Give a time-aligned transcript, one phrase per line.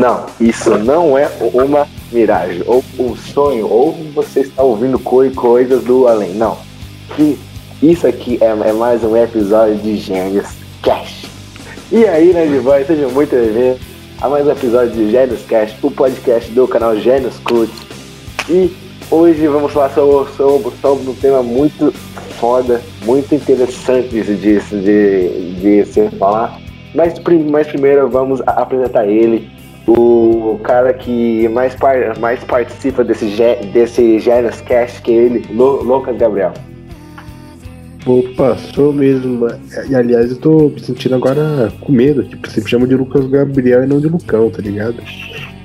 [0.00, 6.08] Não, isso não é uma miragem, ou um sonho, ou você está ouvindo coisas do
[6.08, 6.32] além.
[6.36, 6.56] Não.
[7.14, 7.38] Que
[7.82, 10.48] isso aqui é, é mais um episódio de Gênios
[10.82, 11.26] Cash.
[11.92, 13.78] E aí, né, Divan, sejam muito bem-vindos
[14.22, 17.70] a mais um episódio de Gênios Cash, o podcast do canal Gênios Cult.
[18.48, 18.74] E
[19.10, 21.92] hoje vamos falar sobre, sobre, sobre um tema muito
[22.40, 26.58] foda, muito interessante de, de, de, de se falar.
[26.94, 27.12] Mas,
[27.50, 29.59] mas primeiro vamos apresentar ele,
[29.96, 33.26] o cara que mais, par, mais participa desse,
[33.72, 36.52] desse Gênios Cast, que é ele, Lucas Gabriel.
[38.06, 39.46] Opa, sou mesmo.
[39.88, 42.22] E aliás, eu tô me sentindo agora com medo.
[42.24, 44.96] Tipo, você me chama de Lucas Gabriel e não de Lucão, tá ligado?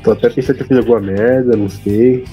[0.03, 2.25] Tô até pensando que eu fiz alguma merda, não sei.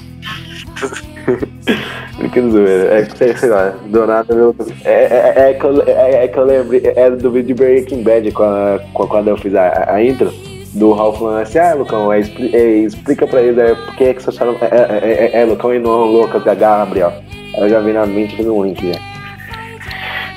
[2.33, 2.99] que zoeira.
[2.99, 4.57] É que sei lá, do nada meu.
[4.85, 6.83] É, é, é, que eu, é, é que eu lembrei.
[6.85, 10.33] É do vídeo de Breaking Bad quando, quando eu fiz a, a intro
[10.73, 14.05] do Ralph falando assim, ah, Lucão, é, explica, é, explica pra eles é, por que
[14.05, 17.13] é que você chama é, é, é, é, Lucão e não Lucas da Gabriel.
[17.59, 18.93] Eu já vi na mente fiz um link.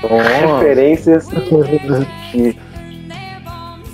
[0.04, 0.58] Oh.
[0.58, 1.28] Referências
[2.32, 2.58] que.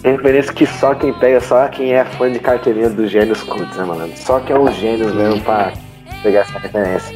[0.04, 3.84] Referências que só quem pega, só quem é fã de carteirinha dos gênios cultos, né,
[3.84, 4.12] mano?
[4.16, 5.72] Só quem é um gênio mesmo pra
[6.24, 7.16] pegar essa referência.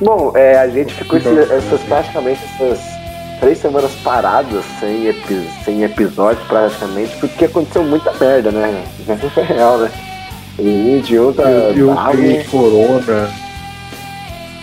[0.00, 2.93] Bom, é, a gente ficou esse, essas, praticamente essas
[3.40, 8.84] três semanas paradas sem, epi sem episódio praticamente, porque aconteceu muita merda, né?
[9.00, 9.90] Isso foi real, né?
[10.58, 11.42] E 21 tá.
[11.74, 13.30] E o corona.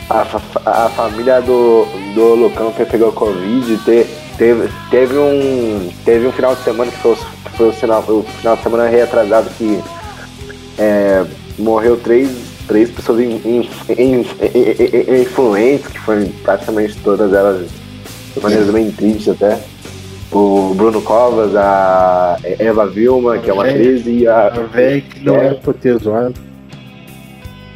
[0.09, 0.27] A,
[0.65, 4.05] a, a, família do, do Lucão que pegou Covid, te,
[4.37, 7.15] teve, teve, um, teve um final de semana que foi,
[7.55, 9.81] foi o, final, o final de semana reatrasado que
[10.77, 11.23] é,
[11.57, 12.29] morreu três,
[12.67, 17.69] três pessoas in, in, in, influentes, que foram praticamente todas elas
[18.33, 19.59] de maneira bem triste até.
[20.31, 24.47] O Bruno Covas, a Eva Vilma, que é uma atriz, e a.
[24.47, 26.35] A véia que não é, é pra ter zoado.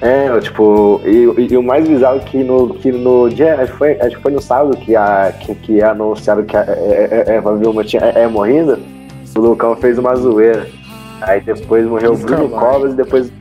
[0.01, 3.99] É, tipo, e, e, o mais bizarro que no, que no dia, acho que foi,
[3.99, 7.83] acho que foi no sábado que, a, que, que anunciaram que a, a Eva Vilma
[7.83, 8.77] tinha, é, é morrendo,
[9.35, 10.67] o Lucão fez uma zoeira.
[11.21, 13.31] Aí depois morreu o Bruno Covas e depois,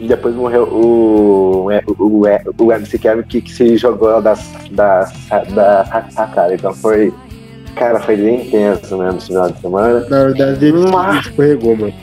[0.00, 5.12] depois morreu o, o, o, o MC Kevin que, que se jogou das, das,
[5.54, 6.54] da sacada.
[6.54, 7.12] Então foi.
[7.74, 10.00] Cara, foi bem intenso mesmo esse final de semana.
[10.08, 11.26] Na verdade ele Mas...
[11.26, 11.94] escorregou, mano.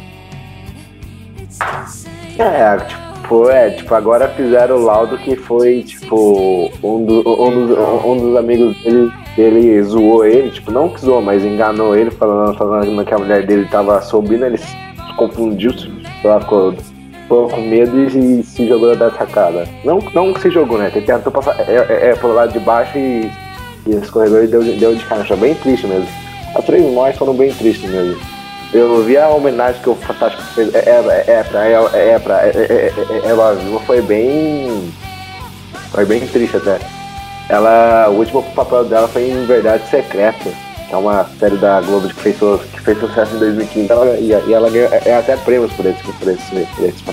[2.38, 3.06] É, tipo
[3.50, 8.38] é, tipo, agora fizeram o laudo que foi, tipo, um, do, um, dos, um dos
[8.38, 13.14] amigos dele, dele zoou ele, tipo, não que zoou, mas enganou ele, falando, falando que
[13.14, 14.78] a mulher dele tava subindo, ele se
[15.18, 15.72] confundiu,
[16.24, 16.76] ela ficou,
[17.25, 19.68] ficou com medo e, se jogou da sacada.
[19.84, 20.90] Não, não se jogou, né?
[20.90, 23.31] Tentou passar é, é, é, pelo lado de baixo e,
[23.88, 26.08] e esse corredor deu, deu de cara, bem triste mesmo.
[26.56, 28.22] As três mortes foram bem tristes mesmo.
[28.74, 30.74] Eu vi a homenagem que o Fantástico fez.
[30.74, 34.91] É, é, é pra ela, é pra é, é, é, ela viva, foi bem.
[35.91, 36.80] Foi bem triste até.
[37.50, 38.09] Ela.
[38.09, 40.50] O último papel dela foi em Verdade Secreta,
[40.96, 43.92] é uma série da Globo que fez, que fez sucesso em 2015.
[43.92, 47.04] Ela, e, e ela ganhou é, até prêmios por esse, por esse, por esse.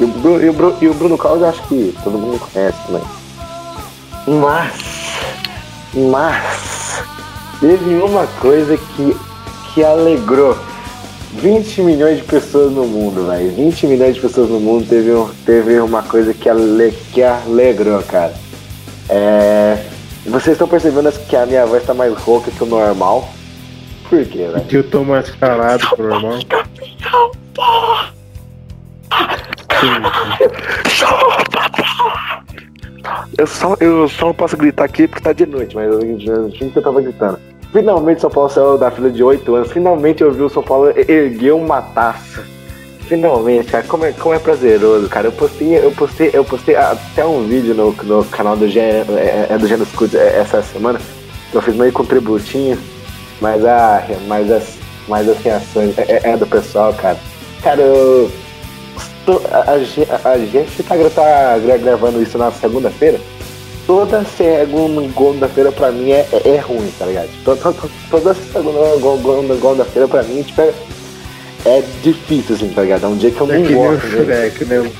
[0.00, 3.02] E o, Bruno, e, o e o Bruno Carlos acho que todo mundo conhece também.
[4.40, 4.72] Mas.
[5.94, 7.04] Mas.
[7.60, 9.16] Teve uma coisa que
[9.74, 10.56] que alegrou
[11.34, 13.50] 20 milhões de pessoas no mundo, velho.
[13.50, 18.00] 20 milhões de pessoas no mundo teve, um, teve uma coisa que, ale, que alegrou,
[18.04, 18.32] cara.
[19.08, 19.84] É,
[20.30, 23.28] vocês estão percebendo que a minha voz tá mais rouca que o normal?
[24.08, 24.64] Por quê, velho?
[24.64, 26.38] Que eu tô mais calado que o normal.
[33.36, 36.18] Eu só, eu só não posso gritar aqui porque tá de noite, mas eu, eu,
[36.20, 37.38] eu, eu tava gritando.
[37.72, 39.72] Finalmente São Paulo saiu da fila de 8 anos.
[39.72, 42.44] Finalmente eu vi o São Paulo erguer uma taça.
[43.08, 45.28] Finalmente, cara, como é, como é prazeroso, cara.
[45.28, 49.46] Eu postei, eu postei, eu postei até um vídeo no, no canal do, Gê, é,
[49.50, 51.00] é do Gênesis Cudes é, essa semana.
[51.52, 52.78] Eu fiz meio contributinho,
[53.40, 57.18] mas a, mas as, mas as reações é, é, é do pessoal, cara.
[57.62, 58.30] Cara, eu,
[59.50, 63.20] a, a, a, gente tá, tá gravando isso na segunda-feira
[63.86, 67.28] toda segunda-feira pra mim é, é, é, ruim, tá ligado?
[67.44, 67.74] Toda,
[68.10, 70.72] toda segunda-feira pra mim, tipo, é,
[71.64, 73.04] é difícil, assim, tá ligado?
[73.04, 74.06] É um dia que eu é não gosto.
[74.06, 74.90] Shrek, né?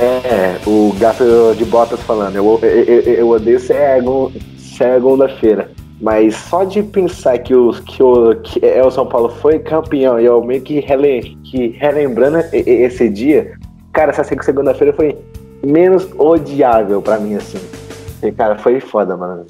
[0.00, 1.24] É, o gato
[1.56, 3.60] de botas falando, eu, eu, eu, eu odeio
[4.56, 5.70] segunda-feira.
[6.00, 10.18] Mas só de pensar que o, que o, que é, o São Paulo foi campeão
[10.18, 13.52] e eu meio que, rele, que relembrando esse dia,
[13.92, 15.14] cara, essa segunda-feira foi
[15.62, 17.58] menos odiável pra mim, assim.
[18.22, 19.44] E, cara, foi foda, mano.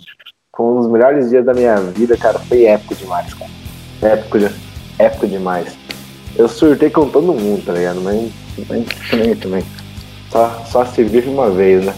[0.57, 2.41] Foi um dos melhores dias da minha vida, cara.
[2.41, 3.51] Foi épico demais, cara.
[4.03, 4.39] Épico,
[4.99, 5.79] épico demais.
[6.37, 8.01] Eu surtei com todo mundo, tá ligado?
[8.01, 8.31] Mas,
[9.11, 9.65] também, também.
[10.31, 11.95] Só, só se vive uma vez, né?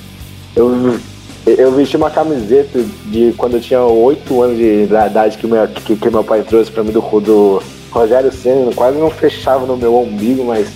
[0.57, 0.99] Eu,
[1.47, 5.97] eu vesti uma camiseta de quando eu tinha 8 anos de idade que meu, que,
[5.97, 9.99] que meu pai trouxe pra mim do, do Rogério Senna, quase não fechava no meu
[9.99, 10.69] umbigo, mas,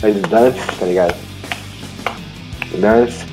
[0.00, 1.14] mas dantes, tá ligado?
[2.78, 3.24] Dantes,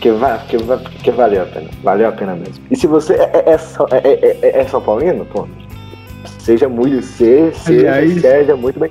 [0.00, 2.62] que, va, que, va, que valeu a pena, valeu a pena mesmo.
[2.70, 5.46] E se você é, é, é, é, é, é São Paulino, pô,
[6.38, 8.90] seja muito, seja, Aliás- seja muito bem.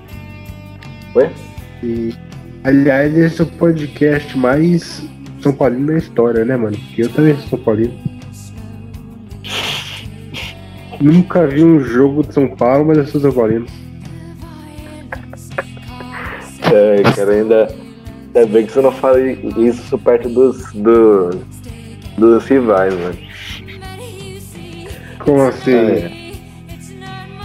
[1.16, 1.30] Oi?
[1.84, 2.14] E,
[2.64, 5.04] aliás, esse é o podcast mais
[5.42, 6.78] São Paulino da história, né, mano?
[6.78, 7.94] Porque eu também sou São Paulino.
[11.02, 13.66] Nunca vi um jogo de São Paulo, mas eu sou São Paulino.
[16.72, 17.76] É, cara, ainda,
[18.28, 21.32] ainda bem que você não fala isso perto dos, do,
[22.16, 23.18] dos rivais, mano.
[25.18, 25.74] Como assim?
[25.74, 26.19] É.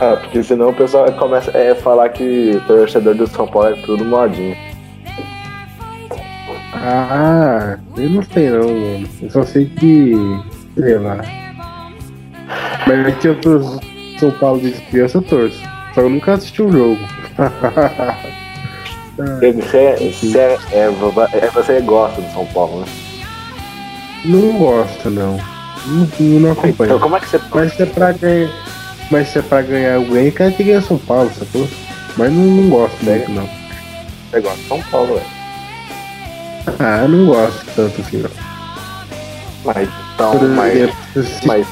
[0.01, 4.05] Ah, porque senão o pessoal começa a falar que torcedor do São Paulo é tudo
[4.05, 4.57] modinho.
[6.73, 9.09] Ah, eu não sei não, mano.
[9.23, 10.13] Eu só sei que.
[10.77, 11.19] sei lá.
[12.87, 13.81] Mas aqui eu torço
[14.19, 15.61] São Paulo desde criança eu torço.
[15.95, 17.01] Só eu nunca assisti um jogo.
[19.17, 22.87] Você, você, é, é, você gosta do São Paulo, né?
[24.25, 25.39] não gosto não.
[25.87, 26.89] Não, não acompanho.
[26.89, 28.51] Então como é que você Mas é pra ganhar.
[29.11, 31.69] Mas se é pra ganhar alguém, cara tem que ganhar São Paulo, sacou?
[32.17, 33.49] Mas não, não gosto muito não.
[34.31, 35.27] você gosta de São Paulo, velho?
[36.79, 38.31] Ah, eu não gosto tanto assim não.
[39.65, 41.67] Mas então, Por mas, exemplo, se- mas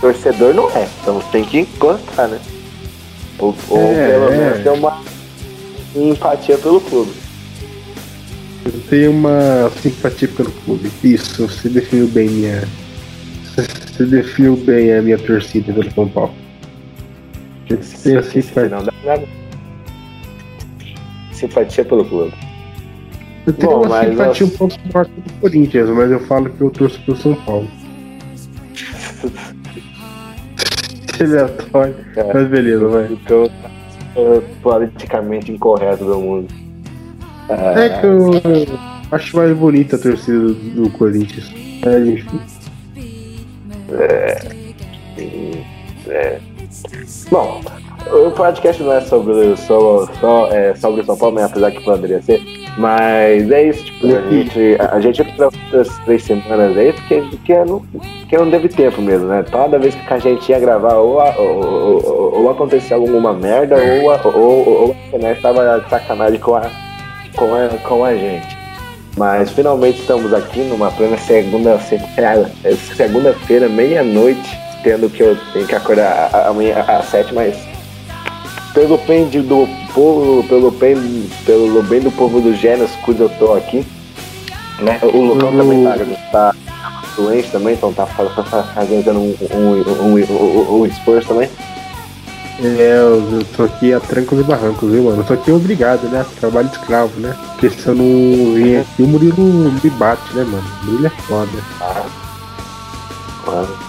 [0.00, 2.38] torcedor não é, então tem que gostar, né?
[3.38, 4.36] Ou, ou É, pelo é.
[4.36, 5.02] menos ter uma
[5.96, 7.12] empatia pelo clube.
[8.66, 10.90] Eu tenho uma simpatia pelo clube.
[11.02, 12.64] Isso, você definiu bem minha.
[13.54, 16.34] Você definiu bem a minha torcida pelo São Paulo.
[17.70, 18.68] Eu tenho Se simpatia.
[18.68, 19.24] não dá nada.
[21.32, 22.32] Simpatia pelo clube.
[23.46, 26.50] Eu tenho Bom, uma mas simpatia nós- um pouco maior do Corinthians, mas eu falo
[26.50, 27.68] que eu torço pro São Paulo.
[31.20, 31.94] Aleatório.
[32.16, 32.32] É.
[32.32, 33.06] Mas beleza, vai.
[33.12, 33.50] Então,
[34.16, 36.48] é politicamente incorreto do mundo.
[37.48, 38.30] É que eu
[39.10, 41.50] acho mais bonita a torcida do, do Corinthians.
[41.84, 42.40] É, enfim.
[46.08, 46.40] É.
[47.30, 47.60] Bom,
[48.10, 52.22] o podcast não é sobre só, só é, sobre São Paulo, né, apesar que poderia
[52.22, 52.40] ser.
[52.78, 57.54] Mas é isso, tipo, a gente, a gente pra outras três semanas aí, porque, porque,
[57.64, 59.44] não, porque não teve tempo mesmo, né?
[59.50, 63.76] Toda vez que a gente ia gravar, ou, a- ou, ou, ou, acontecia alguma merda,
[63.76, 66.70] ou a, ou, ou, ou a internet tava de sacanagem com a,
[67.36, 68.56] com a, com a gente.
[69.16, 72.48] Mas finalmente estamos aqui numa plena segunda-feira,
[72.96, 77.56] segunda-feira, meia-noite, tendo que eu tenho que acordar amanhã às sete, mas
[78.74, 83.54] pelo bem do povo, pelo bem, pelo bem do povo do Gênesis, cujo eu tô
[83.54, 83.84] aqui,
[84.80, 85.00] né?
[85.02, 85.58] O Lucão Uhum.
[85.58, 86.54] também tá, tá
[87.16, 91.48] doente também, então tá fa- fa- fa- fazendo um, um, um, um, esforço também.
[92.60, 95.18] É, eu, tô aqui a trancos e barrancos, viu, mano?
[95.18, 96.24] Eu tô aqui obrigado, né?
[96.40, 97.36] Trabalho escravo, né?
[97.52, 99.42] Porque se eu não vir aqui, o Murilo
[99.82, 100.64] me bate, né, mano?
[100.82, 101.50] O Murilo é foda.
[103.44, 103.87] Claro.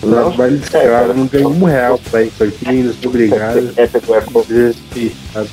[0.00, 1.14] De é, escravo, cara.
[1.14, 3.70] não ganho um real pra isso aqui, ainda sou obrigado.
[3.76, 5.48] É, pegou a Desrespeitado.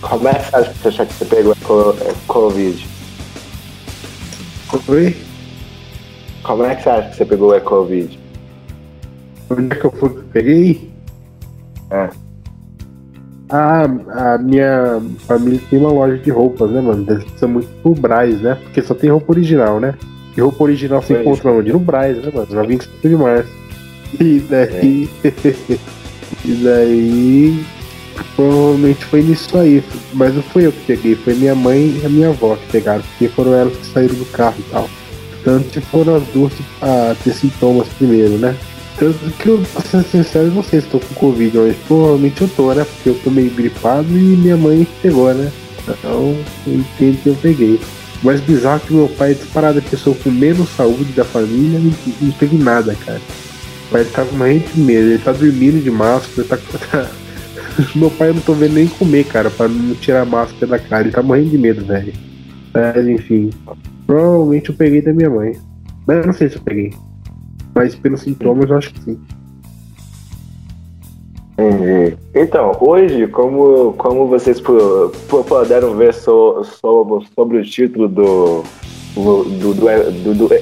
[0.00, 2.88] Como é que você acha que você acha que você pegou a é, Covid?
[4.88, 5.16] Oi?
[6.42, 8.18] Como é que você acha que você pegou a Covid?
[9.50, 10.90] Onde é que eu fui que peguei?
[11.90, 12.08] É.
[13.48, 13.84] Ah,
[14.34, 17.04] a minha família tem uma loja de roupas, né, mano?
[17.08, 18.56] Eles precisam muito pro Braz, né?
[18.56, 19.94] Porque só tem roupa original, né?
[20.36, 21.72] E roupa original se encontra onde?
[21.72, 22.48] No Braz, né, mano?
[22.50, 23.50] Na 25 de março.
[24.20, 25.08] E daí.
[26.44, 27.64] e daí.
[28.34, 29.82] Provavelmente foi nisso aí.
[30.12, 33.02] Mas não foi eu que peguei, foi minha mãe e a minha avó que pegaram,
[33.02, 34.90] porque foram elas que saíram do carro e tal.
[35.44, 36.52] Tanto que foram as duas
[36.82, 38.56] a ter sintomas primeiro, né?
[38.98, 42.48] Tanto que eu, pra ser sincero, não sei se tô com Covid, mas provavelmente eu
[42.48, 42.84] tô, né?
[42.84, 45.52] Porque eu tô meio gripado e minha mãe pegou, né?
[45.82, 47.80] Então, eu entendo que eu peguei.
[48.26, 52.24] Mas bizarro que meu pai é disparado a pessoa com menos saúde da família e
[52.24, 53.20] não peguei nada, cara.
[53.92, 57.08] Mas tá com morrendo de medo, ele tá dormindo de máscara, tá, tá...
[57.94, 60.76] Meu pai eu não tô vendo nem comer, cara, pra não tirar a máscara da
[60.76, 61.04] cara.
[61.04, 62.12] Ele tá morrendo de medo, velho.
[62.74, 63.50] Mas enfim.
[64.08, 65.52] Provavelmente eu peguei da minha mãe.
[66.04, 66.92] Mas eu não sei se eu peguei.
[67.76, 69.20] Mas pelos sintomas eu acho que sim.
[71.58, 72.16] Entendi.
[72.34, 78.62] Então, hoje, como, como vocês pu- pu- puderam ver so, so- sobre o título do,
[79.14, 80.54] do, do, do- do-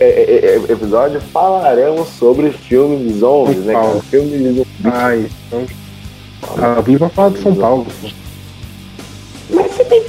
[0.72, 3.72] episódio, falaremos sobre filmes zombies, né?
[3.72, 4.00] Paulo.
[4.02, 4.66] Filmes zombies.
[4.84, 5.66] Ah, então.
[6.58, 7.86] Ah, eu vim pra falar de São Paulo.
[8.00, 8.08] pô.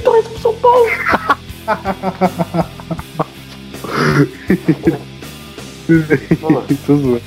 [0.04, 0.86] torce pro São Paulo.
[6.86, 7.22] Tô zoando.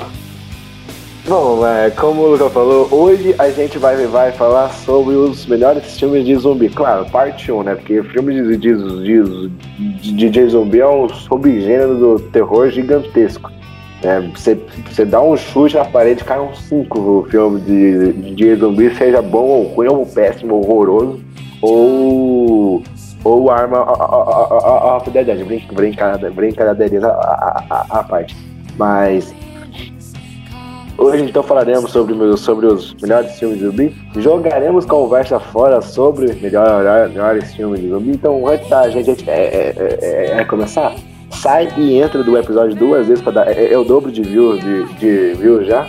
[1.30, 6.00] Bom, é, como o Lucas falou, hoje a gente vai, vai falar sobre os melhores
[6.00, 6.70] filmes de zumbi.
[6.70, 7.76] Claro, parte 1, né?
[7.76, 13.52] Porque filme de, de, de, de, de zumbi é um subgênero do terror gigantesco.
[14.02, 14.60] É, você,
[14.90, 19.22] você dá um chute na parede cai uns 5 o filme de, de zumbi, seja
[19.22, 21.20] bom ou ruim, ou péssimo, horroroso,
[21.62, 22.82] ou,
[23.24, 27.08] ou arma a fidelidade, brincadeira,
[27.70, 28.36] à parte.
[28.76, 29.32] Mas
[31.00, 33.96] Hoje então falaremos sobre, sobre os melhores filmes de zumbi.
[34.18, 38.12] Jogaremos conversa fora sobre melhor, melhores filmes de zumbi.
[38.12, 40.94] Então, antes da gente é, é, é, é começar,
[41.32, 43.48] sai e entra do episódio duas vezes para dar.
[43.48, 45.88] É, é, o dobro de views de, de views já.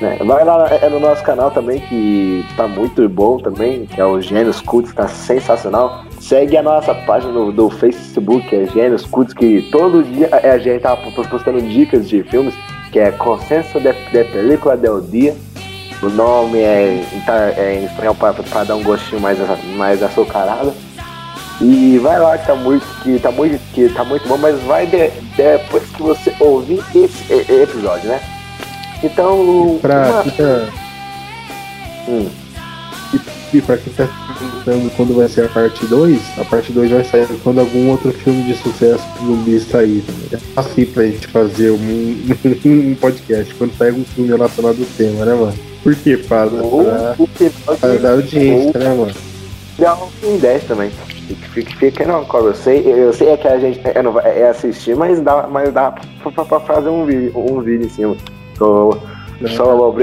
[0.00, 0.18] Né?
[0.26, 4.20] Vai lá é no nosso canal também, que tá muito bom também, que é o
[4.20, 6.04] Gênios Cultos, tá sensacional.
[6.18, 10.80] Segue a nossa página do, do Facebook, é Gênios Cultos, que todo dia a gente
[10.80, 12.52] tá postando dicas de filmes
[12.90, 15.36] que é Consenso de, de Película del Dia.
[16.02, 19.38] O nome é, tá, é em espanhol para dar um gostinho mais,
[19.76, 20.72] mais açucarado.
[21.60, 24.86] E vai lá que tá muito, que tá muito, que tá muito bom, mas vai
[24.86, 28.20] de, depois que você ouvir esse episódio, né?
[29.02, 29.78] Então.
[29.82, 30.24] Pra, uma...
[32.08, 32.39] hum.
[33.52, 37.04] E pra quem tá perguntando quando vai ser a parte 2, a parte 2 vai
[37.04, 40.04] sair quando algum outro filme de sucesso zumbi sair.
[40.32, 41.76] É assim pra gente fazer um,
[42.64, 45.54] um podcast, quando sair algum filme relacionado ao tema, né, mano?
[45.82, 46.16] Por quê?
[46.16, 49.14] Pra, pra, pra dar audiência, né, mano?
[49.78, 50.90] Dá um 10 também.
[51.52, 55.20] Fica, não, eu sei, eu sei é que a gente é, não, é assistir, mas
[55.20, 55.92] dá, mas dá
[56.22, 58.16] pra, pra, pra fazer um vídeo, um vídeo em cima.
[58.58, 59.00] Sobre,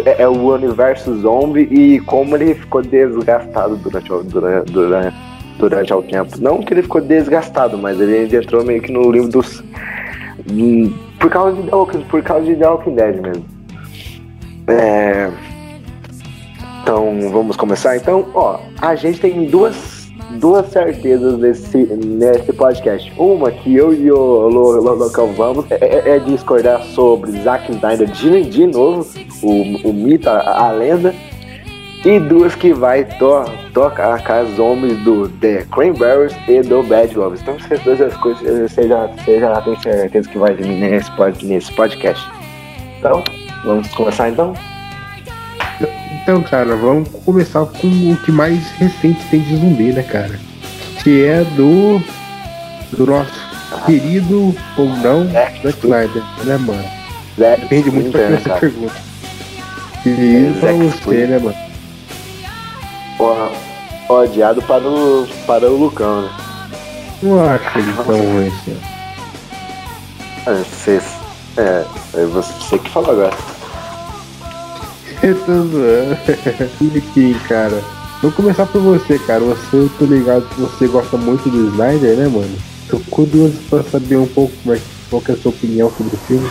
[0.06, 5.15] é, é, o universo zombie e como ele ficou desgastado durante, durante, durante,
[5.60, 6.38] durante o tempo.
[6.39, 9.63] Não que ele ficou desgastado, mas ele entrou meio que no livro dos.
[10.51, 11.70] Hum, por causa de,
[12.06, 13.46] por causa de The Walking Dead mesmo.
[14.67, 15.32] É,
[16.82, 17.96] então vamos começar.
[17.98, 19.97] Então, ó, a gente tem duas
[20.39, 23.12] duas certezas nesse, nesse podcast.
[23.17, 28.44] Uma que eu e o Locão vamos é, é, é, discordar sobre Zack Snyder de,
[28.44, 29.08] de novo,
[29.44, 31.13] o, o mito, a, a lenda.
[32.06, 37.13] E duas que vai to, tocar com as homens do The Cranberries e do Bad
[37.13, 37.41] Wolves.
[37.41, 41.12] Então, essas duas coisas você já, você já tem certeza que vai vir nesse,
[41.46, 42.24] nesse podcast.
[43.00, 43.24] Então,
[43.65, 44.53] vamos começar então?
[46.28, 50.38] Então, cara, vamos começar com o que mais recente tem de zumbi, né, cara?
[51.02, 52.02] Que é do.
[52.92, 53.32] do nosso
[53.86, 56.84] querido ou não Zack Snyder, né, mano?
[57.40, 58.60] Zack Depende muito pra essa cara.
[58.60, 58.96] pergunta.
[60.04, 61.58] Querido é, pra você, né, mano?
[63.18, 63.50] Porra,
[64.10, 66.30] odiado para o, para o Lucão, né?
[67.24, 68.78] Não acho ele tão ruim assim.
[70.46, 71.02] Você,
[71.56, 73.57] é, é você que falou agora.
[75.24, 76.18] Eu tô zoando.
[76.82, 77.82] Enfim, cara.
[78.22, 79.42] Vou começar por você, cara.
[79.42, 82.56] Você, eu tô ligado que você gosta muito do Snyder, né, mano?
[82.90, 86.20] Tô curioso pra saber um pouco como é, qual é a sua opinião sobre o
[86.20, 86.50] filme.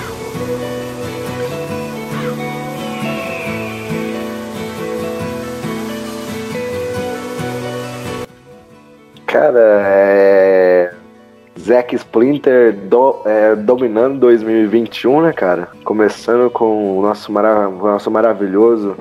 [11.58, 15.68] Zack Splinter do, é, dominando 2021, né, cara?
[15.84, 18.96] Começando com o nosso, marav nosso maravilhoso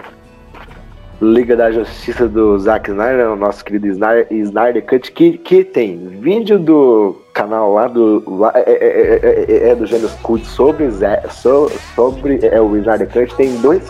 [1.22, 5.98] Liga da Justiça do Zack Snyder, o nosso querido Snyder, Snyder Cut, que, que tem
[6.20, 10.90] vídeo do canal lá do lá, é, é, é, é do Gêneros Cult sobre,
[11.30, 13.34] so, sobre é, o Snyder Cut.
[13.36, 13.90] Tem dois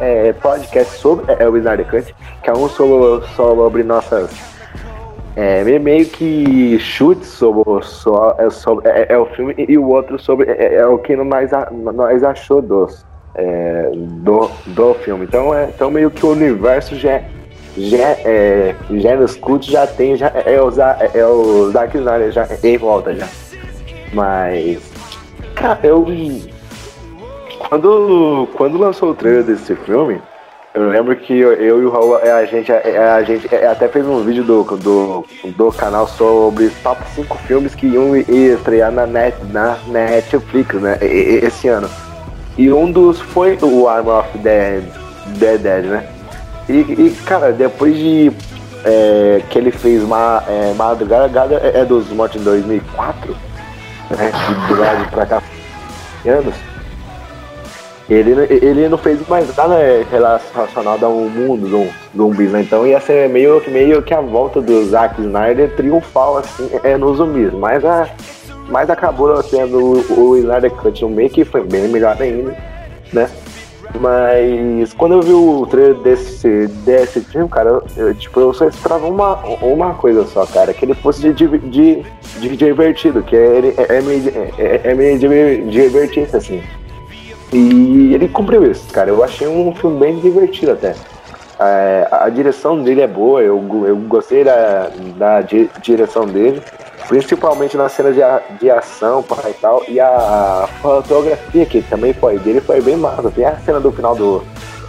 [0.00, 4.55] é, podcasts sobre é, o Snyder Cut, que é um sobre, sobre nossas
[5.36, 10.18] é, meio que chute sobre, sobre, é, sobre é, é, o filme e o outro
[10.18, 11.50] sobre é, é o que nós,
[11.94, 15.26] nós achou dos, é, do, do filme.
[15.26, 17.22] Então, é, então meio que o universo já,
[17.76, 20.70] já é, gêneros cultos já tem, já é, o,
[21.14, 23.28] é o Zack Snyder já em volta já.
[24.14, 24.80] Mas,
[25.54, 26.06] cara, eu
[27.68, 30.20] quando, quando lançou o trailer desse filme,
[30.76, 33.88] eu lembro que eu, eu e o Raul, é, a gente, é, a gente até
[33.88, 35.24] fez um vídeo do, do,
[35.56, 40.98] do canal sobre top 5 filmes que iam estrear na, net, na Netflix, né?
[41.00, 41.88] Esse ano.
[42.58, 44.82] E um dos foi o Arm of the
[45.38, 46.06] Dead, né?
[46.68, 48.30] E, e, cara, depois de
[48.84, 53.34] é, que ele fez uma é, Madrugada é, é dos Mortos em 2004,
[54.10, 54.30] né?
[54.68, 55.42] De pra cá
[56.28, 56.75] anos.
[58.08, 62.62] Ele, ele não fez mais nada relacionado ao mundo do zumbis, né?
[62.62, 67.16] Então ia ser meio, meio que a volta do Zack Snyder triunfal, assim, é, nos
[67.16, 67.52] zumbis.
[67.52, 68.08] Mas, a,
[68.68, 72.56] mas acabou sendo o, o Snyder Cut no meio, que foi bem melhor ainda,
[73.12, 73.28] né?
[74.00, 79.06] Mas quando eu vi o trailer desse, desse filme, cara, eu, tipo, eu só esperava
[79.06, 82.02] uma, uma coisa só, cara, que ele fosse de, de, de,
[82.38, 85.18] de divertido, que ele é, é, meio, é, é meio
[85.68, 86.62] divertido, assim.
[87.52, 89.10] E ele cumpriu isso, cara.
[89.10, 90.94] Eu achei um filme bem divertido até.
[91.58, 95.40] É, a direção dele é boa, eu, eu gostei da, da
[95.80, 96.62] direção dele,
[97.08, 98.20] principalmente nas cenas de,
[98.58, 103.30] de ação e tal, e a fotografia que também foi dele foi bem massa.
[103.30, 104.44] Tem a cena do final do,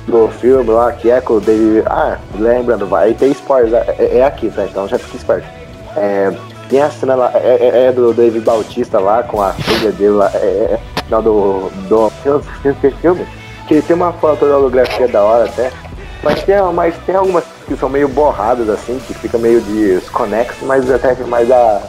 [0.07, 1.83] do filme lá, que é com o David.
[1.85, 4.65] Ah, lembrando, vai ter spoilers, é, é, é aqui, tá?
[4.65, 5.47] Então já fique esperto.
[5.95, 6.33] É,
[6.67, 10.11] tem a cena lá, é, é, é do David Bautista lá, com a filha dele
[10.11, 12.09] lá, é, é final do, do
[13.01, 13.25] filme,
[13.67, 15.71] que tem uma fotografia da hora até,
[16.23, 20.89] mas tem, mas tem algumas que são meio borradas assim, que fica meio desconexo, mas
[20.91, 21.81] até, mas, a,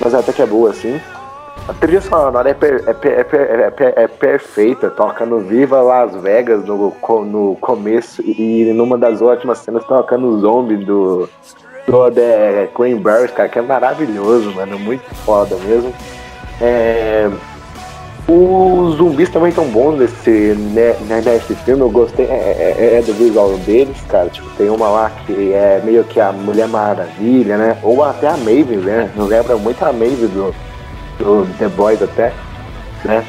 [0.00, 1.00] mas até que é boa assim.
[1.66, 6.14] A trilha sonora é, per, é, per, é, per, é, perfeita, toca no Viva Las
[6.16, 6.92] Vegas no,
[7.24, 11.26] no começo e numa das últimas cenas toca no Zombie do,
[11.86, 15.90] do The Cranberries, cara, que é maravilhoso, mano, muito foda mesmo.
[16.60, 17.30] É,
[18.26, 23.02] os zumbis também estão bons nesse, né, né, nesse filme, eu gostei é, é, é,
[23.02, 24.30] do visual deles, cara.
[24.30, 27.78] Tipo, tem uma lá que é meio que a Mulher Maravilha, né?
[27.82, 29.10] Ou até a Maven, né?
[29.14, 30.54] Não lembra muito a Maven do,
[31.18, 32.32] do The Boys até,
[33.04, 33.24] né?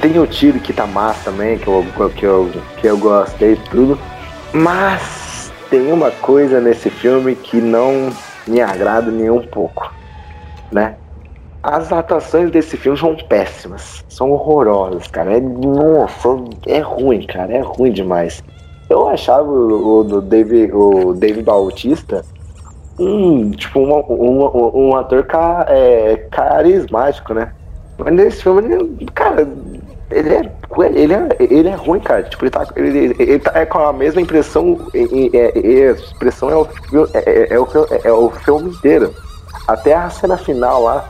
[0.00, 1.84] Tem o tiro que tá massa também, que eu,
[2.16, 3.98] que eu, que eu gostei tudo.
[4.54, 8.10] Mas tem uma coisa nesse filme que não
[8.46, 9.92] me agrada nem um pouco,
[10.72, 10.94] né?
[11.62, 15.36] As atuações desse filme são péssimas, são horrorosas, cara.
[15.36, 16.28] É, nossa,
[16.66, 18.42] é ruim, cara, é ruim demais.
[18.88, 22.24] Eu achava o, o, David, o David Bautista
[22.98, 27.52] um, tipo, um, um, um ator ca, é, carismático, né?
[27.98, 29.48] Mas nesse filme, ele, cara,
[30.10, 30.52] ele é,
[30.94, 32.22] ele é, ele é ruim, cara.
[32.24, 36.56] Tipo, ele tá, ele, ele tá é com a mesma impressão, é, a expressão é
[36.56, 36.68] o,
[37.14, 37.68] é, é, é, o,
[38.04, 39.14] é o filme inteiro.
[39.66, 41.08] Até a cena final lá,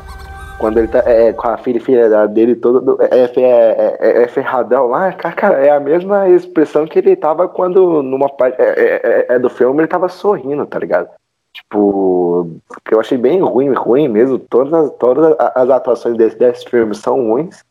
[0.61, 4.89] quando ele tá é, com a filha, filha dele todo é, é, é, é, ferradão
[4.89, 9.49] lá, cara, é a mesma expressão que ele tava quando numa parte é, é, do
[9.49, 11.09] filme ele tava sorrindo, tá ligado?
[11.55, 12.47] Tipo,
[12.85, 14.39] que eu achei bem ruim, ruim mesmo.
[14.39, 17.65] Todas, todas as atuações desse, desse filme são ruins,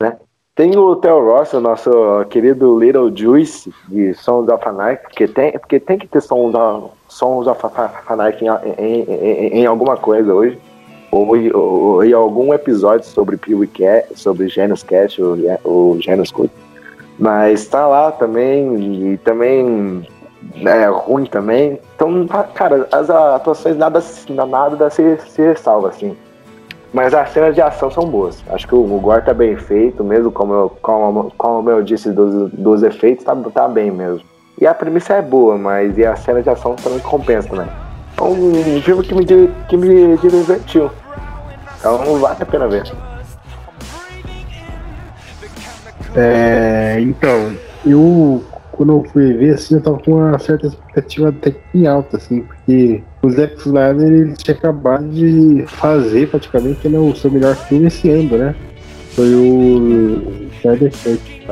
[0.00, 0.16] né?
[0.54, 1.90] Tem o Theo Ross, o nosso
[2.30, 6.92] querido Little Juice de Sons of Anarchy, porque tem, porque tem que ter Sons of,
[7.08, 7.60] Sons of
[8.08, 10.58] Anarchy em, em, em, em alguma coisa hoje
[11.12, 16.50] ou, ou, em algum episódio sobre Pee Cat, sobre Genos Cat ou, ou Genos Code.
[17.18, 20.08] Mas tá lá também, e também
[20.64, 21.78] é ruim também.
[21.94, 24.02] Então, tá, cara, as atuações nada,
[24.48, 26.16] nada se, se salva, assim.
[26.92, 28.42] Mas as cenas de ação são boas.
[28.48, 32.10] Acho que o, o Gore tá bem feito, mesmo como eu, como, como eu disse
[32.10, 34.22] dos, dos efeitos, tá, tá bem mesmo.
[34.60, 37.68] E a premissa é boa, mas e a cena de ação também compensa, né?
[38.18, 39.24] É um filme que me,
[39.68, 40.90] que me divertiu.
[41.82, 42.84] Então vale a pena ver.
[46.14, 51.50] É, então, eu quando eu fui ver assim, eu tava com uma certa expectativa até
[51.50, 57.14] que alta, assim, porque o Zack Snyder ele tinha acabado de fazer praticamente né, o
[57.14, 58.54] seu melhor filme esse ano, né?
[59.14, 61.42] Foi o Snyder Cut.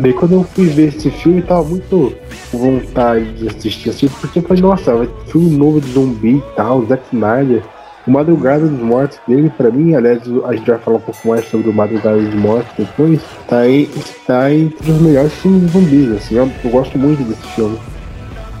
[0.00, 2.14] Daí quando eu fui ver esse filme, tava muito
[2.50, 6.38] com vontade de assistir assim, porque eu falei, nossa, vai ter filme novo de zumbi
[6.38, 7.62] e tal, Zack Snyder.
[8.08, 11.46] O Madrugada dos Mortos dele, pra mim, aliás, a gente vai falar um pouco mais
[11.50, 13.86] sobre o Madrugada dos Mortos depois, tá, aí,
[14.26, 17.78] tá entre os melhores filmes de zumbis, assim, eu, eu gosto muito desse filme.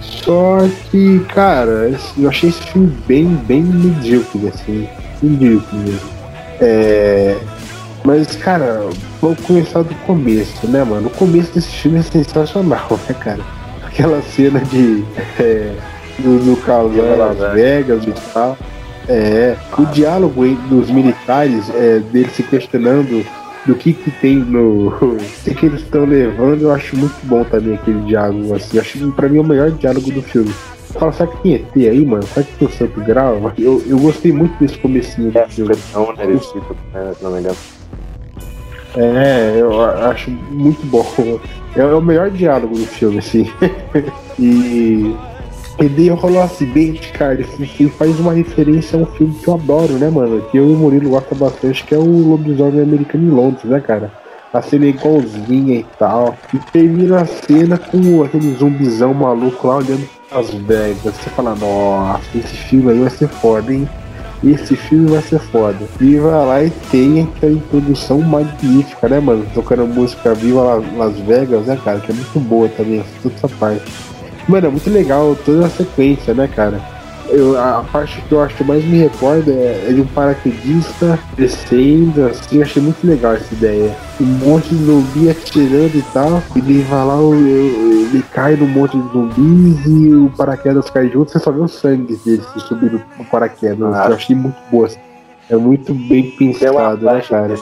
[0.02, 0.58] Só
[0.90, 4.86] que, cara, eu achei esse filme bem, bem medíocre, assim,
[5.22, 6.10] medíocre mesmo.
[6.60, 7.34] É,
[8.04, 8.82] mas, cara,
[9.18, 11.06] vamos começar do começo, né, mano?
[11.06, 13.40] O começo desse filme é sensacional, né, cara?
[13.82, 15.02] Aquela cena de.
[15.40, 15.74] É,
[16.18, 18.58] do, do carro lá Las Vegas e tal.
[19.08, 23.24] É, o diálogo dos militares, é, deles se questionando
[23.66, 24.88] do que que tem no.
[25.00, 28.76] o que, que eles estão levando, eu acho muito bom também aquele diálogo, assim.
[28.76, 30.52] Eu acho que pra mim é o melhor diálogo do filme.
[30.92, 32.22] Fala, sabe que tem ET aí, mano?
[32.22, 33.52] Sabe que tem o Santo Grau?
[33.58, 35.74] Eu, eu gostei muito desse comecinho do é, filme.
[35.92, 37.56] Não, né, né, não me engano.
[38.96, 41.06] É, eu acho muito bom.
[41.76, 43.46] É, é o melhor diálogo do filme, assim.
[44.40, 45.14] e
[45.80, 47.42] e daí rolou um acidente, cara.
[47.44, 50.42] Filme faz uma referência a um filme que eu adoro, né, mano?
[50.50, 53.80] Que eu e o Murilo gostam bastante, que é o Lobisomem Americano em Londres, né,
[53.80, 54.10] cara?
[54.52, 56.36] a cena é igualzinha e tal.
[56.52, 61.14] E termina a cena com aquele zumbizão maluco lá olhando Las Vegas.
[61.14, 63.88] Você fala, nossa, esse filme aí vai ser foda, hein?
[64.42, 65.78] Esse filme vai ser foda.
[66.00, 69.44] E vai lá e tem aquela introdução magnífica, né, mano?
[69.52, 72.00] Tocando música Viva Las Vegas, né, cara?
[72.00, 73.92] Que é muito boa também, toda essa parte.
[74.48, 76.80] Mano, é muito legal toda a sequência, né, cara?
[77.28, 81.18] Eu, a parte que eu acho que mais me recorda é, é de um paraquedista
[81.36, 83.94] descendo, assim, achei muito legal essa ideia.
[84.18, 88.96] Um monte de zumbi atirando e tal, e ele vai lá, ele cai num monte
[88.96, 93.24] de zumbis e o paraquedas cai junto, você só vê o sangue dele subir no
[93.26, 93.94] paraquedas.
[93.94, 94.06] Ah.
[94.08, 94.86] Eu achei muito boa.
[94.86, 94.98] Assim.
[95.50, 97.54] É muito bem pensado, né, cara?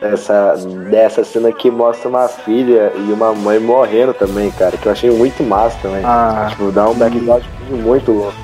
[0.00, 0.54] Dessa,
[0.90, 5.10] dessa cena que mostra uma filha e uma mãe morrendo também, cara, que eu achei
[5.10, 6.02] muito massa também.
[6.04, 8.34] Ah, tipo, dá um background muito louco.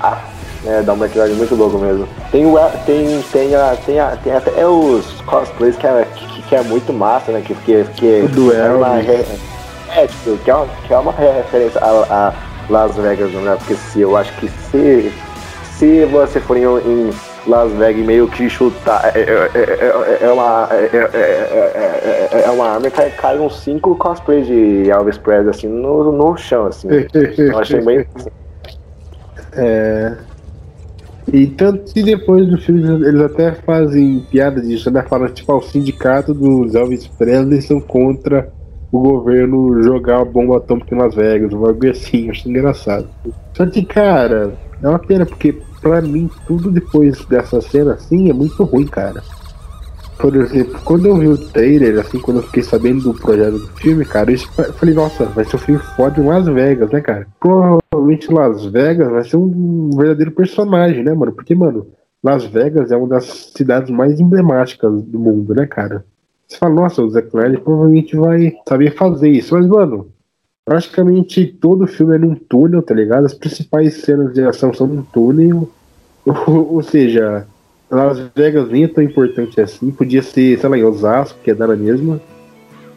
[0.00, 0.18] Ah,
[0.64, 2.08] é, dá um background muito louco mesmo.
[2.30, 6.56] Tem, o, tem, tem, a, tem, a, tem até os cosplays que é, que, que
[6.56, 7.42] é muito massa, né?
[7.44, 8.82] Que, que, que o duelo.
[8.82, 12.34] É, uma, é, tipo, que é uma, que é uma referência a, a
[12.70, 13.56] Las Vegas, né?
[13.58, 15.12] Porque se, eu acho que se,
[15.78, 17.10] se você for em, em
[17.48, 19.12] Las Vegas meio que chutar.
[19.16, 25.18] É, é, é, uma, é, é, uma arma que cai uns 5 cosplays de Elvis
[25.18, 26.88] Presley assim no, no chão, assim.
[27.38, 28.06] Eu achei bem.
[29.54, 30.14] É.
[31.32, 35.02] E tanto que depois do filme eles até fazem piada disso, né?
[35.08, 38.50] Falam tipo, o sindicato dos Elvis Presley são contra
[38.90, 43.08] o governo jogar a bomba atômica em Las Vegas, um bagulho assim, acho engraçado.
[43.54, 48.32] Só que, cara, é uma pena, porque pra mim, tudo depois dessa cena assim é
[48.32, 49.22] muito ruim, cara.
[50.18, 53.68] Por exemplo, quando eu vi o trailer, assim, quando eu fiquei sabendo do projeto do
[53.76, 54.38] filme, cara, eu
[54.72, 57.26] falei, nossa, vai ser um filme foda em Las Vegas, né, cara?
[57.38, 61.32] Provavelmente Las Vegas vai ser um verdadeiro personagem, né, mano?
[61.32, 61.86] Porque, mano,
[62.22, 66.04] Las Vegas é uma das cidades mais emblemáticas do mundo, né, cara?
[66.48, 70.10] Você fala, nossa, o Zack Snyder provavelmente vai saber fazer isso, mas, mano,
[70.64, 73.26] praticamente todo filme é num túnel, tá ligado?
[73.26, 75.70] As principais cenas de ação são num túnel,
[76.24, 77.46] ou, ou seja,
[77.90, 79.90] Las Vegas nem é tão importante assim.
[79.90, 82.20] Podia ser, sei lá, em Osasco, que é da mesma.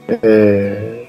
[0.07, 1.05] É...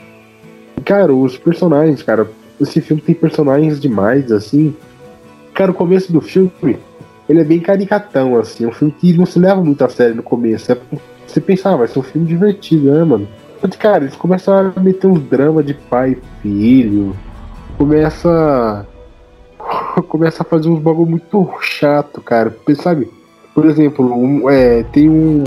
[0.85, 2.29] Cara, os personagens, cara.
[2.61, 4.75] Esse filme tem personagens demais, assim.
[5.53, 6.79] Cara, o começo do filme,
[7.29, 8.65] ele é bem caricatão, assim.
[8.65, 10.71] É um filme que não se leva muito a sério no começo.
[10.71, 10.79] É,
[11.33, 13.29] você pensava, ah, vai ser um filme divertido, né, mano?
[13.63, 17.17] Mas, cara, eles começam a meter uns dramas de pai e filho.
[17.79, 18.87] Começa.
[20.09, 22.51] Começa a fazer uns bagulho muito chato, cara.
[22.51, 23.09] Porque, sabe?
[23.55, 25.45] Por exemplo, um, é, tem um.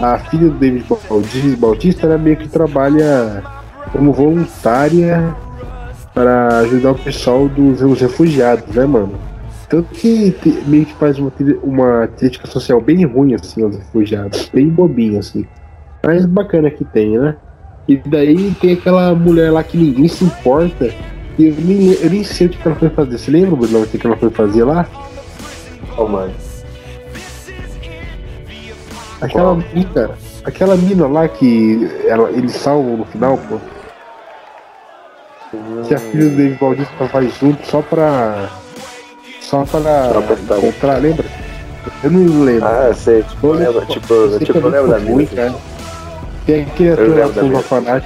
[0.00, 0.84] A filha do David
[1.56, 3.42] Bautista, ela meio que trabalha
[3.92, 5.34] como voluntária
[6.12, 9.14] para ajudar o pessoal dos refugiados, né, mano?
[9.68, 10.34] Tanto que
[10.66, 14.50] meio que faz uma, uma crítica social bem ruim, assim, aos refugiados.
[14.52, 15.46] Bem bobinho, assim.
[16.04, 17.36] Mas bacana que tem, né?
[17.88, 20.92] E daí tem aquela mulher lá que ninguém se importa.
[21.38, 23.18] E eu nem, eu nem sei o que ela foi fazer.
[23.18, 24.86] Você lembra, Bruno, o que ela foi fazer lá?
[25.96, 26.32] Oh, mano.
[29.20, 30.10] Aquela mina,
[30.44, 33.58] aquela mina lá que ela, eles salvam no final, pô.
[35.86, 38.50] Que a filha do David Bautista vai junto só pra.
[40.12, 41.24] Só encontrar, lembra?
[42.02, 42.66] Eu não lembro.
[42.66, 45.26] Ah, sei, tipo, eu lembro, tipo, eu, tipo, eu lembro da.
[45.34, 45.54] Cara.
[46.46, 46.66] Tem
[47.08, 48.04] lá do Sons of.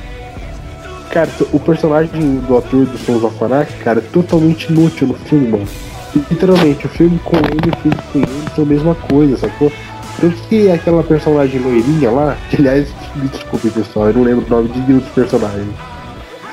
[1.10, 3.36] Cara, o personagem do ator do Sons of
[3.82, 5.66] cara, é totalmente inútil no filme, mano.
[6.30, 9.72] Literalmente, o filme com ele e o filme com ele são a mesma coisa, sacou?
[10.20, 14.50] Tanto que aquela personagem loirinha lá, que aliás, me desculpe pessoal, eu não lembro o
[14.50, 15.68] nome de nenhum dos personagens.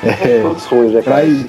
[0.03, 0.41] É.
[0.43, 1.25] Todos ruins, né, cara?
[1.25, 1.45] Eu,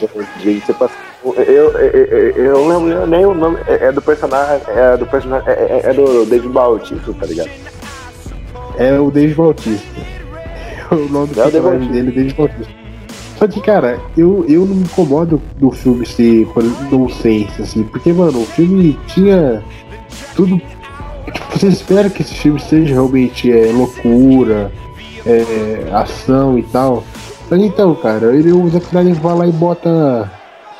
[1.34, 3.58] eu, eu, eu não lembro nem o nome.
[3.66, 4.62] É, é do personagem.
[4.68, 5.48] É do personagem.
[5.48, 7.50] É, é, é do David Bautista, tá ligado?
[8.78, 9.86] É o David Bautista.
[10.88, 12.72] O nome do é personagem dele é David Bautista.
[13.36, 16.46] Só que, cara, eu, eu não me incomodo do filme ser
[16.92, 19.64] nonsense, assim, porque, mano, o filme tinha
[20.36, 20.60] tudo
[21.52, 24.70] você espera que esse filme seja realmente é, loucura,
[25.24, 27.02] é, ação e tal.
[27.50, 30.30] Mas então, cara, ele, Zack Snyder vai lá e bota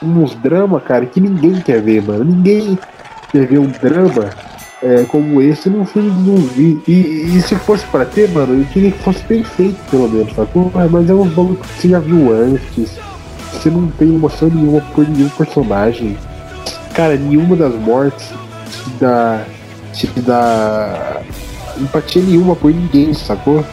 [0.02, 2.24] uns dramas, cara, que ninguém quer ver, mano.
[2.24, 2.78] Ninguém
[3.30, 4.30] quer ver um drama
[4.82, 6.82] é, como esse num filme de zumbi.
[6.86, 10.70] E, e, se fosse pra ter, mano, eu queria que fosse perfeito, pelo menos, sacou?
[10.90, 12.98] Mas é um bagulho que você já viu antes.
[13.52, 16.16] Você não tem emoção nenhuma por nenhum personagem.
[16.94, 18.32] Cara, nenhuma das mortes
[19.00, 19.44] da
[19.92, 21.22] te dá
[21.78, 23.64] empatia nenhuma por ninguém, sacou?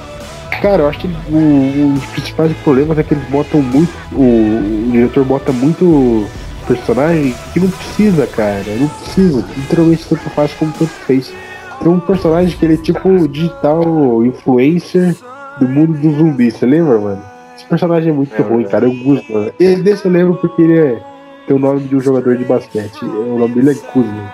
[0.64, 3.92] Cara, eu acho que o, um dos principais problemas é que eles botam muito.
[4.14, 6.26] O, o diretor bota muito
[6.66, 8.64] personagem que não precisa, cara.
[8.80, 9.46] Não precisa.
[9.58, 11.34] Literalmente tanto faz como tanto fez.
[11.82, 15.14] Tem um personagem que ele é tipo digital influencer
[15.60, 17.22] do mundo do zumbi, você lembra, mano?
[17.58, 18.86] Esse personagem é muito é, ruim, cara.
[18.86, 19.52] Eu gosto, mano.
[19.60, 21.04] Ele desse eu lembro porque ele é,
[21.46, 23.04] tem o nome de um jogador de basquete.
[23.04, 24.32] O nome dele é Kuzma.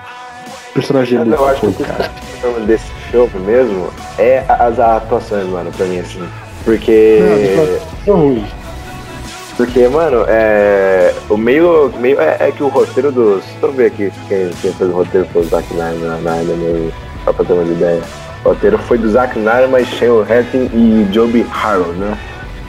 [0.76, 2.12] Personagem é muito eu acho ruim, que cara.
[2.44, 6.28] O desse filme mesmo é as atuações, mano, pra mim, assim.
[6.64, 7.20] Porque.
[8.06, 8.46] Não, ruim.
[9.58, 11.14] Porque, mano, é.
[11.30, 11.92] O meio.
[11.98, 13.44] meio é, é que o roteiro dos.
[13.44, 16.36] Deixa eu ver aqui quem, quem fez o roteiro foi o Zack Snyder na, na,
[16.36, 16.92] na,
[17.26, 18.02] só pra ter uma ideia.
[18.44, 22.18] O roteiro foi do Zack Snyder, mas Shane Hatton e Joby Harrow, né?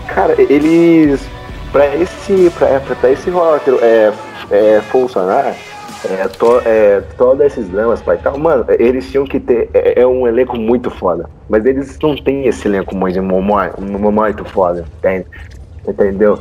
[0.09, 1.20] Cara, eles.
[1.70, 2.50] Pra esse.
[2.59, 4.12] Pra, pra esse roteiro é,
[4.50, 5.55] é, funcionar,
[6.08, 9.68] é, to, é, todos esses dramas pai tal, mano, eles tinham que ter.
[9.74, 11.28] É, é, um elenco muito foda.
[11.48, 14.84] Mas eles não têm esse elenco muito, muito foda,
[15.86, 16.38] entendeu?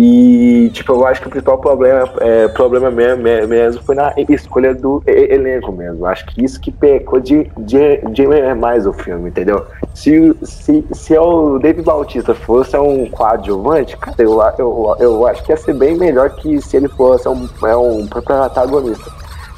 [0.00, 5.02] E, tipo, eu acho que o principal problema, é, problema mesmo, foi na escolha do
[5.04, 6.06] elenco mesmo.
[6.06, 9.66] Acho que isso que pecou de, de, de mais o filme, entendeu?
[9.92, 15.50] Se, se, se o David Bautista fosse um coadjuvante, cara, eu, eu, eu acho que
[15.50, 19.10] ia ser bem melhor que se ele fosse um, é um protagonista.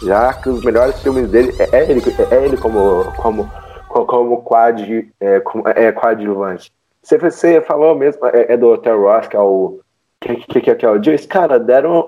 [0.03, 3.47] Já que os melhores filmes dele é, é ele, é ele como, como,
[3.91, 6.73] como, quad, é, como, é, coadjuvante.
[7.03, 9.81] Você, você falou mesmo, é, é do Hotel Ross, que é o
[10.21, 12.07] que, que, que, que é o Joyce, cara, deram,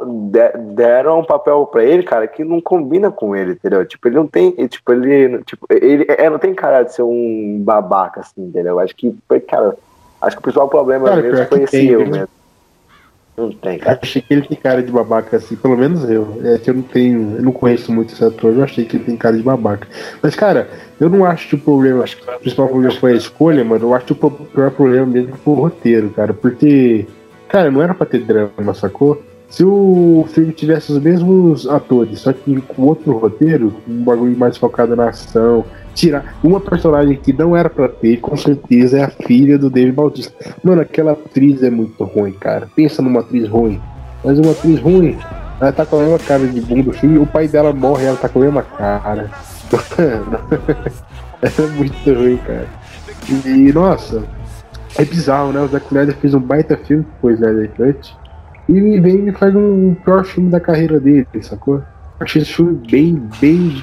[0.75, 3.87] deram um papel pra ele, cara, que não combina com ele, entendeu?
[3.87, 7.59] Tipo, ele não tem, tipo, ele, tipo, ele é, não tem cara de ser um
[7.65, 8.79] babaca, assim, entendeu?
[8.79, 9.17] Acho que,
[9.49, 9.75] cara,
[10.21, 12.29] acho que o principal problema cara, mesmo foi esse eu mesmo.
[13.35, 13.99] Não tem, cara.
[14.03, 16.39] Achei que ele tem cara de babaca, assim, pelo menos eu.
[16.45, 19.05] É que eu não tenho, eu não conheço muito esse ator, eu achei que ele
[19.05, 19.89] tem cara de babaca.
[20.23, 20.69] Mas, cara,
[21.01, 23.87] eu não acho que o problema, acho que o principal problema foi a escolha, mano.
[23.87, 27.07] Eu acho que o pior problema mesmo foi o roteiro, cara, porque
[27.53, 29.23] Cara, não era pra ter drama, sacou?
[29.51, 34.57] Se o filme tivesse os mesmos atores, só que com outro roteiro, um bagulho mais
[34.57, 35.63] focado na ação,
[35.95, 39.93] tirar uma personagem que não era pra ter, com certeza é a filha do David
[39.93, 40.35] Bautista.
[40.65, 42.71] Mano, aquela atriz é muito ruim, cara.
[42.75, 43.79] Pensa numa atriz ruim.
[44.25, 45.19] Mas uma atriz ruim,
[45.61, 48.17] ela tá com a mesma cara de bunda do filme, o pai dela morre, ela
[48.17, 49.31] tá com a mesma cara.
[51.43, 52.67] é muito ruim, cara.
[53.45, 54.23] E, nossa,
[54.99, 55.61] é bizarro, né?
[55.61, 58.17] O Zack Snyder fez um baita filme, depois Snyder Cut,
[58.69, 61.83] e vem e faz um pior filme da carreira dele, sacou?
[62.21, 63.83] Achei esse filme bem, bem.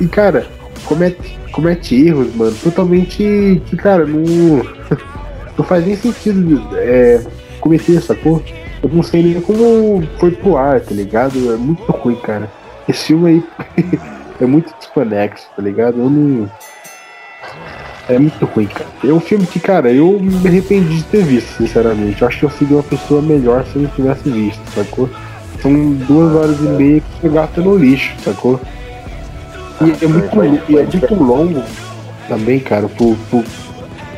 [0.00, 0.46] E cara,
[0.84, 4.22] comete, comete erros, mano, totalmente que, cara, não.
[5.58, 7.20] não faz nem sentido é,
[7.60, 8.42] cometer, sacou?
[8.82, 11.52] Eu não sei nem como foi pro ar, tá ligado?
[11.52, 12.50] É muito ruim, cara.
[12.88, 13.44] Esse filme
[13.76, 14.00] aí
[14.40, 15.98] é muito desconexo, tá ligado?
[15.98, 16.50] Eu não.
[18.10, 18.86] É muito ruim, cara.
[19.04, 22.20] É um filme que, cara, eu me arrependi de ter visto, sinceramente.
[22.20, 25.08] Eu acho que eu seria uma pessoa melhor se eu não tivesse visto, sacou?
[25.62, 28.60] São duas horas e meia que você gasta no lixo, sacou?
[29.80, 31.62] E é muito, e é muito longo
[32.28, 33.44] também, cara, pro, pro,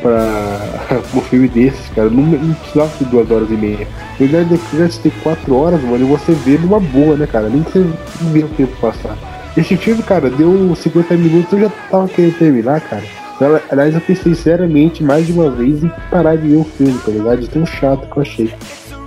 [0.01, 2.09] pra, um filme desses, cara.
[2.09, 3.87] Não, não precisava de duas horas e meia.
[4.19, 7.47] Eu já quisesse ter quatro horas, mano, e você vê numa boa, né, cara?
[7.47, 7.85] Nem que você
[8.31, 9.15] vê o tempo passar.
[9.55, 13.22] Esse filme, cara, deu 50 minutos, eu já tava querendo terminar, cara.
[13.69, 17.11] Aliás, eu pensei seriamente mais de uma vez em parar de ver o filme, tá
[17.11, 17.47] ligado?
[17.47, 18.53] Tão chato que eu achei.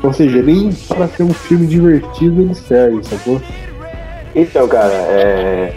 [0.02, 3.40] Ou seja, nem para ser um filme divertido ele serve, sacou?
[4.34, 5.72] Então, cara, é.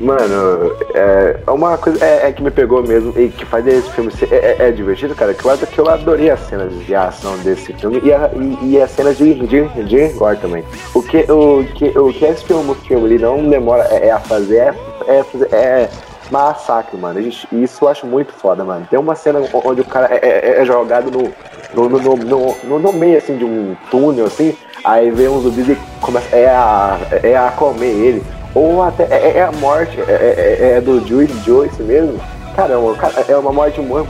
[0.00, 4.12] Mano, é uma coisa é, é, que me pegou mesmo e que faz esse filme
[4.12, 5.34] ser é, é, é divertido, cara.
[5.34, 8.80] Que eu, que eu adorei as cenas de ação desse filme e, a, e, e
[8.80, 10.62] as cenas de, de, de gore também.
[10.94, 14.20] O que, o, que, o que esse filme, filme ele não demora é, é a
[14.20, 14.74] fazer é,
[15.08, 15.90] é, é
[16.30, 17.20] massacre, mano.
[17.20, 18.86] Isso eu acho muito foda, mano.
[18.88, 21.32] Tem uma cena onde o cara é, é, é jogado no
[21.74, 22.16] no, no,
[22.64, 26.48] no, no, meio, assim, de um túnel, assim, aí vem um zumbi e começa é
[26.48, 28.22] a, é a comer ele.
[28.54, 32.18] Ou até é, é a morte, é, é, é do Joyce, Joyce mesmo.
[32.56, 32.96] Caramba,
[33.28, 34.08] é uma morte muito,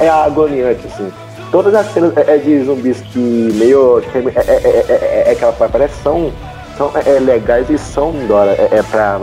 [0.00, 1.12] é agoniante, assim.
[1.50, 4.00] Todas as cenas é, de zumbis que meio.
[4.12, 6.32] Que é, é, é, é, aquela parece são,
[6.76, 8.52] são é, legais e são dora.
[8.52, 9.20] É, é pra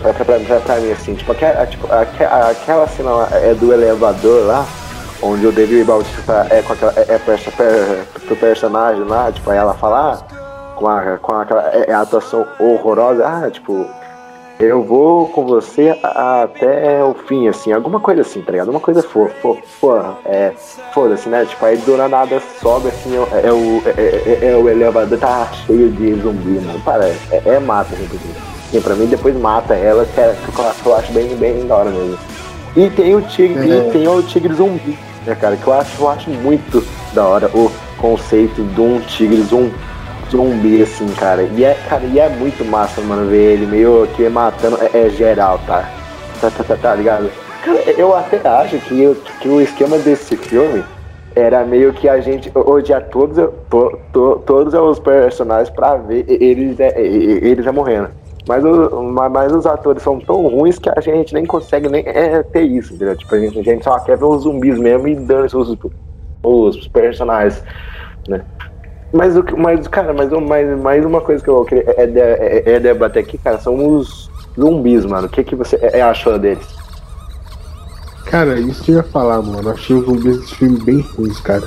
[0.00, 4.66] pra, pra, pra, mim, assim, tipo, aquela, tipo, aquela cena lá, é do elevador lá,
[5.22, 7.18] onde o David Bautista é com aquela, é, é
[8.26, 12.46] pro personagem lá, tipo, aí ela fala, ah, com, a, com aquela é, é atuação
[12.58, 13.86] horrorosa, ah, tipo,
[14.58, 18.70] eu vou com você até o fim, assim, alguma coisa assim, tá ligado?
[18.70, 20.52] Uma coisa for, for, for é,
[20.92, 21.46] foda-se, né?
[21.46, 25.46] Tipo, aí do nada sobe, assim, é, é o, é, é, é, o elevador tá
[25.66, 28.49] cheio de zumbi, mano, parece, é, é mata, inclusive.
[28.70, 31.90] Sim, pra mim depois mata ela, que, é, que eu acho bem, bem da hora
[31.90, 32.16] mesmo.
[32.76, 35.56] E tem o tigre, e tem o tigre zumbi, né, cara?
[35.56, 39.74] Que eu acho, eu acho muito da hora o conceito de um tigre zumbi,
[40.30, 41.42] zumbi, assim, cara.
[41.42, 44.78] E é, cara, e é muito massa, mano, ver ele meio que matando.
[44.80, 45.90] É, é geral, tá?
[46.40, 47.28] Tá, tá, tá, tá ligado?
[47.64, 50.84] Cara, eu até acho que, que o esquema desse filme
[51.34, 53.36] era meio que a gente odiar todos,
[53.68, 58.19] to, to, todos os personagens pra ver eles, é, eles é morrendo.
[58.48, 62.42] Mas, o, mas os atores são tão ruins que a gente nem consegue nem é,
[62.42, 63.16] ter isso, entendeu?
[63.16, 65.76] Tipo, a gente, a gente só quer ver os zumbis mesmo e dando os,
[66.42, 67.62] os personagens,
[68.26, 68.42] né?
[69.12, 72.80] Mas, o, mas cara, mas, mais, mais uma coisa que eu queria é, é, é
[72.80, 75.26] debater aqui, cara, são os zumbis, mano.
[75.26, 76.66] O que, que você é, achou deles?
[78.26, 79.70] Cara, isso que eu ia falar, mano.
[79.70, 81.64] Achei os zumbis desse filme bem ruins, cara.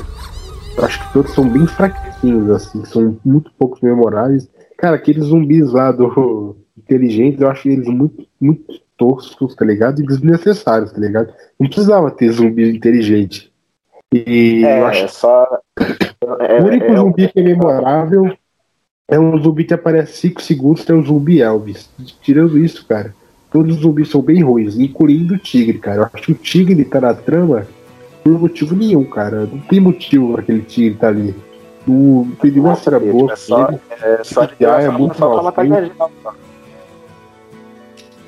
[0.78, 4.50] Eu acho que todos são bem fraquinhos, assim, são muito poucos memoráveis.
[4.78, 10.02] Cara, aqueles zumbis lá do Inteligentes, eu acho eles muito, muito toscos, tá ligado?
[10.02, 11.34] E desnecessários, tá ligado?
[11.60, 13.52] Não precisava ter zumbi inteligente.
[14.14, 15.08] E é, eu acho...
[15.10, 15.48] só.
[16.40, 18.32] É, o único é, zumbi que é memorável
[19.08, 21.90] é um zumbi que aparece 5 segundos, tem o zumbi Elvis.
[22.22, 23.14] Tirando isso, cara,
[23.52, 26.02] todos os zumbis são bem ruins, incluindo o tigre, cara.
[26.02, 27.68] Eu acho que o tigre tá na trama
[28.24, 29.42] por motivo nenhum, cara.
[29.42, 31.36] Não tem motivo aquele tigre tá ali.
[31.86, 33.34] Não tem nenhuma boa.
[33.34, 33.70] É só,
[34.02, 35.54] é, só de é muito mal.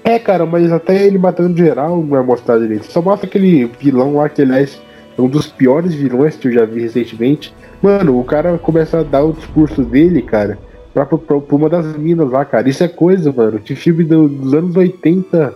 [0.06, 2.86] É, cara, mas até ele matando geral não é mostrado direito.
[2.91, 4.80] Só mostra aquele vilão lá que, aliás,
[5.18, 7.52] é um dos piores vilões que eu já vi recentemente.
[7.82, 10.60] Mano, o cara começa a dar o discurso dele, cara,
[10.94, 12.70] pra, pra, pra uma das minas lá, cara.
[12.70, 13.58] Isso é coisa, mano.
[13.58, 15.56] Que filme do, dos anos 80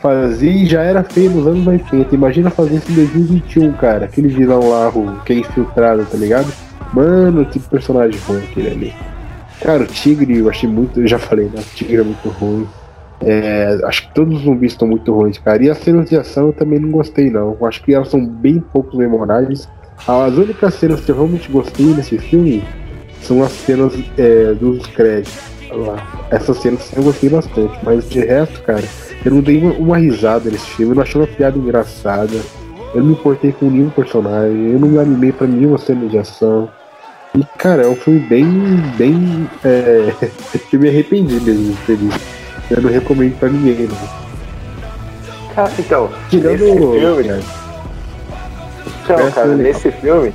[0.00, 2.14] fazia e já era feio nos anos 80.
[2.14, 4.04] Imagina fazer isso em 2021, cara.
[4.04, 6.52] Aquele vilão lá, o, que é infiltrado, tá ligado?
[6.94, 8.94] Mano, que personagem ruim aquele ali.
[9.60, 11.00] Cara, o Tigre eu achei muito.
[11.00, 11.60] Eu já falei, né?
[11.60, 12.68] O Tigre é muito ruim.
[13.22, 15.62] É, acho que todos os zumbis estão muito ruins, cara.
[15.62, 17.56] E as cenas de ação eu também não gostei, não.
[17.62, 19.68] Acho que elas são bem poucos memoráveis.
[20.06, 22.64] As únicas cenas que eu realmente gostei nesse filme
[23.20, 25.50] são as cenas é, dos créditos.
[25.70, 26.26] Lá.
[26.30, 28.82] Essas cenas eu gostei bastante, mas de resto, cara,
[29.24, 32.34] eu não dei uma, risada nesse filme, eu não achei uma piada engraçada,
[32.92, 36.18] eu não me importei com nenhum personagem, eu não me animei pra nenhuma cena de
[36.18, 36.68] ação.
[37.36, 38.44] E, cara, é um filme bem,
[38.98, 39.48] bem.
[39.64, 40.12] É,
[40.72, 42.39] eu me arrependi mesmo de ter visto.
[42.70, 45.54] Eu não recomendo pra ninguém, não.
[45.54, 47.28] Cara, então, Tirando nesse filme.
[47.28, 47.42] Né?
[49.04, 50.32] Então, cara, nesse filme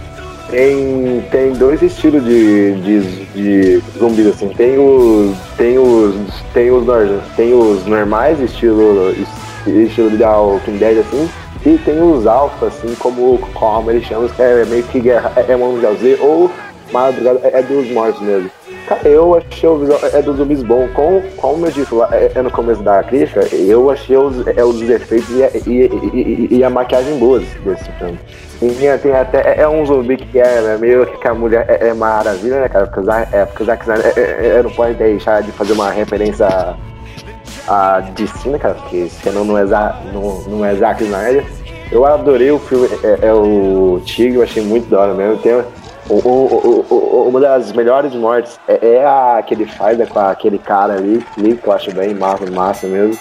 [0.49, 4.49] tem, tem dois estilos de, de, de zumbis, assim.
[4.49, 5.35] Tem os.
[5.57, 6.15] Tem os.
[6.53, 6.85] Tem os,
[7.35, 9.13] tem os normais, estilo.
[9.65, 11.29] Estilo de Walking Dead, assim.
[11.65, 15.55] E tem os alfa, assim, como, como eles chamam, que é meio que guerra, é
[15.55, 16.51] Mundial Z, ou
[16.91, 18.51] Madrugada é dos mortos mesmo.
[19.03, 20.87] Eu achei o visual é dos zumbis bom.
[20.93, 24.63] Com, como eu disse lá é, é no começo da crítica, eu achei os, é,
[24.63, 28.19] os efeitos e, e, e, e, a maquiagem boas desse filme.
[28.59, 31.87] Tem, tem até é, é um zumbi que é né, meio que a mulher é,
[31.87, 32.85] é maravilha, né, cara?
[32.85, 36.47] Porque, é, porque o Zack Snyder é, é, não pode deixar de fazer uma referência
[36.47, 38.75] a, a DC, né, cara?
[38.75, 39.65] Porque senão não é,
[40.13, 41.43] não, não é Zack Snyder.
[41.91, 45.37] Eu adorei o filme, é, é o Tigre, eu achei muito da hora mesmo.
[45.37, 45.63] Tem,
[46.09, 50.19] o, o, o, uma das melhores mortes é, é, a que ele faz né, com
[50.19, 53.17] aquele cara ali, ali, que eu acho bem massa, massa mesmo.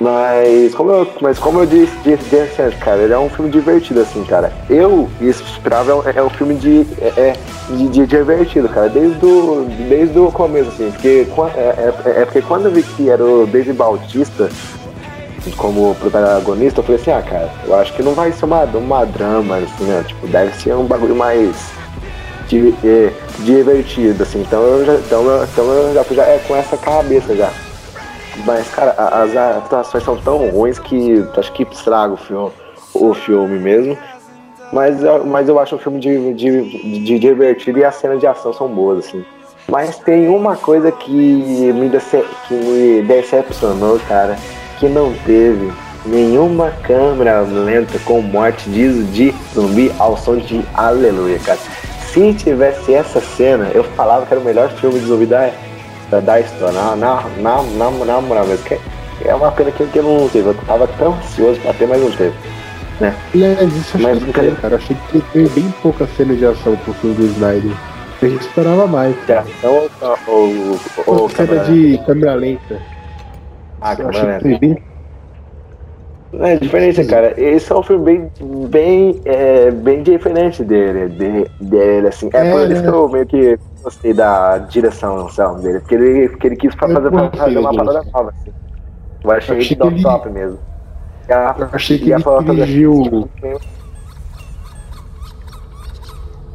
[0.00, 4.00] Mas como eu, mas como eu disse, disse, disse cara, ele é um filme divertido,
[4.00, 4.52] assim, cara.
[4.70, 7.36] Eu esperava é, é um filme de, é, é,
[7.68, 12.42] de, de, divertido, cara, desde o, desde o começo, assim, porque, é, é, é, porque
[12.42, 14.48] quando eu vi que era o David Bautista
[15.56, 19.04] como protagonista, eu falei assim, ah, cara, eu acho que não vai ser uma, uma
[19.04, 20.04] drama, assim, né?
[20.06, 21.56] Tipo, deve ser um bagulho mais
[22.48, 24.40] de, é, divertido, assim.
[24.40, 27.52] Então eu já, então, eu, então eu já, já é com essa cabeça já.
[28.44, 32.50] Mas, cara, as atuações são tão ruins que acho que estraga o filme,
[32.94, 33.98] o filme mesmo.
[34.72, 38.52] Mas, mas eu acho o filme de, de, de divertido e as cenas de ação
[38.52, 39.24] são boas, assim.
[39.66, 44.36] Mas tem uma coisa que me, dece, que me decepcionou, cara,
[44.78, 45.70] que não teve
[46.06, 51.58] nenhuma câmera lenta com morte de zumbi ao som de aleluia, cara.
[52.18, 55.52] Se tivesse essa cena, eu falava que era o melhor filme de zumbi da,
[56.10, 56.72] da, da história.
[56.72, 58.64] Na, na, na, na, na moral mesmo.
[58.64, 58.80] Que
[59.24, 60.48] é uma pena que, eu não teve.
[60.48, 62.34] Eu tava tão ansioso pra ter, mas não teve.
[62.98, 63.14] Né?
[63.36, 66.92] É, isso mas, que cara, cara, achei que teve bem pouca cena de ação pro
[66.94, 67.70] filme do Snyder.
[68.20, 69.14] A gente esperava mais.
[69.24, 69.88] De ação
[70.26, 72.82] ou, ou, ou cena de câmera lenta.
[73.80, 74.82] Ah, câmera lenta.
[76.32, 77.34] É diferente, cara.
[77.40, 78.30] Esse é um filme bem,
[78.68, 82.28] bem, é, bem diferente dele, de, dele, assim.
[82.34, 85.26] É, é por isso que eu meio que gostei da direção
[85.60, 88.52] dele, porque ele, porque ele quis fazer, fazer uma parada nova, assim.
[89.24, 90.58] Eu achei, eu achei ele top, top mesmo.
[91.30, 93.28] A, eu achei que ele dirigiu...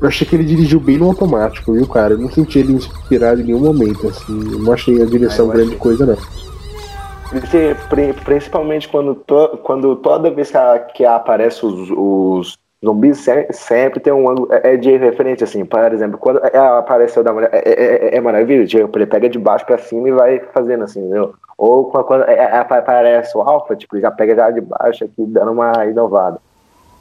[0.02, 2.14] Eu achei que ele dirigiu bem no automático, viu, cara?
[2.14, 4.38] Eu não senti ele inspirado em nenhum momento, assim.
[4.52, 6.18] Eu não achei a direção ah, grande coisa, não.
[8.24, 14.00] Principalmente quando, to, quando toda vez que, a, que aparece os, os, Zumbi se- sempre
[14.00, 15.64] tem um ângulo é, é de referência, assim.
[15.64, 19.30] Por exemplo, quando ela apareceu da mulher, é, é, é, é maravilha, tipo, ele pega
[19.30, 21.34] de baixo pra cima e vai fazendo assim, entendeu?
[21.58, 25.52] Ou quando, é, é, aparece o Alpha, tipo, já pega já de baixo aqui, dando
[25.52, 26.40] uma inovada.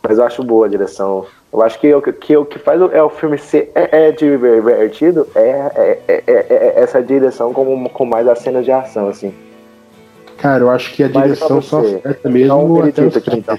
[0.02, 1.26] Mas eu acho boa a direção.
[1.52, 5.26] Eu acho que o que, que faz o, é o filme ser é, é divertido
[5.34, 5.40] é,
[5.74, 9.32] é, é, é- é essa direção com, com mais as cenas de ação, assim.
[10.42, 13.58] Cara, eu acho que a Mas direção só acerta mesmo um até os então.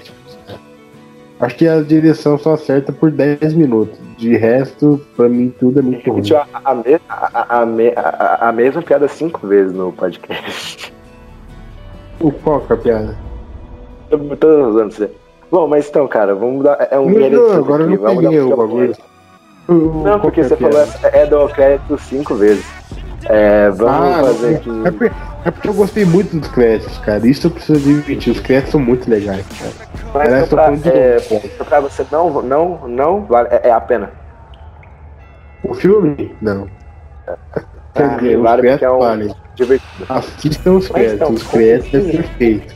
[1.40, 3.98] Acho que a direção só acerta por 10 minutos.
[4.18, 6.22] De resto, pra mim, tudo é muito ruim.
[6.34, 10.92] A, a, me- a, a, a- mesma piada cinco vezes no podcast.
[12.20, 13.16] O qual que é a piada?
[14.10, 15.10] Eu tô usando você.
[15.50, 16.86] Bom, mas então, cara, vamos dar.
[16.90, 18.96] É um Não, não, agora eu aqui, não vamos dar peguei o bagulho.
[19.68, 22.64] Não, porque você falou é do crédito cinco vezes.
[23.28, 24.70] É, vamos Ah, fazer aqui.
[24.86, 25.14] é, porque,
[25.46, 27.26] é porque eu gostei muito dos créditos, cara.
[27.26, 28.30] Isso eu preciso admitir.
[28.32, 29.72] Os créditos são muito legais, cara.
[30.12, 31.48] Mas Parece pra, um é, novo.
[31.64, 34.10] pra você não, não, não vale, é, é a pena.
[35.62, 36.34] O filme?
[36.42, 36.68] Não.
[37.26, 39.34] Ah, dizer, os porque créditos é um valem.
[39.54, 40.06] divertido.
[40.08, 41.14] Assistam os Mas créditos.
[41.14, 42.74] então, os créditos é perfeito.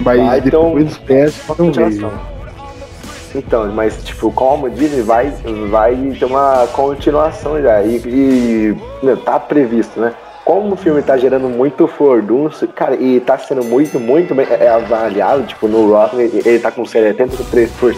[0.00, 2.10] Mas Ah, então, depois dos créditos, não vejo.
[3.34, 5.32] Então, mas tipo, como Disney vai,
[5.70, 7.82] vai ter uma continuação já.
[7.82, 10.12] E, e, meu, tá previsto, né?
[10.44, 14.68] Como o filme tá gerando muito fordunço, cara, e tá sendo muito, muito bem é,
[14.68, 17.96] avaliado, tipo, no Rotten ele, tá com 73%,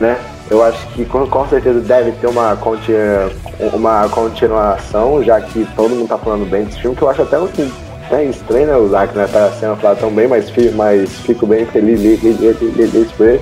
[0.00, 0.16] né?
[0.50, 2.92] Eu acho que com, com certeza deve ter uma, conti-
[3.74, 7.36] uma continuação, já que todo mundo tá falando bem desse filme, que eu acho até
[7.36, 7.70] assim,
[8.10, 8.76] é estranho, né?
[8.76, 12.16] O Zack né, tá sendo falado tão bem, mas, mas fico bem feliz de-
[13.16, 13.40] por ele.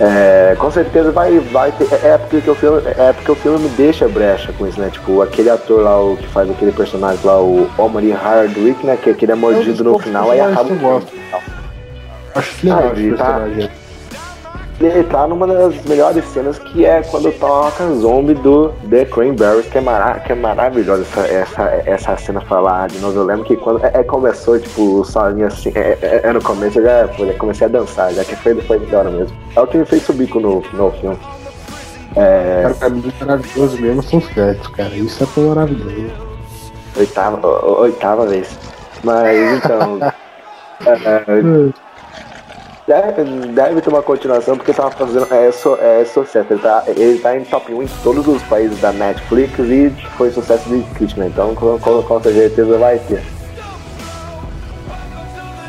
[0.00, 1.86] É, com certeza vai, vai ter.
[2.04, 4.88] É porque, que o filme, é porque o filme me deixa brecha com isso, né?
[4.90, 8.96] Tipo, aquele ator lá, o que faz aquele personagem lá, o Omari Hardwick, né?
[9.00, 10.70] Que, que ele é mordido no final, aí acaba.
[10.70, 11.12] Eu gosto.
[12.34, 13.48] Acho legal Ah, esse tá-
[15.10, 19.80] tá numa das melhores cenas que é quando toca zombie do The Cranberries, que é,
[19.80, 23.18] mara que é maravilhosa essa, essa, essa cena falar de novo.
[23.18, 26.78] Eu lembro que quando é, é, começou, tipo, sozinho assim, é, é, é no começo
[26.78, 29.36] eu já, pô, já comecei a dançar, já que foi depois da hora mesmo.
[29.54, 31.18] É o que me fez subir no, no filme.
[32.16, 34.94] É, Cara, pra mim, maravilhoso mesmo são os créditos, cara.
[34.94, 36.12] Isso é tão maravilhoso.
[36.96, 38.58] oitava, o- oitava vez.
[39.02, 39.98] Mas então.
[40.86, 41.81] é,
[42.92, 45.26] Deve, deve ter uma continuação, porque tava fazendo.
[45.32, 46.46] É, so, é sucesso.
[46.52, 50.30] Ele tá, ele tá em top 1 em todos os países da Netflix e foi
[50.30, 53.22] sucesso de crítica, então com, com, com certeza vai ter.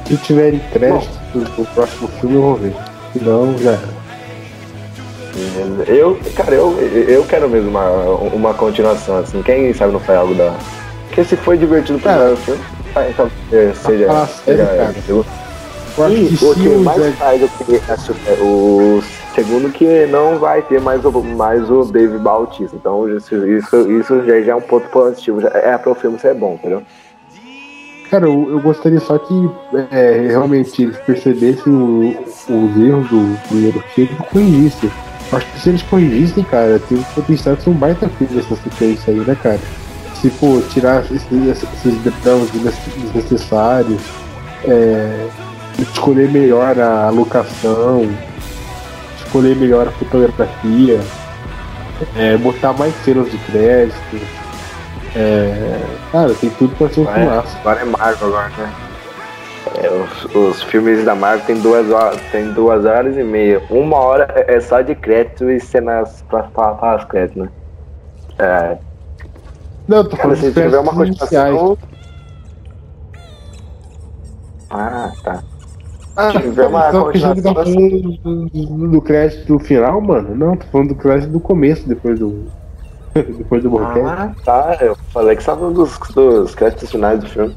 [0.06, 1.18] Se tiverem créditos
[1.56, 2.74] pro próximo filme, eu vou ver.
[3.14, 4.04] Se não, já era.
[5.88, 7.90] Eu, cara, eu, eu quero mesmo uma,
[8.34, 9.42] uma continuação, assim.
[9.44, 10.54] Quem sabe não faz algo da.
[11.08, 12.62] Porque se foi divertido pro primeiro filme,
[12.94, 14.12] vai, então, é, seja.
[14.12, 14.96] Ah, sério, seja cara?
[15.08, 15.26] eu-
[15.96, 17.50] Que o que mais Zé- faz eu
[18.28, 19.02] é o
[19.36, 22.76] segundo que não vai ter mais o, mais o Dave Bautista.
[22.76, 25.42] Então isso, isso, isso já, já é um ponto positivo.
[25.42, 26.82] Já é para o filme ser bom, entendeu?
[28.10, 29.50] Cara, eu, eu gostaria só que
[29.92, 32.16] é, realmente eles percebessem o-
[32.50, 34.92] os erros do primeiro filme e corrigissem.
[35.32, 38.56] Acho que se eles corrigissem, cara, tem o potencial de ser um baita filme essa
[38.56, 39.60] sequência aí, né, cara?
[40.22, 44.02] Se, pô, tirar esses, esses dramas desnecessários,
[44.66, 45.28] é,
[45.80, 48.08] escolher melhor a locação,
[49.18, 51.00] escolher melhor a fotografia,
[52.16, 54.44] é, botar mais cenas de crédito.
[55.16, 55.80] É,
[56.12, 57.20] cara, tem tudo pra ser um Vai.
[57.20, 57.58] filmaço.
[57.60, 58.74] Agora é Marvel agora, né?
[59.82, 63.62] É, os, os filmes da Marvel tem duas horas, tem duas horas e meia.
[63.70, 67.50] Uma hora é é só de crédito e cenas pra falar as créditos, né?
[68.40, 68.78] É,
[69.88, 71.78] Não, eu tô falando se tiver uma continuação.
[74.70, 75.44] Ah, tá.
[76.16, 80.36] Ah, tiver uma então, que já tá continuação, falando do, do- do crédito final, mano?
[80.36, 82.46] Não, tô falando do crédito do começo, depois do.
[83.16, 84.00] depois do boquete.
[84.06, 84.78] Ah, tá.
[84.82, 87.56] Eu falei que você tava dos, dos créditos finais do filme.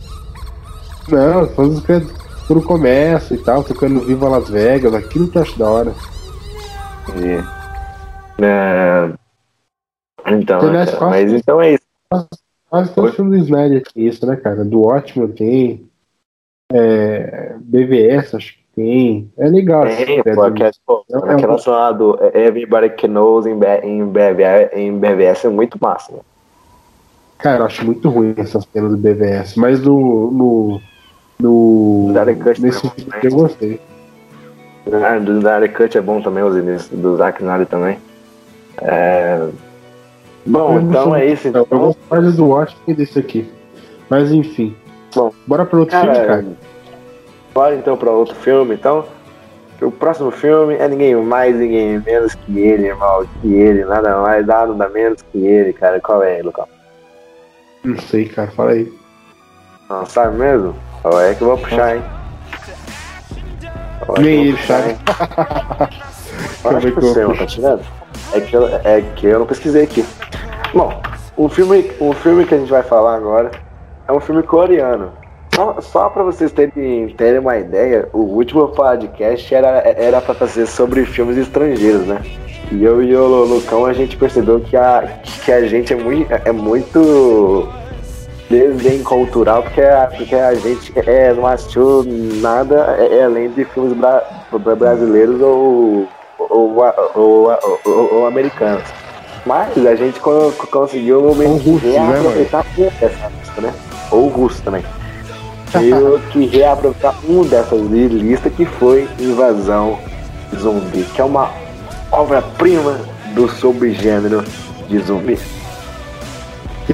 [1.08, 5.36] Não, tô falando dos créditos quando começa e tal, tocando Viva Las Vegas, aquilo que
[5.38, 5.92] eu acho da hora.
[7.18, 9.12] E, é,
[10.26, 11.82] Então, Tem mais cara, mas então é isso.
[12.68, 14.64] Quase todo filme do Snyder tem isso, né, cara?
[14.64, 15.85] Do Ótimo tem.
[16.72, 19.30] É, BVS, acho que tem.
[19.38, 19.86] É legal.
[19.86, 20.44] esses Tem, pô, créditos.
[20.46, 23.52] aquela, pô, É um- aquela cena lá do Everybody Can Knows em,
[23.84, 26.12] em, BVS, em BVS é muito massa.
[26.12, 26.18] Né?
[27.38, 30.30] Cara, eu acho muito ruim essa cena do BVS, mas no.
[30.30, 30.80] no,
[31.38, 32.12] no
[32.60, 32.94] nesse também.
[32.96, 33.80] filme eu gostei.
[34.92, 35.40] Ah, Do
[35.72, 37.98] Cut é bom também, os inícios do Zack Snyder também.
[38.78, 39.48] É...
[40.46, 41.48] Bom, Eu então é isso.
[41.48, 43.50] Eu Então, gosto mais do Watch que desse aqui.
[44.08, 44.76] Mas enfim.
[45.16, 46.46] Bom, bora para outro filme, cara, cara.
[47.54, 49.06] bora então pra outro filme, então.
[49.80, 53.26] o próximo filme é ninguém mais, ninguém menos que ele, irmão.
[53.40, 55.98] Que ele, nada mais, nada menos que ele, cara.
[56.02, 56.68] Qual é, Lucão?
[57.82, 58.92] Não sei, cara, fala aí.
[59.88, 60.76] Não sabe mesmo?
[61.02, 62.02] Ó, é que eu vou puxar, hein?
[64.16, 64.96] É Nem ele sabe.
[66.62, 67.82] Eu acho que eu sei, mano, tá tirando?
[68.34, 70.04] É que, eu, é que eu não pesquisei aqui.
[70.74, 71.00] Bom,
[71.38, 73.65] o filme, o filme que a gente vai falar agora
[74.08, 75.10] é um filme coreano.
[75.54, 80.66] Só, só pra vocês terem, terem uma ideia, o último podcast era, era pra fazer
[80.66, 82.20] sobre filmes estrangeiros, né?
[82.70, 86.30] E eu e o Lucão, a gente percebeu que a, que a gente é muito,
[86.32, 87.68] é muito
[88.50, 92.04] desdém cultural, porque a, porque a gente é, não assistiu
[92.40, 96.06] nada é, é além de filmes bra, bra- brasileiros ou,
[96.38, 96.76] ou,
[97.14, 97.50] ou,
[97.84, 98.82] ou- ou americanos.
[99.46, 103.72] Mas a gente co- conseguiu meio que né, reaproveitar dessa lista, né?
[104.10, 104.84] Ou russo também.
[105.74, 109.98] Meio que reaproveitar um dessas li- listas que foi Invasão
[110.56, 111.50] Zumbi, que é uma
[112.10, 112.98] obra-prima
[113.34, 114.42] do subgênero
[114.88, 115.38] de zumbi.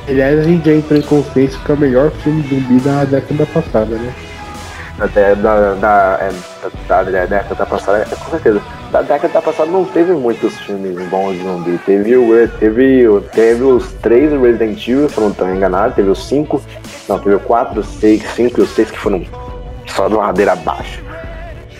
[0.09, 3.47] Aliás, a gente já entrou em consenso que é o melhor filme zumbi da década
[3.47, 4.13] passada, né?
[4.99, 6.33] Da, da, da, é,
[6.89, 8.61] da, da década passada, é, com certeza.
[8.91, 11.79] Da década passada não teve muitos filmes bons de zumbi.
[11.85, 16.63] Teve, teve, teve os três Resident Evil, se eu não estou enganado, teve os cinco,
[17.13, 19.23] não, teve o quatro, o seis, cinco e os seis que foram
[19.87, 21.03] só de uma ladeira abaixo.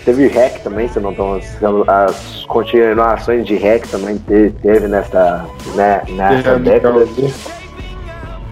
[0.05, 1.39] Teve Hack também, se não estou.
[1.87, 7.07] As continuações de Hack também teve, teve nessa, né, nessa É, década.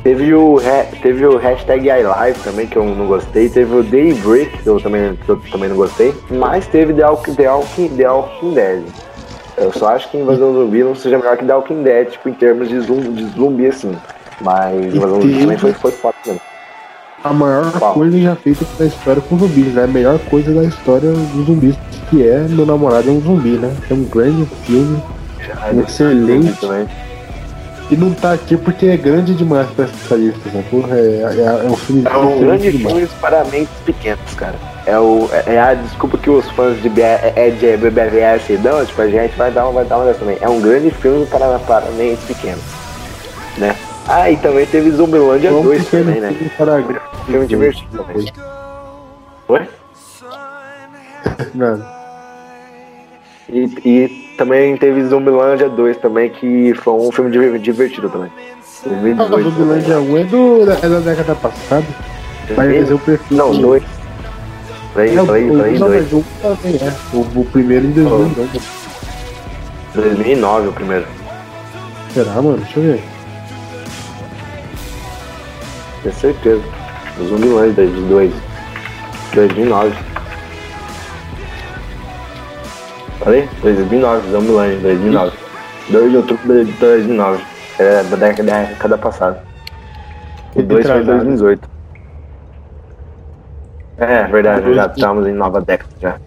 [0.01, 0.59] Teve o,
[1.01, 3.49] teve o hashtag iLive também, que eu não gostei.
[3.49, 6.15] Teve o Daybreak, que eu também, que eu também não gostei.
[6.29, 8.83] Mas teve The Walking, The Walking, The Walking Dead.
[9.57, 12.33] Eu só acho que Invasão Zumbi não seja melhor que The Walking Dead, tipo, em
[12.33, 13.95] termos de zumbi, de zumbi assim.
[14.39, 16.41] Mas Invasão Zumbi também foi, foi foda também.
[17.23, 19.83] A maior coisa já feita da história com zumbis, né?
[19.83, 21.75] A melhor coisa da história dos zumbis,
[22.09, 23.75] que é Meu Namorado é um Zumbi, né?
[23.89, 25.01] É um grande filme.
[25.87, 26.59] Excelente.
[26.59, 26.87] Também.
[27.91, 30.63] E não tá aqui porque é grande demais pra essa lista, né?
[30.71, 32.95] Porra, é, é, é um filme É um grande demais.
[32.95, 34.55] filme para mentes pequenas, cara.
[34.85, 39.01] É, o, é a desculpa que os fãs de, B, é de BBVS dão, tipo,
[39.01, 40.37] a gente vai dar uma, vai dar uma dessa também.
[40.41, 42.63] É um grande filme para, para mentes pequenas,
[43.57, 43.75] né?
[44.07, 46.51] Ah, e também teve Zumbilândia Vamos 2 pequeno também, né?
[47.25, 48.31] filme divertido também.
[49.47, 49.67] Oi?
[51.53, 51.85] Mano,
[53.49, 58.31] E, e também teve Zumbilândia 2 também, que foi um filme diver- divertido também.
[58.85, 61.85] a 2018 Zumbilândia 1 é, do, é da década passada,
[62.57, 63.35] mas eu prefiro.
[63.35, 63.83] Não, 2.
[64.93, 66.03] Falei, É, o, falei, o, falei não, 2.
[66.03, 67.15] mas um também é.
[67.15, 68.59] O, o primeiro em 2009.
[69.95, 71.05] 2009 o primeiro.
[72.13, 72.57] Será, mano?
[72.57, 73.03] Deixa eu ver.
[76.03, 76.63] Tenho certeza.
[77.27, 78.33] Zumbilândia de 2.
[79.33, 79.95] 2009.
[83.19, 83.47] Falei?
[83.61, 85.37] 2009, Zumbilândia, 2009.
[85.89, 87.43] 2 de outubro de 2009.
[87.79, 89.43] É da década, da década passada.
[90.55, 91.25] O 2 foi em Retrasado.
[91.25, 91.69] 2018.
[93.97, 96.17] É, verdade, já estamos em nova década já.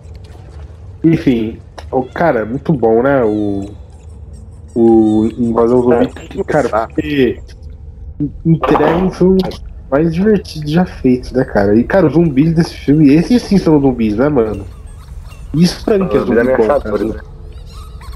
[1.02, 1.60] Enfim,
[1.90, 3.22] o cara, muito bom, né?
[3.24, 3.66] O.
[4.76, 6.10] O Invasão Zumbi.
[6.36, 7.40] É, cara, porque
[8.44, 9.40] entrega um filme
[9.90, 11.74] mais divertido já feito, né, cara?
[11.76, 14.64] E, cara, os zumbis desse filme, esses sim são zumbis, né, mano?
[15.54, 17.34] Isso pra mim que é Os zumbi bom, cara.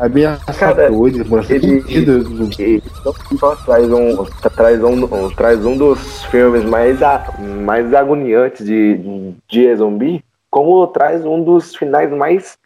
[0.00, 1.42] Ameaçadores, mano.
[1.42, 2.82] Você ele- tem medo do zumbi.
[3.32, 7.32] E só traz um, traz um, traz um dos filmes mais, a-
[7.64, 12.56] mais agoniantes de, de zumbi, como traz um dos finais mais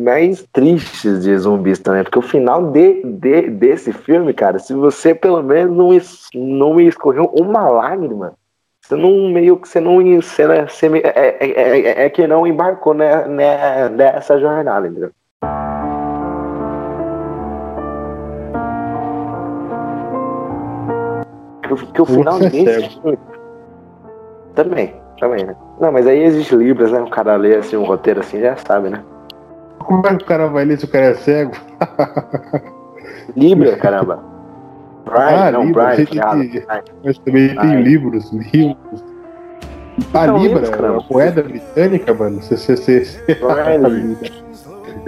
[0.00, 5.14] mais tristes de zumbis também, porque o final de, de, desse filme, cara, se você
[5.14, 8.34] pelo menos não, es- não escorreu uma lágrima,
[8.82, 12.92] você não meio que você não não- você, é, é, é, é que não embarcou
[12.92, 15.10] né, né, nessa jornada, entendeu?
[21.66, 23.18] Porque o final é desse filme.
[24.54, 25.54] Também, também, né?
[25.80, 27.00] Não, mas aí existe Libras, né?
[27.00, 29.00] O cara lê assim um roteiro assim, já sabe, né?
[29.78, 31.52] Como é que o cara vai ler se o cara é cego?
[33.36, 34.18] Libra, caramba.
[35.04, 36.20] Brian, Ah, não, Libra, Brian, que
[36.68, 37.82] Ai, Mas também tem Ai.
[37.82, 39.04] livros, livros.
[40.12, 42.40] A Então, Libra, livros, a moeda britânica, mano.
[42.42, 42.74] Você...
[43.38, 44.16] Brian,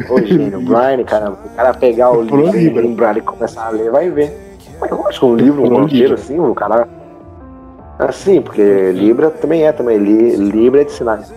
[0.08, 1.38] ô gênio, Brian, caramba.
[1.44, 2.82] O cara pegar o livro Libra.
[2.82, 4.32] e lembrar e começar a ler, vai ver.
[4.80, 6.86] Mas eu acho que um livro, um roteiro assim, o cara.
[7.98, 9.98] Assim, porque Libra também é, também.
[9.98, 11.32] Li- Libra é de sinais.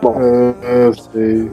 [0.00, 0.16] Bom,
[0.62, 1.50] Ah, sei.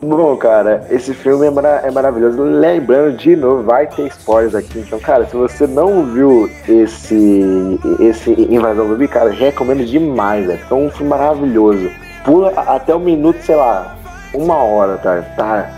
[0.00, 2.40] Bom, cara, esse filme é, mara- é maravilhoso.
[2.40, 4.78] Lembrando, de novo, vai ter spoilers aqui.
[4.78, 10.48] Então, cara, se você não viu esse, esse Invasão Zumbi, cara, recomendo demais.
[10.48, 11.90] É um filme maravilhoso.
[12.24, 13.96] pula até o minuto, sei lá,
[14.32, 15.20] uma hora, tá?
[15.36, 15.70] Tá,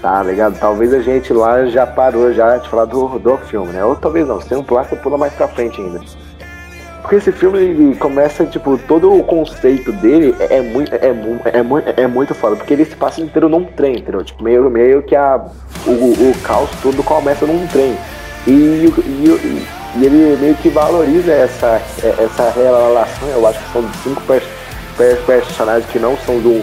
[0.00, 0.58] tá ligado?
[0.58, 3.84] Talvez a gente lá já parou já de falar do, do filme, né?
[3.84, 6.00] Ou talvez não, se não pular, você pula mais pra frente ainda.
[7.06, 11.06] Porque esse filme começa, tipo, todo o conceito dele é, é muito, é,
[11.52, 14.24] é, muito, é muito foda, porque ele se passa inteiro num trem, entendeu?
[14.24, 15.40] Tipo, meio, meio que a,
[15.86, 17.96] o, o caos todo começa num trem.
[18.44, 24.22] E, e, e ele meio que valoriza essa, essa relação, eu acho que são cinco
[25.24, 26.60] personagens que não são do,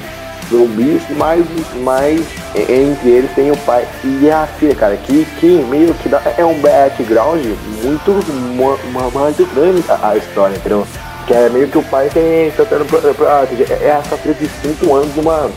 [0.50, 1.46] zumbis, mas,
[1.84, 2.26] mas
[2.56, 6.46] entre eles tem o pai e a filha, cara, que, que meio que dá, é
[6.46, 7.44] um background
[7.84, 10.86] muito, muito grande a, a história, entendeu?
[11.28, 15.16] Que é meio que o pai tem tentando proteger é essa filha de 5 anos
[15.16, 15.50] numa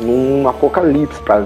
[0.00, 1.44] num apocalipse, pra,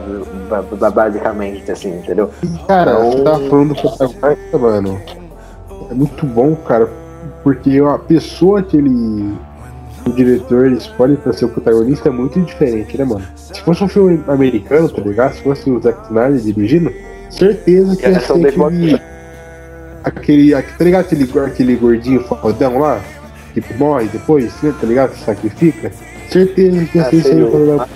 [0.91, 2.31] basicamente, assim, entendeu?
[2.69, 3.11] Cara, então...
[3.11, 5.01] você tá falando do protagonista, mano.
[5.91, 6.89] É muito bom, cara,
[7.43, 9.35] porque a pessoa que ele
[10.07, 13.25] o diretor escolhe pra ser o protagonista é muito diferente, né, mano?
[13.35, 15.35] Se fosse um filme americano, tá ligado?
[15.35, 16.93] Se fosse o Zack Snyder dirigindo,
[17.31, 19.01] certeza que ia ser aquele,
[20.05, 20.77] aquele, aquele.
[20.79, 21.05] Tá ligado?
[21.05, 23.01] Aquele, aquele gordinho fodão lá,
[23.53, 25.15] que morre depois, tá ligado?
[25.15, 25.91] Se sacrifica.
[26.31, 27.87] Certeza que ia ser esse o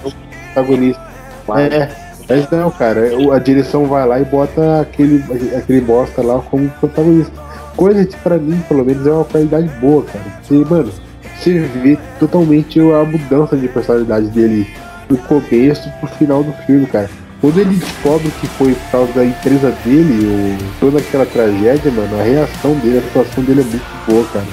[0.55, 1.09] protagonista.
[1.57, 1.89] É,
[2.29, 3.01] mas não, cara,
[3.35, 5.23] a direção vai lá e bota aquele,
[5.57, 7.33] aquele bosta lá como protagonista.
[7.77, 10.25] Coisa que pra mim, pelo menos, é uma qualidade boa, cara.
[10.41, 11.08] Porque, mano
[11.39, 14.66] você vê totalmente a mudança de personalidade dele
[15.09, 17.09] do começo pro final do filme, cara.
[17.41, 22.18] Quando ele descobre que foi por causa da empresa dele, ou toda aquela tragédia, mano,
[22.18, 24.47] a reação dele, a situação dele é muito boa, cara.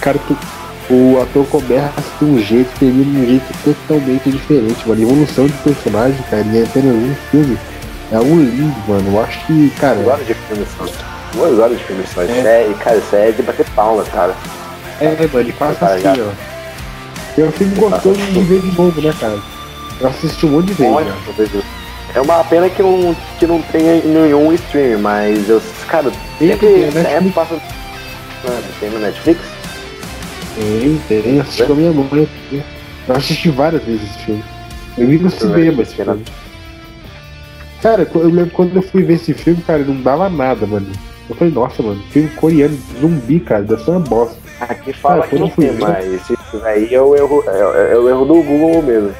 [0.00, 0.36] Cara, tu,
[0.94, 5.00] o ator começa de um jeito termina de um jeito totalmente diferente, mano.
[5.00, 7.58] A evolução de personagem, cara, em apenas um filme
[8.12, 9.12] é algo lindo, mano.
[9.12, 9.96] Eu acho que, cara.
[9.96, 10.86] Duas horas de filme só.
[11.32, 12.22] Duas horas de filme só.
[12.22, 12.26] É.
[12.26, 14.36] Isso é, cara, isso é de bater palma, cara.
[15.00, 16.54] É, mano, ele passa tá assim, ó.
[17.36, 19.38] E é um filme gostoso de ver de novo, né, cara?
[20.00, 20.94] Eu assisti um monte de vezes.
[21.52, 21.62] Né?
[22.14, 26.68] É uma pena que não, que não tenha nenhum stream, mas eu, cara, tem sempre,
[26.68, 27.54] que, sempre passa.
[27.54, 29.40] Mano, tem no Netflix?
[30.54, 32.28] Tem, tem, assisti com a minha mãe.
[33.08, 34.44] Eu assisti várias vezes esse filme.
[34.96, 36.24] Eu vi no cinema esse filme.
[37.82, 40.86] Cara, eu lembro quando eu fui ver esse filme, cara, não dava nada, mano.
[41.28, 44.36] Eu falei, nossa, mano, filme coreano, zumbi, cara, deve ser uma bosta.
[44.60, 48.24] Aqui fala que não tem, mas isso aí é o erro, é, é o erro
[48.24, 49.14] do Google mesmo.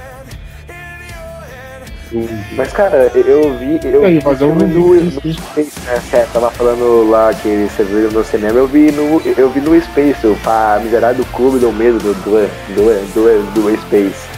[2.57, 3.81] Mas cara, eu vi.
[3.83, 6.01] Eu aí, mas eu vi no, no Space, né?
[6.01, 9.21] Você tava falando lá que você viu no cinema, eu vi no.
[9.37, 13.81] Eu vi no Space, pra miserável do clube do medo do, do, do, do, do
[13.83, 14.29] Space.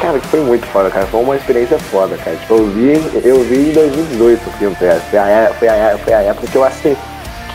[0.00, 1.06] Cara, que foi muito foda, cara.
[1.06, 2.36] Foi uma experiência foda, cara.
[2.36, 2.92] Tipo, eu vi,
[3.24, 6.64] eu vi em 2018 o filme, foi a, foi a, foi a época que eu
[6.64, 6.96] assisti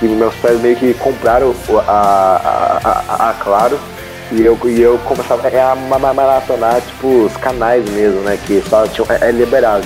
[0.02, 1.54] que meus pais meio que compraram
[1.88, 3.80] a, a, a, a Claro
[4.32, 8.40] e eu, e eu começava a maratonar tipo, os canais mesmo, né?
[8.48, 9.86] Que só tinham, é, é liberado.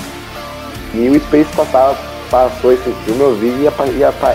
[0.93, 1.97] E o Space passava,
[2.29, 3.85] passou esse filme, eu vi e, apa,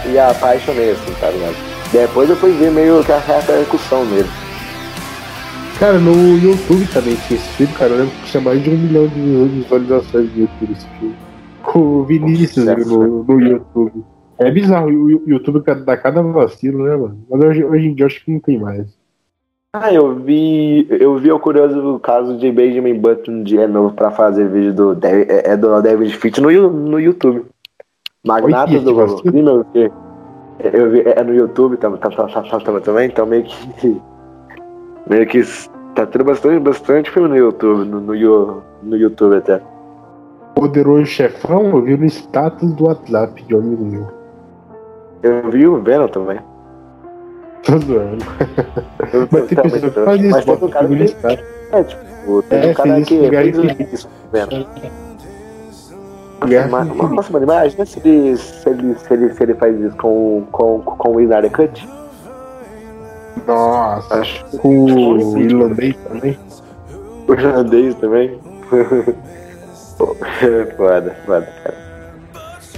[0.05, 1.57] e, e apaixonei, assim, tá ligado?
[1.93, 4.29] Depois eu fui ver meio que a repercussão dele.
[5.79, 7.93] Cara, no YouTube também tinha esse filme, cara.
[7.93, 11.17] Eu lembro que tinha mais de um milhão de visualizações no YouTube esse filme.
[11.73, 14.05] O Vinícius no, no YouTube.
[14.41, 17.19] É bizarro, o YouTube dá cada vacilo, né, mano?
[17.29, 18.99] Mas hoje, hoje em dia acho que não tem mais.
[19.75, 20.87] Ah, eu vi.
[20.89, 25.53] Eu vi o curioso caso de Benjamin Button de novo pra fazer vídeo do, é,
[25.53, 27.45] é do David Fitch no, no YouTube.
[28.27, 29.93] Magnata Oi, do eu vi.
[30.73, 34.01] Eu vi, é no YouTube tá, tá, tá, tá, tá, também, então meio que.
[35.09, 35.43] Meio que
[35.95, 39.61] tá tendo bastante, bastante filme no YouTube, no, no, no YouTube até.
[40.55, 44.20] Poderoso Chefão, eu vi no status do WhatsApp de um amigo meu.
[45.23, 46.39] Eu vi o Venom também.
[47.63, 48.25] Tô zoando.
[49.31, 51.17] mas tem pessoas que fazem isso, bota um cara que...
[51.73, 54.65] É, tipo, tem é, um cara que fez isso com o Venom.
[57.15, 60.81] Nossa, mano, imagina se ele, se ele, se ele, se ele faz isso com, com,
[60.81, 61.87] com o Inari Cut.
[63.47, 66.39] Nossa, Acho com o irlandês também.
[67.29, 68.39] O irlandês também.
[70.77, 71.90] foda, foda, cara.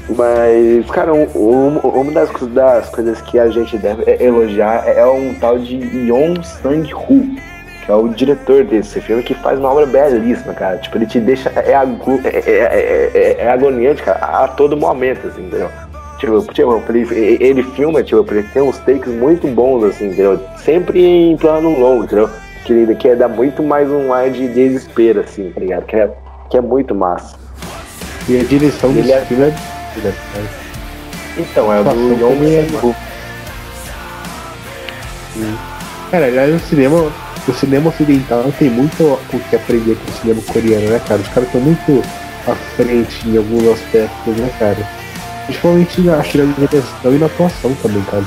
[0.09, 5.35] Mas, cara, um, um, uma das, das, coisas que a gente deve elogiar é um
[5.35, 7.37] tal de Yon Sang-Hu,
[7.85, 10.79] que é o diretor desse filme, que faz uma obra belíssima, cara.
[10.79, 11.51] Tipo, ele te deixa.
[11.51, 15.71] É, agu, é, é, é, é agoniante, cara, a todo momento, assim, entendeu?
[16.19, 20.41] Tipo, tipo ele, ele filma, tipo, ele tem uns takes muito bons, assim, entendeu?
[20.59, 22.29] Sempre em plano longo, entendeu?
[22.65, 25.85] Que ele quer dar muito mais um ar de desespero, assim, tá ligado?
[25.85, 26.11] Que é,
[26.51, 27.37] que é muito massa.
[28.29, 29.72] E a direção desse filme é
[31.39, 32.95] então, é o do Young
[36.11, 37.11] Cara, aliás, no cinema,
[37.49, 41.23] o cinema ocidental tem muito o que aprender com o cinema coreano, né, cara?
[41.23, 42.03] Os caras estão muito
[42.47, 44.87] à frente em alguns aspectos, né, cara?
[45.47, 48.25] Principalmente na direção e na atuação também, cara.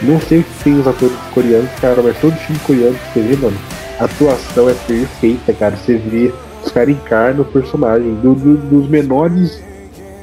[0.00, 3.20] Não sei o que tem os atores coreanos, cara, mas todo filme coreano que você
[3.20, 3.58] vê, mano,
[4.00, 5.76] a atuação é perfeita, cara.
[5.76, 6.32] Você vê
[6.64, 9.62] os caras encarnam o personagem, do, do, dos menores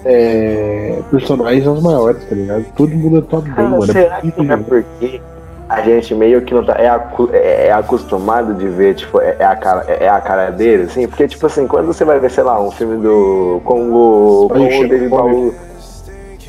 [0.06, 2.66] é, personagens aos maiores, tá ligado?
[2.76, 3.86] Todo mundo atua bem, Ah, mano.
[3.88, 5.22] será que não é porque
[5.68, 9.36] a gente meio que não tá, é, acu- é- é acostumado de ver, tipo, é,
[9.40, 11.08] é a cara, é a cara dele, assim?
[11.08, 13.62] Porque, tipo assim, quando você vai ver, sei lá, um filme do.
[13.66, 14.48] com o.
[14.50, 15.54] com o David Baú.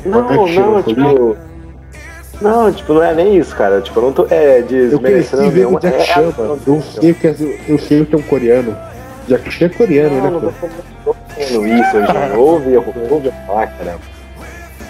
[0.05, 1.35] Não, não, tipo.
[2.39, 3.81] Não, tipo, não é nem isso, cara.
[3.81, 4.27] Tipo, eu não tô.
[4.29, 6.59] É, desmerecendo nenhuma- Jack é- Chan, é- mano.
[6.67, 7.35] Eu sei, que é,
[7.67, 8.77] eu sei que é um coreano.
[9.27, 10.51] Jack Chan é coreano, Não, né,
[11.05, 12.33] não falando isso, gente.
[12.37, 14.17] Ouve, ouve falar, caramba.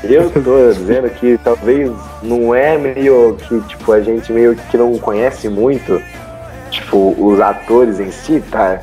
[0.03, 1.91] Eu tô dizendo que talvez
[2.21, 6.01] não é meio que, tipo, a gente meio que não conhece muito,
[6.69, 8.79] tipo, os atores em si, tá?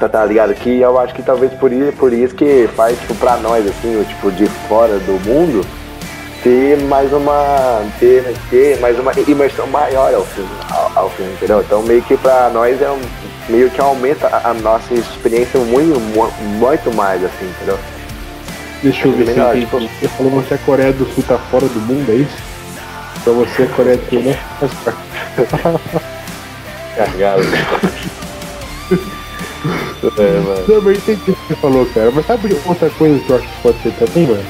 [0.00, 0.52] Tá, tá ligado?
[0.54, 4.00] Que eu acho que talvez por isso, por isso que faz, tipo, pra nós, assim,
[4.00, 5.64] o tipo, de fora do mundo,
[6.42, 7.82] ter mais uma.
[7.98, 11.60] ter, ter mais uma imersão maior ao filme, ao, ao filme, entendeu?
[11.60, 13.00] Então meio que pra nós é um,
[13.50, 17.78] meio que aumenta a, a nossa experiência muito, mu- muito mais, assim, entendeu?
[18.82, 21.66] Deixa eu ver se eu tipo- Você falou que a Coreia do Sul tá fora
[21.66, 22.36] do mundo, é isso?
[23.24, 24.34] Pra você, a Coreia do Sul não
[24.68, 26.04] faz parte.
[26.96, 27.42] Carregado.
[30.18, 30.64] é, mano.
[30.68, 32.10] Não, mas eu entendi o que você falou, cara.
[32.10, 34.44] Mas sabe outra coisa que eu acho que pode ser também, mano?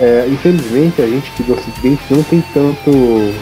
[0.00, 3.34] É, infelizmente, a gente aqui do Ocidente não tem tanto.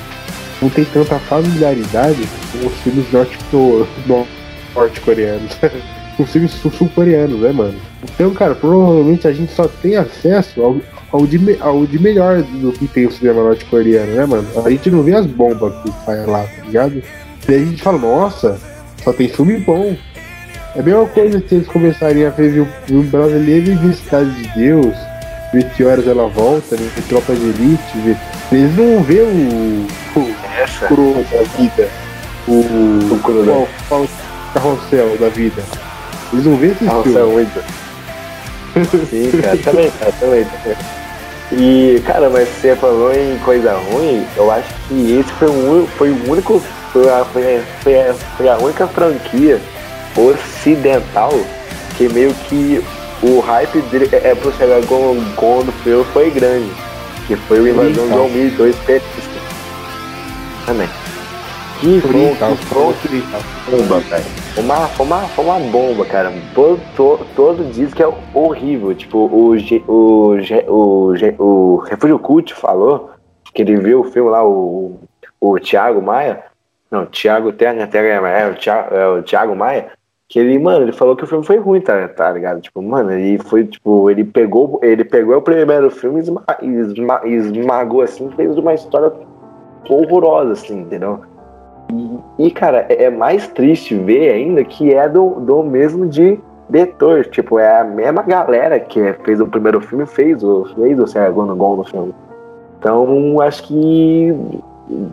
[0.62, 4.26] não tem tanta familiaridade com os filmes norte- no-
[4.74, 5.56] norte-coreanos.
[6.18, 7.74] os filmes sul- sul-coreanos, né, mano?
[8.14, 10.76] Então, cara, provavelmente a gente só tem acesso ao,
[11.10, 14.46] ao, de, me- ao de melhor do que tem o cinema norte-coreano, né, mano?
[14.64, 17.02] A gente não vê as bombas que sai lá, tá ligado?
[17.48, 18.58] E aí a gente fala, nossa,
[19.02, 19.96] só tem filme bom.
[20.76, 24.30] É a mesma coisa que eles começarem a ver filme- filme brasileiro e ver Cidade
[24.30, 24.94] de Deus,
[25.52, 26.88] ver que horas ela volta, né?
[26.94, 28.16] ver Tropa de Elite, ver...
[28.52, 29.86] eles não vê o,
[30.20, 30.86] o Essa.
[30.86, 31.88] cru da vida,
[32.48, 34.06] o, O da- qual, qual
[34.54, 35.62] carrossel da vida.
[36.32, 37.26] Eles não vê esses Nossa, é filmes.
[38.74, 39.10] muito.
[39.10, 40.46] Sim, cara, também, cara, também.
[41.52, 46.10] E, cara, mas você falou em coisa ruim, eu acho que esse foi o, foi
[46.10, 46.62] o único.
[46.92, 49.60] Foi a, foi, a- foi, a, única franquia
[50.16, 51.32] ocidental
[51.96, 52.82] que meio que
[53.22, 56.70] o hype dele é, é pro Seragon Gon do filme foi grande.
[57.26, 58.28] Que foi o Invasão de Oriental.
[58.28, 59.30] 2002 petista.
[60.66, 60.88] Também.
[61.80, 62.56] Que foi, oriental.
[63.70, 64.43] bomba, velho.
[64.56, 66.32] Uma, uma, uma bomba, cara.
[66.54, 68.94] Todo, todo, todo que é horrível.
[68.94, 69.56] Tipo, o,
[69.88, 70.36] o,
[70.68, 73.10] o, o Refúgio Cult falou
[73.52, 75.00] que ele viu o filme lá, o,
[75.40, 76.44] o Thiago Maia.
[76.88, 79.90] Não, Thiago Terra, Terra é, o Thiago, é o Thiago Maia.
[80.28, 82.60] Que ele, mano, ele falou que o filme foi ruim, tá, tá ligado?
[82.60, 87.20] Tipo, mano, ele foi, tipo, ele pegou, ele pegou o primeiro filme e esma, esma,
[87.24, 89.12] esmagou assim, fez uma história
[89.88, 91.22] horrorosa, assim, entendeu?
[92.38, 97.26] E, cara, é é mais triste ver ainda que é do, do mesmo diretor.
[97.26, 101.06] Tipo, é a mesma galera que fez o primeiro filme fez o, fez o
[101.56, 102.14] Gol no filme.
[102.78, 104.34] Então, acho que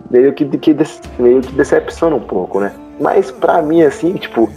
[0.10, 0.76] meio que, que,
[1.20, 2.74] meio que decepciona um pouco, né?
[3.00, 4.48] Mas pra mim, assim, tipo,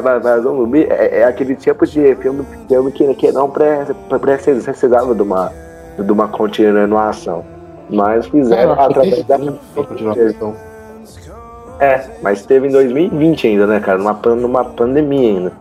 [0.00, 5.14] Vazão Zumbi é, é aquele tipo de filme, filme que, que não pre- pre- precisava
[5.14, 5.52] de uma,
[5.98, 7.44] de uma continuação.
[7.90, 9.38] Mas É, fizeram que através da.
[9.74, 10.54] continuação.
[11.80, 13.98] É, mas teve em 2020 ainda, né, cara?
[13.98, 15.52] Numa, pan- numa pandemia ainda.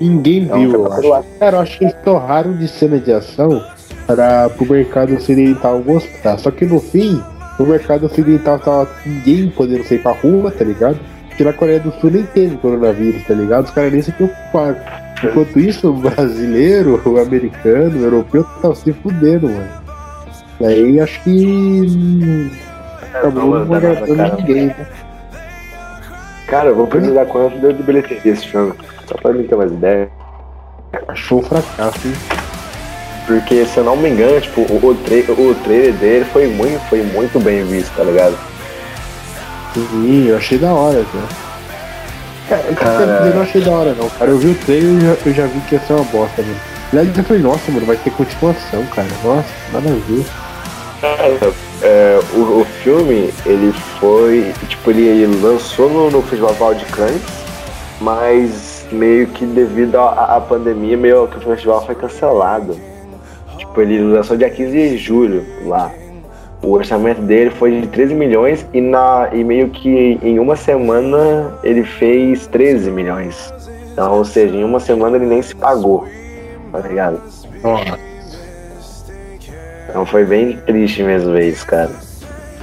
[0.00, 1.24] Ninguém Então, viu, eu acho.
[1.38, 3.62] Cara, eu acho que eles torraram de cena de ação
[4.06, 6.38] para o mercado ocidental gostar.
[6.38, 7.22] Só que no fim,
[7.58, 10.98] o mercado ocidental tava ninguém podendo sair pra rua, tá ligado?
[11.28, 13.64] Porque na Coreia do Sul nem teve coronavírus, tá ligado?
[13.64, 14.76] Os caras nem se preocuparam.
[15.22, 19.68] Enquanto isso, o brasileiro, o americano, o europeu tava se fudendo, mano.
[20.60, 21.86] Daí acho que.
[21.88, 22.50] hum,
[23.14, 24.86] Acabou não não manda nada, agradando ninguém, né?
[26.54, 28.72] Cara, eu vou precisar quanto deu de bilheteria esse filme.
[29.08, 30.08] Só pra mim ter mais ideia.
[31.08, 32.14] Achou um fracasso, hein?
[33.26, 37.02] Porque, se eu não me engano, tipo, o, tra o trailer dele foi muito, foi
[37.02, 38.38] muito bem visto, tá ligado?
[39.74, 41.04] Sim, eu achei da hora,
[42.48, 42.64] cara.
[42.74, 43.26] Cara, Cara.
[43.26, 44.30] eu não achei da hora não, cara.
[44.30, 46.40] Eu vi o trailer e eu já, eu já vi que ia ser uma bosta,
[46.40, 46.60] mano.
[46.92, 49.08] Aliás, eu falei, nossa, mano, vai ter continuação, cara.
[49.24, 50.24] Nossa, nada a ver.
[51.82, 54.52] É, o, o filme, ele foi.
[54.68, 57.22] Tipo, ele, ele lançou no, no Festival de Cannes,
[58.00, 62.76] mas meio que devido à pandemia, meio que o festival foi cancelado.
[63.58, 65.90] Tipo, ele lançou dia 15 de julho lá.
[66.62, 71.58] o orçamento dele foi de 13 milhões e, na, e meio que em uma semana
[71.62, 73.52] ele fez 13 milhões.
[73.92, 76.06] Então, ou seja, em uma semana ele nem se pagou.
[76.72, 77.20] Tá ligado?
[79.94, 81.88] Então foi bem triste mesmo isso, cara.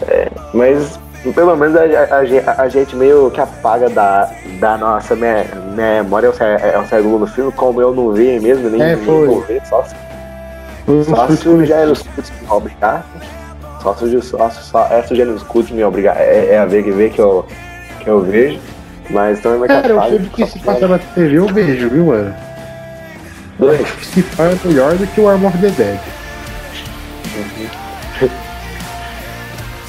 [0.09, 0.99] É, mas
[1.33, 4.29] pelo menos a, a- a- gente meio que apaga da,
[4.59, 8.81] da nossa me- memória o, é o segundo filme, como eu não vi mesmo, nem,
[8.81, 9.95] É, nem vou ver, só, se-
[10.85, 13.05] Foi só se o Jair Scott me obrigar.
[13.81, 16.17] Só se só, só, é se o Jair Scott me obrigar.
[16.19, 17.45] É, é a ver que, ver que, eu,
[18.01, 18.59] que eu vejo.
[19.09, 22.07] Mas também vai Cara, o apaga, filme que se passa na TV eu vejo, viu,
[22.07, 22.35] mano?
[23.57, 23.87] Dois.
[24.01, 25.97] Se faz é melhor do que o Arm of the Dead.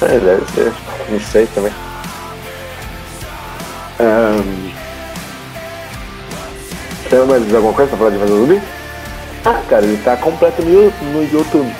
[0.01, 0.73] É, deve ser.
[1.09, 1.71] Não sei também.
[3.99, 4.71] Ahn,
[7.09, 8.61] Tem mais alguma coisa pra falar de Zumbi?
[9.45, 11.71] Ah, cara, ele tá completo no, no YouTube.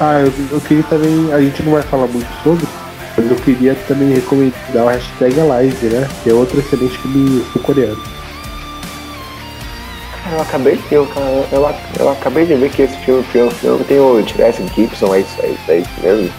[0.00, 1.32] Ah, eu, eu queria também.
[1.32, 2.66] A gente não vai falar muito sobre,
[3.16, 6.08] mas eu queria também recomendar o hashtag Alive, né?
[6.22, 8.00] Que é outro excelente filme sul-coreano.
[10.32, 11.08] Eu acabei de eu,
[11.52, 15.20] eu, eu acabei de ver que esse filme, filme, filme tem o Jurassic Gibson, é
[15.20, 16.32] isso, é é isso mesmo?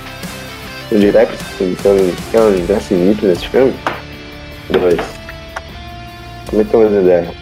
[0.92, 3.74] O Jurassic tem o Jurassic Gibson nesse filme?
[4.70, 5.00] Dois.
[6.50, 7.34] Também tem uma ideia.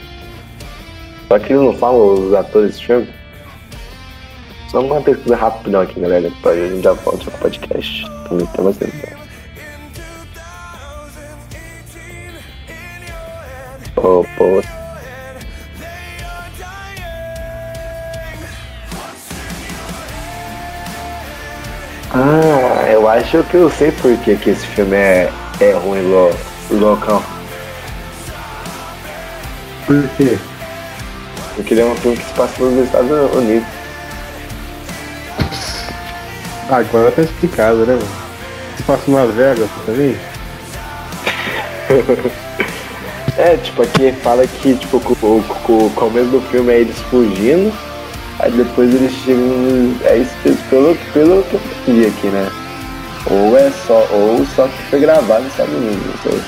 [1.27, 3.09] Só que eles não falam os atores desse filme.
[4.69, 6.29] Só uma pesquisa rapidão aqui, galera.
[6.29, 8.05] Depois a gente já volta o podcast.
[8.29, 9.17] Também tem mais ideia.
[13.95, 14.61] Pô, pô,
[22.17, 26.33] Ah, eu acho que eu sei por que, que esse filme é, é ruim, lo,
[26.71, 27.21] local.
[29.85, 30.37] Por quê?
[31.55, 33.67] Porque ele é um filme que se passa nos Estados Unidos.
[36.69, 38.07] Ah, agora tá explicado, né, mano?
[38.77, 40.17] Se passa em Las Vegas também?
[43.37, 47.69] É, tipo, aqui fala que, tipo, o, o, o começo do filme é eles fugindo,
[48.39, 49.43] aí depois eles chegam.
[50.05, 50.35] É isso
[50.69, 52.49] pelo, pelo que eu entendi aqui, né?
[53.29, 56.41] Ou é só, ou só que foi gravado nos Estados Unidos, não sei.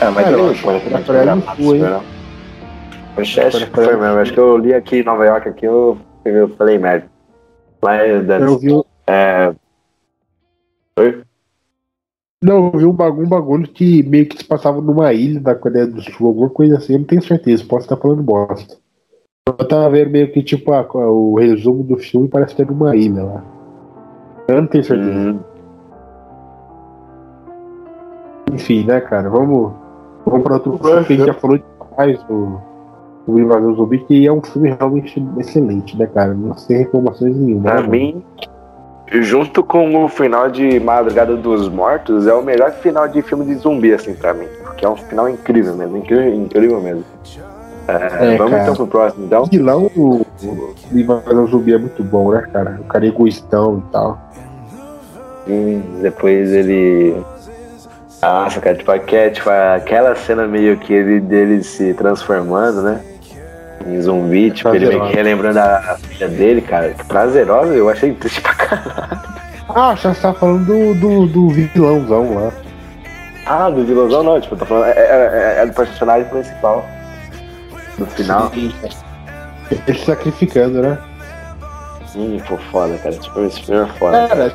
[0.00, 1.82] Ah, mas Cara, também eu não acho que não gravado, foi, hein?
[1.82, 2.02] não.
[3.14, 4.18] Poxa, acho que foi mesmo.
[4.18, 7.06] Acho que eu li aqui em Nova York, aqui eu, eu falei merda.
[7.82, 9.54] Mas, Dani, Eu vi, é.
[10.98, 11.22] Oi?
[12.42, 15.54] não, eu vi um bagulho, um bagulho que meio que se passava numa ilha da
[15.54, 18.76] Coreia do Sul, alguma coisa assim, eu não tenho certeza, posso estar falando bosta.
[19.48, 23.22] Eu tava vendo meio que tipo a- o resumo do filme parece ter numa ilha
[23.22, 23.44] lá.
[24.48, 25.10] Eu não tenho certeza.
[25.10, 25.38] Hum,
[28.52, 29.28] Enfim, né, cara?
[29.30, 29.72] Vamos,
[30.24, 31.58] vamos para outro filme que a gente já falou
[31.90, 32.60] demais do,
[33.26, 36.34] do Invasão Zumbi, que é um filme realmente excelente, né, cara?
[36.34, 37.62] Não tem reclamações nenhuma.
[37.70, 38.24] Pra né, mim,
[39.20, 43.54] junto com o final de Madrugada dos Mortos, é o melhor final de filme de
[43.54, 44.46] zumbi, assim, pra mim.
[44.64, 47.04] Porque é um final incrível mesmo, incrível, incrível mesmo.
[47.88, 48.62] É, É, vamos cara.
[48.64, 49.42] então pro próximo, então.
[49.42, 50.26] O vilão do,
[50.90, 52.78] do Invasão Zumbi é muito bom, né, cara?
[52.80, 54.18] O cara é egoístão e tal.
[55.46, 57.16] E depois ele.
[58.22, 63.00] Nossa, cara, tipo, aquela, tipo, aquela cena meio que ele dele se transformando, né?
[63.86, 65.16] Em zumbi, tipo, ele meio que Prazerosa.
[65.22, 66.92] relembrando a, filha dele, cara.
[67.06, 69.20] Prazerosa, eu achei triste pra caralho.
[69.68, 72.50] Ah, já você tá falando do, do, do vilãozão lá.
[73.46, 74.86] Ah, do vilãozão não, tipo, eu tô falando.
[74.86, 76.84] É, é, é- é do personagem principal.
[77.98, 78.52] No final.
[78.54, 80.98] Ele sacrificando, né?
[82.14, 83.14] Hum, pô, foda, cara.
[83.14, 84.28] Tipo, esse filme é foda.
[84.28, 84.54] Cara,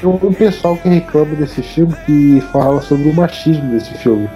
[0.00, 4.28] tem um pessoal que reclama desse filme que fala sobre o machismo desse filme.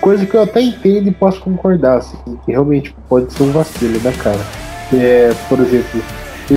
[0.00, 4.00] Coisa que eu até entendo e posso concordar, assim, que realmente pode ser um vacilo,
[4.00, 4.40] né, cara?
[4.92, 6.02] É, por exemplo,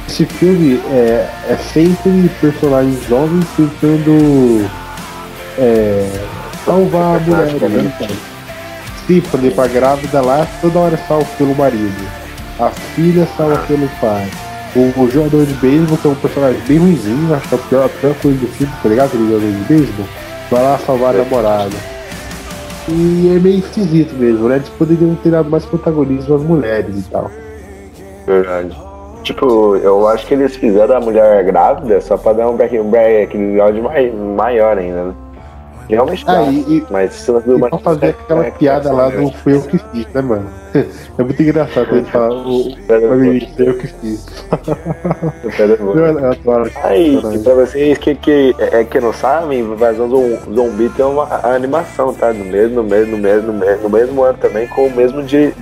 [0.07, 4.69] esse filme é, é sempre personagens homens tentando
[5.59, 6.09] é,
[6.65, 7.93] salvar a mulher, né,
[9.07, 12.07] Sim, por exemplo, grávida lá toda hora salva pelo marido.
[12.59, 14.27] A filha salva pelo pai.
[14.75, 17.61] O, o jogador de beisebol, que é um personagem bem ruimzinho, acho que é a
[17.61, 19.07] pior, a pior coisa do filme, tá ligado?
[19.07, 20.05] Aquele jogador de beisebol.
[20.51, 21.75] Vai lá salvar a namorada.
[22.87, 24.57] E é meio esquisito mesmo, né?
[24.57, 27.31] Eles poderiam ter dado mais protagonismo às mulheres e tal.
[28.27, 28.77] Verdade.
[29.23, 33.77] Tipo, eu acho que eles fizeram a mulher grávida só pra dar um back- background
[33.79, 35.13] mai- maior ainda, né?
[35.87, 37.31] Realmente Ah, dá, e, mas se
[37.79, 40.49] fazer aquela piada lá do fui eu que fiz, né, mano?
[41.17, 42.75] É muito engraçado ele falar, o,
[43.15, 44.25] menino eu que fiz.
[46.83, 52.13] Aí, pra vocês que, que, é, que não sabem, Invasão Zom- Zumbi tem uma animação,
[52.13, 52.33] tá?
[52.33, 55.23] No mesmo, no mesmo, no mesmo, no mesmo, no mesmo ano também, com o mesmo
[55.23, 55.53] di-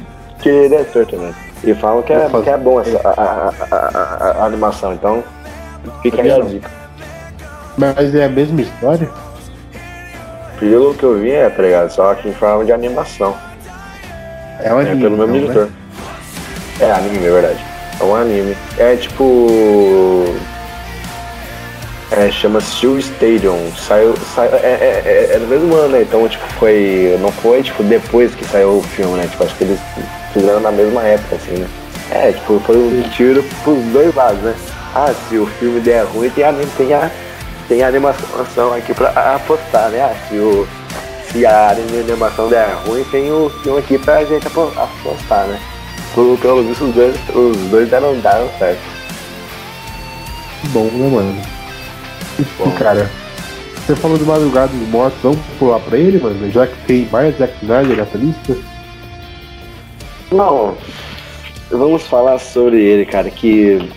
[0.41, 1.33] diretor também.
[1.63, 5.23] E falam que é, que é bom essa a, a- a- a- a animação, então
[6.01, 6.69] Fica aí a dica.
[7.77, 9.09] Mas é a mesma história?
[10.69, 11.89] Pelo que eu vi, é, tá ligado?
[11.89, 13.35] Só que em forma de animação.
[14.59, 15.01] É um É anime.
[15.01, 15.65] pelo mesmo então, editor.
[15.65, 15.71] né?
[16.87, 17.65] É anime, é verdade.
[17.99, 18.57] É um anime.
[18.77, 20.25] É tipo.
[22.11, 23.71] É, chama Steel Stadium.
[23.75, 24.13] Saiu.
[24.35, 26.01] saiu é, é, é, é no mesmo ano, né?
[26.03, 27.17] Então, tipo, foi.
[27.19, 29.27] Não foi, tipo, depois que saiu o filme, né?
[29.29, 29.79] Tipo, acho que eles
[30.31, 31.67] fizeram na mesma época, assim, né?
[32.11, 34.53] É, tipo, foi um tiro pros dois lados, né?
[34.95, 37.09] Ah, se o filme der ruim, tem a, tem a,
[37.73, 40.01] tem animação aqui pra apostar, né?
[40.03, 40.67] Ah, se, o,
[41.31, 45.59] se a animação der ruim, tem o filme aqui pra gente apo- apostar, né?
[46.13, 48.79] Pelo, pelo visto, os dois, os dois deram, deram certo.
[50.65, 51.41] Bom, né, mano?
[52.37, 52.69] E, Bom.
[52.77, 53.09] cara,
[53.75, 56.51] você falou do Madrugada dos Mortos, vamos pular pra ele, mano?
[56.51, 58.55] Já que tem mais Zack Snyder nessa lista?
[60.31, 60.77] Não,
[61.71, 63.89] vamos falar sobre ele, cara, que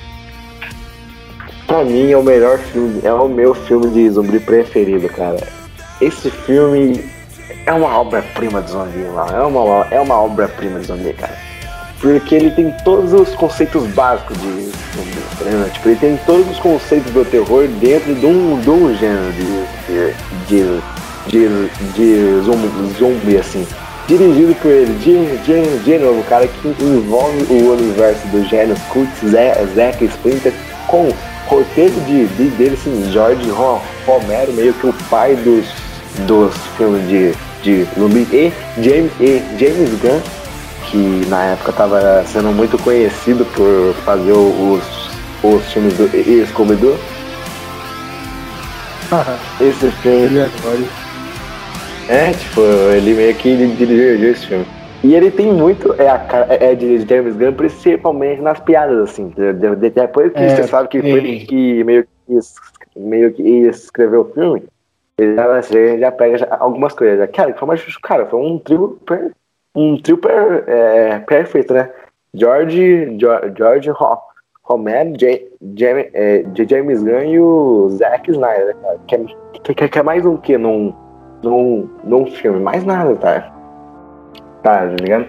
[1.67, 5.39] pra mim é o melhor filme, é o meu filme de zumbi preferido, cara.
[6.01, 7.05] Esse filme
[7.67, 9.37] é uma obra-prima de zumbi, mano.
[9.37, 11.35] É uma, é uma obra-prima de zumbi, cara.
[12.01, 14.49] Porque ele tem todos os conceitos básicos de
[14.95, 15.73] zumbi, ligado?
[15.73, 20.15] Tipo, ele tem todos os conceitos do terror dentro de um, de um gênero de,
[20.47, 20.81] de,
[21.29, 23.67] de, de zumbi, zumbi, assim
[24.09, 29.19] dirigido por ele, de, de, de novo, cara que envolve o universo dos gênios Kurtz,
[29.21, 30.53] Ze- Zack Splinter,
[30.87, 31.09] com
[31.47, 35.65] roteiro de, de dele, assim, George Ro- Romero, meio que o pai dos,
[36.27, 40.21] dos filmes de, de zumbi, e James, e James Gunn,
[40.91, 44.83] que na época estava sendo muito conhecido por fazer os,
[45.43, 46.09] os filmes do
[46.49, 46.97] Scooby-Doo.
[49.61, 50.85] Esse filme agora.
[52.09, 54.67] é, tipo, ele meio que dirigiu esse filme.
[55.07, 59.29] E ele tem muito, é, a, cara- é de James Gunn, principalmente nas piadas, assim.
[59.29, 62.39] De- de- de- Depois que É, você sabe que foi ele que meio que,
[62.99, 64.65] meio que escreveu o filme,
[65.17, 67.31] ele já, você já pega já algumas coisas.
[67.31, 69.31] Cara, foi uma, cara, foi um trio, per-
[69.77, 71.89] um trio per- é, perfeito, né?
[72.35, 73.17] George,
[73.57, 74.19] George Ro-
[74.65, 75.41] Romero, Ja-
[75.77, 78.99] Jam- é, James Gunn e o Zack Snyder, né, cara?
[79.07, 80.93] Que é, que, que é mais um que num,
[81.45, 82.59] num, num filme?
[82.59, 83.56] Mais nada, tá?
[84.67, 85.27] Tá, ligado?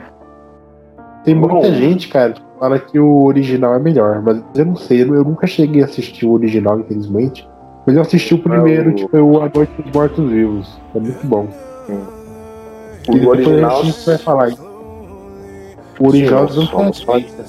[1.24, 1.64] Tem muita Bom.
[1.66, 5.24] gente, cara, que fala que o original é melhor, mas eu não sei, eu eu
[5.24, 7.48] nunca cheguei a assistir o original, infelizmente.
[7.86, 10.82] Mas eu assisti o primeiro, o- que foi o A Noite dos Mortos Vivos.
[10.96, 11.46] É muito bom.
[13.14, 13.80] E O original.
[13.80, 14.50] a gente vai falar.
[16.00, 17.44] O original dos anos somos 70.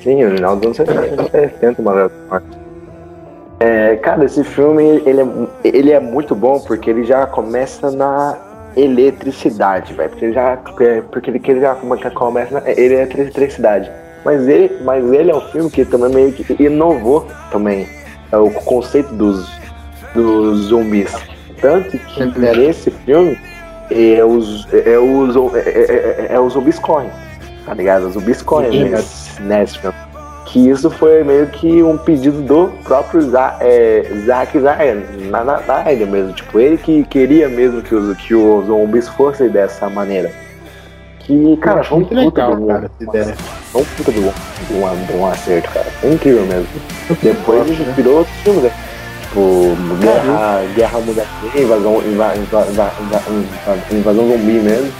[0.00, 0.90] Sim, o original dos anos
[1.32, 2.08] 70, mano.
[3.58, 5.26] É, cara, esse filme ele é,
[5.64, 8.36] ele é muito bom porque ele já começa na
[8.76, 10.10] eletricidade, velho.
[10.10, 13.90] Porque ele já, porque ele, ele já come- começa na eletricidade.
[14.24, 17.88] Mas ele, mas ele é um filme que também meio que inovou também
[18.30, 19.48] é, o conceito dos,
[20.14, 21.12] dos zumbis.
[21.60, 22.26] Tanto que É.
[22.26, 23.38] nesse filme
[23.90, 27.10] é os, é os, é, é, é, é os zumbis correm,
[27.66, 28.06] tá ligado?
[28.06, 29.96] Os zumbis correm nesse, nesse filme.
[30.52, 35.60] Que isso foi meio que um pedido do próprio Za, é, Zack Snyder, na, na,
[35.62, 36.34] na ilha mesmo.
[36.34, 40.30] Tipo, ele que queria mesmo que os, que os zumbis fossem dessa maneira.
[41.20, 43.34] Que, cara, acho foi um puta legal, do- cara, essa ideia.
[43.72, 45.86] Foi um puta do, um- de um acerto, cara.
[46.02, 46.66] Foi incrível mesmo.
[47.22, 47.92] Depois ele né?
[47.96, 48.72] virou outro filme, né?
[49.22, 51.26] Tipo, Guerra, Guerra Mundial,
[51.56, 54.92] invasão, inva, inva, inva, inva, inva- invasão zumbi mesmo.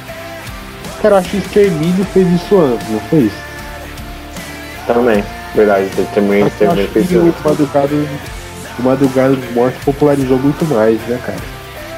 [1.03, 3.36] Cara, eu acho que Extermínio fez isso antes, não foi isso?
[4.86, 5.22] Também,
[5.55, 7.34] verdade, também, Mas eu também acho que o.
[7.44, 7.94] Madrugada,
[8.78, 11.38] o Madrugada dos Mortos popularizou muito mais, né, cara?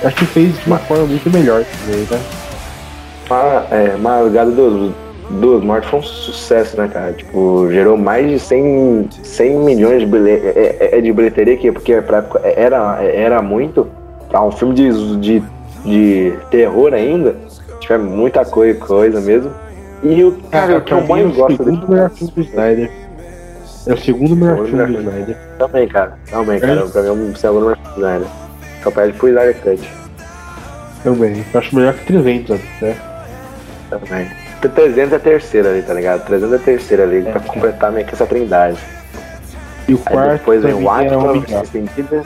[0.04, 2.20] Acho que fez de uma forma muito melhor também, né?
[3.30, 4.92] Ma- é, Madrugada dos,
[5.30, 7.12] dos Mortos foi um sucesso, né, cara?
[7.12, 11.70] Tipo, gerou mais de 100, 100 milhões de, bilhe, é, é- é de bilheteria, que,
[11.72, 13.86] porque pra época era, era muito.
[14.32, 15.42] É um filme de, de,
[15.84, 17.36] de terror ainda.
[17.80, 19.50] Tiver muita coisa, coisa mesmo.
[20.02, 22.90] E o cara, o que eu mais é o gosto melhor filme do Snyder.
[23.86, 25.36] É o segundo melhor filme do melhor Snyder.
[25.58, 26.18] também, cara.
[26.30, 26.72] Também, cara.
[26.80, 26.86] É?
[26.88, 28.28] Pra mim é um segundo mais Snyder.
[28.82, 29.90] Só pede pro Snyder Cut.
[31.02, 31.44] Também.
[31.52, 32.96] Eu acho melhor que 300, né?
[33.90, 34.30] Também.
[34.74, 36.24] 300 é a terceira ali, tá ligado?
[36.24, 37.38] 300 é a terceira ali, pra É.
[37.40, 38.78] completar meio que essa trindade.
[39.86, 41.64] E o Aí quarto depois vem pra o é Watchmen, Gato.
[41.64, 42.22] estendida.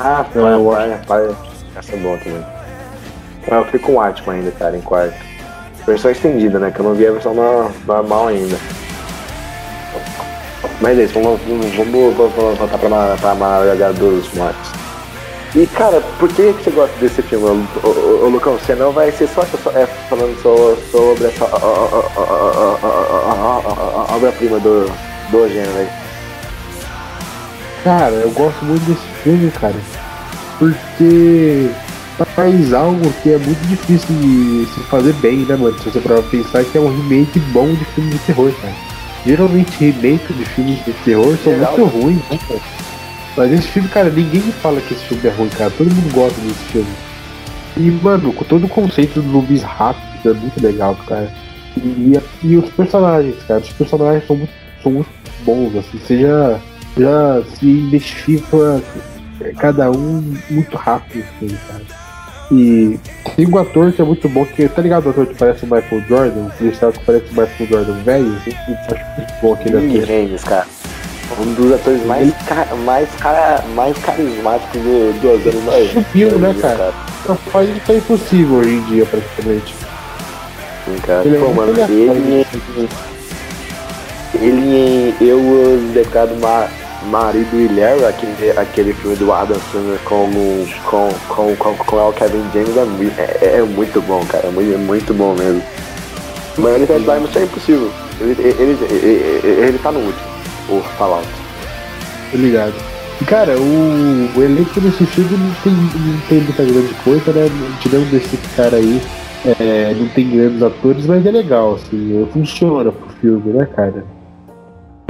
[0.00, 1.36] Ah, É, o pai.
[1.76, 2.44] Essa é bom também.
[3.48, 5.14] Ah, Eu fico com o Watchmen ainda, cara, em quarto.
[5.86, 6.72] Versão estendida, né?
[6.72, 8.56] Que eu não vi a versão no- normal ainda.
[10.84, 12.14] Mas é isso, vamos, vamos, vamos,
[12.58, 14.70] voltar pra, a pra dos Mortos.
[15.54, 18.58] E cara, por que, que você gosta desse filme, ô, ô, ô, Lucão?
[18.58, 21.46] Você não vai ser só, só é, falando so, sobre essa
[24.14, 24.84] obra-prima do,
[25.30, 25.88] do gênero aí.
[27.82, 29.76] Cara, eu gosto muito desse filme, cara,
[30.58, 31.70] porque
[32.36, 35.78] faz algo que é muito difícil de se fazer bem, né, mano?
[35.78, 38.93] Se você parar pensar que é um remake bom de filme de terror, cara.
[39.26, 41.78] Geralmente remake de filmes de terror são Legal.
[41.78, 42.60] muito ruins, né, cara?
[43.36, 45.70] Mas esse filme, cara, ninguém fala que esse filme é ruim, cara.
[45.70, 46.94] Todo mundo gosta desse filme.
[47.76, 51.32] E, mano, com todo o conceito do zumbis rápido é muito legal, cara.
[51.76, 52.12] E,
[52.42, 54.52] e, os personagens, cara, os personagens são muito,
[54.82, 55.10] são muito
[55.44, 56.60] bons, assim, você já,
[56.96, 58.80] já se identifica
[59.58, 62.03] cada um muito rápido, assim, cara.
[62.52, 62.98] E
[63.36, 65.66] tem um ator que é muito bom, que tá ligado o ator que parece o
[65.66, 69.54] Michael Jordan, o policial que parece o Michael Jordan velho, assim, eu acho muito bom
[69.54, 70.08] aquele ator.
[70.08, 70.66] Reis, cara.
[71.40, 72.34] Um dos atores mais, Ele...
[72.46, 72.66] ca...
[72.84, 73.64] mais, cara...
[73.74, 75.90] mais carismáticos do, dos anos mais.
[75.90, 76.76] Subiu, né, cara?
[76.76, 76.94] cara.
[77.26, 79.74] Não faz isso é impossível hoje em dia, praticamente.
[80.84, 81.22] Sim, cara.
[81.24, 82.46] Ele Pô, é mano, ele.
[84.34, 86.68] Ele em Eu, Decado Mar
[87.06, 90.30] marido e aquele, aquele filme do Adam Sandler com,
[90.84, 92.76] com, com, com, com o Kevin James
[93.18, 94.48] é, é, é, muito bom, cara.
[94.48, 95.62] É muito, é muito bom mesmo.
[96.58, 97.90] Mas ele tá Diamond é impossível.
[98.20, 100.26] Ele, ele, ele, ele, tá no último,
[100.68, 101.26] o Fallout.
[102.30, 102.74] Tô ligado.
[103.26, 107.50] Cara, o, o elenco desse filme não tem, não tem muita grande coisa, né?
[107.80, 109.00] Tirando desse cara aí,
[109.46, 114.04] é, não tem grandes atores, mas é legal, assim, funciona pro filme, né, cara?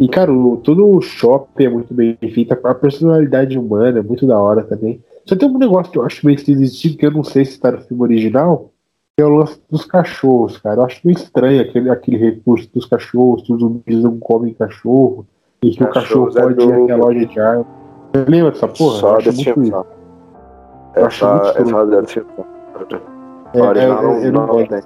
[0.01, 4.27] E, cara, o, todo o shopping é muito bem feito, a personalidade humana é muito
[4.27, 5.03] da hora também.
[5.25, 7.71] Só tem um negócio que eu acho meio esquisito, que eu não sei se tá
[7.71, 8.71] no filme original,
[9.17, 10.81] que é o lance dos cachorros, cara.
[10.81, 15.27] Eu acho meio estranho aquele, aquele recurso dos cachorros, que os zumbis não comem cachorro,
[15.63, 17.67] e que Cachorros o cachorro é pode é ir até a loja de arma.
[18.13, 18.99] Você lembra dessa porra?
[18.99, 19.69] Só filme.
[19.69, 19.87] Isso.
[20.95, 21.63] É só, é.
[23.55, 24.81] É, original é, é, não, não, não tem.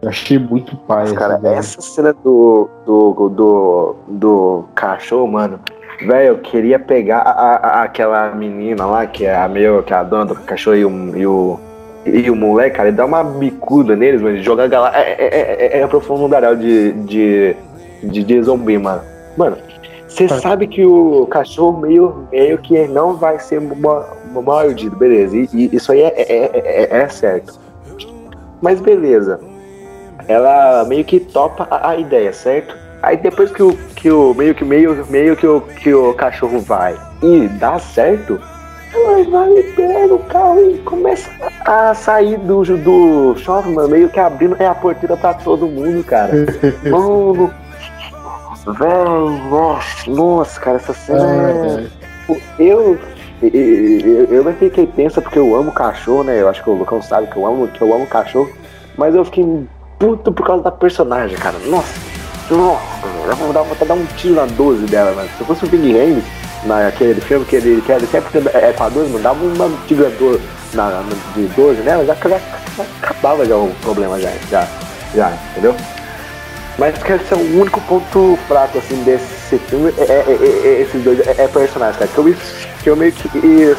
[0.00, 1.04] Eu achei muito pai.
[1.04, 5.60] Mas, cara, essa cena do, do, do, do cachorro, mano.
[6.00, 9.96] Velho, eu queria pegar a, a, aquela menina lá, que é a meu, que é
[9.96, 11.60] a dona do cachorro e o, e o,
[12.06, 14.96] e o moleque, cara, e dar uma bicuda neles, mano, jogar galera.
[14.96, 17.56] É, é, é, é, é profundo de, de,
[18.04, 19.02] de, de zumbi, mano.
[19.36, 19.56] Mano,
[20.06, 20.38] você tá.
[20.38, 25.36] sabe que o cachorro meio, meio que não vai ser mordido, beleza.
[25.36, 27.58] E, e isso aí é, é, é, é certo.
[28.62, 29.40] Mas beleza
[30.28, 32.76] ela meio que topa a, a, ideia, certo?
[33.02, 36.60] Aí depois que o, que o meio que meio, meio que, o, que o cachorro
[36.60, 38.38] vai e dá certo,
[38.92, 41.30] ela vai pega o carro e começa
[41.64, 46.32] a sair do, do shopping, mano, meio que abrindo a porteira pra todo mundo, cara.
[46.90, 47.52] mano,
[48.78, 51.86] velho, nossa, nossa, cara, essa cena é.
[52.28, 52.98] Eu, eu,
[53.42, 56.40] eu, eu não fiquei tensa porque eu amo cachorro, né?
[56.40, 58.50] Eu acho que o Lucão sabe que eu amo, que eu amo cachorro,
[58.96, 59.44] mas eu fiquei
[59.98, 61.58] puto por causa da personagem, cara.
[61.66, 61.94] Nossa,
[62.50, 65.28] nossa, eu vou dar, vou dar um tiro na 12 dela, mano.
[65.36, 66.24] Se fosse o Big James,
[66.64, 70.10] naquele filme que ele, que ele sempre é com a 12, mano, dava uma tira
[70.72, 71.02] na, na,
[71.34, 74.66] de 12 nela, já, já, já acabava já o problema, já, já,
[75.14, 75.74] já, entendeu?
[76.78, 80.80] Mas que esse é o único ponto fraco, assim, desse filme, é, é, é, é
[80.82, 82.36] esses dois, é, é personagens, cara, que eu,
[82.82, 83.76] que eu meio que eu,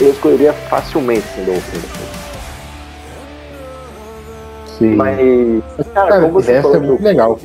[0.00, 2.13] eu escolheria facilmente, assim, do filme.
[4.78, 4.96] Sim.
[4.96, 5.62] Mas,
[5.92, 6.76] cara, como você falou.
[6.76, 7.38] É muito do, legal.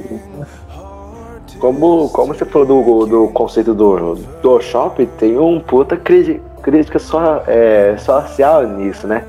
[1.59, 7.43] Como, como você falou do, do conceito do, do shopping, tem um puta crítica só,
[7.47, 9.23] é, social nisso, né?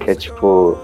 [0.00, 0.76] Que é tipo.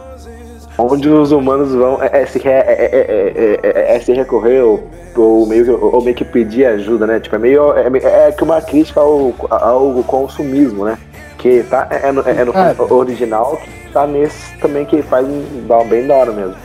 [0.78, 4.84] Onde os humanos vão é, é se, é, é, é, se recorrer ou,
[5.16, 7.18] ou, meio que, ou meio que pedir ajuda, né?
[7.18, 7.72] Tipo, é meio.
[7.72, 10.98] É, é que uma crítica ao, ao consumismo, né?
[11.38, 16.06] Que tá, é, no, é no original que tá nesse também que faz um bem
[16.06, 16.56] da hora mesmo.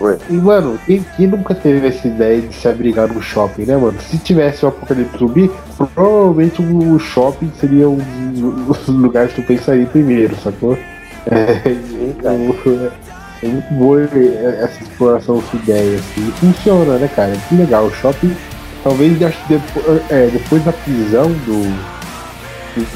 [0.00, 0.16] Ué.
[0.30, 4.00] E, mano, quem, quem, nunca teve essa ideia de se abrigar no shopping, né, mano?
[4.00, 5.50] Se tivesse o apocalipse zumbi,
[5.94, 7.98] provavelmente o shopping seria um
[8.66, 10.78] dos lugares que eu pensaria primeiro, sacou?
[11.30, 11.60] É,
[12.00, 12.32] então,
[13.42, 16.30] é muito boa essa exploração, essa ideia, assim.
[16.32, 17.32] Funciona, né, cara?
[17.48, 17.84] Que legal.
[17.84, 18.34] O shopping,
[18.82, 21.99] talvez acho depois, é, depois da prisão do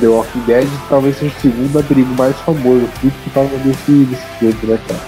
[0.00, 4.58] The Walking Dead talvez seja o segundo abrigo mais famoso, por causa desse, desse filme,
[4.64, 5.00] né, cara?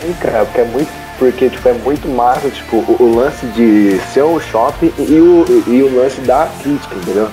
[0.00, 1.08] Sim, cara, porque é muito.
[1.18, 5.44] Porque tipo, é muito massa, tipo, o, o lance de ser um shopping e o,
[5.66, 7.28] e o lance da crítica, entendeu?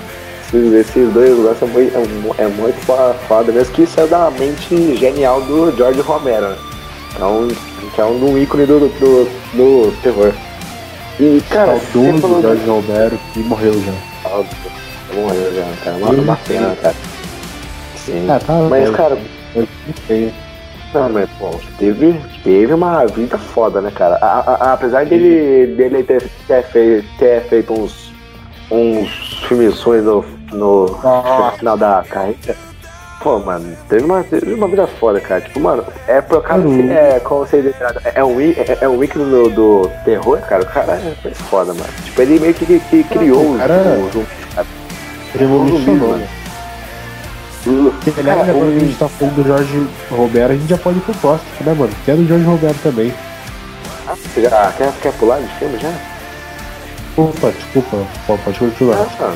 [0.52, 2.80] Esses, dois lances é muito, é, é muito
[3.28, 6.56] foda mesmo, que isso é da mente genial do George Romero, né?
[7.14, 7.48] Que é um,
[7.94, 10.32] que é um ícone do, do, do terror.
[11.20, 11.80] E, cara, o
[12.20, 12.40] falou...
[12.42, 13.92] George Romero que morreu já
[15.16, 15.96] morreu já, cara.
[15.96, 16.94] Uma, uma pena, cara.
[17.96, 18.26] Sim.
[18.30, 19.18] Ah, tá, mas, cara.
[20.94, 24.16] Não, mas, pô, teve, teve uma vida foda, né, cara?
[24.22, 28.12] A, a, a, apesar dele, dele ter, ter, feito, ter feito uns,
[28.70, 32.56] uns filmes no, no, no final da carreira.
[33.20, 35.40] Pô, mano, teve uma, teve uma vida foda, cara.
[35.40, 36.90] Tipo, mano, é por causa uhum.
[36.90, 37.74] é, como vocês
[38.14, 40.62] é um, é, é um ícone do, do terror, cara.
[40.62, 41.92] O cara é foda, mano.
[42.04, 44.66] Tipo, ele meio que, que, que criou cara, os zumbis, cara.
[45.34, 46.20] Revolucionou.
[48.18, 51.02] Aliás, agora que a gente tá falando do Jorge Roberto, a gente já pode ir
[51.02, 51.92] pro próximo, né, mano?
[52.04, 53.12] Que é do Jorge Roberto também.
[54.06, 55.92] Ah, você já quer, quer pular de filme já?
[57.16, 58.98] Opa, desculpa, pode continuar.
[59.00, 59.34] Ah, tá.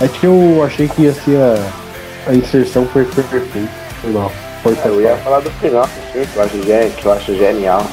[0.00, 1.88] É que eu achei que ia ser a
[2.28, 3.58] a inserção foi perfeita.
[4.04, 4.30] Não,
[4.62, 6.58] foi eu ia falar do final, que eu acho,
[6.96, 7.86] que eu acho genial.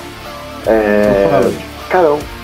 [0.67, 1.53] É,
[1.89, 2.34] caramba.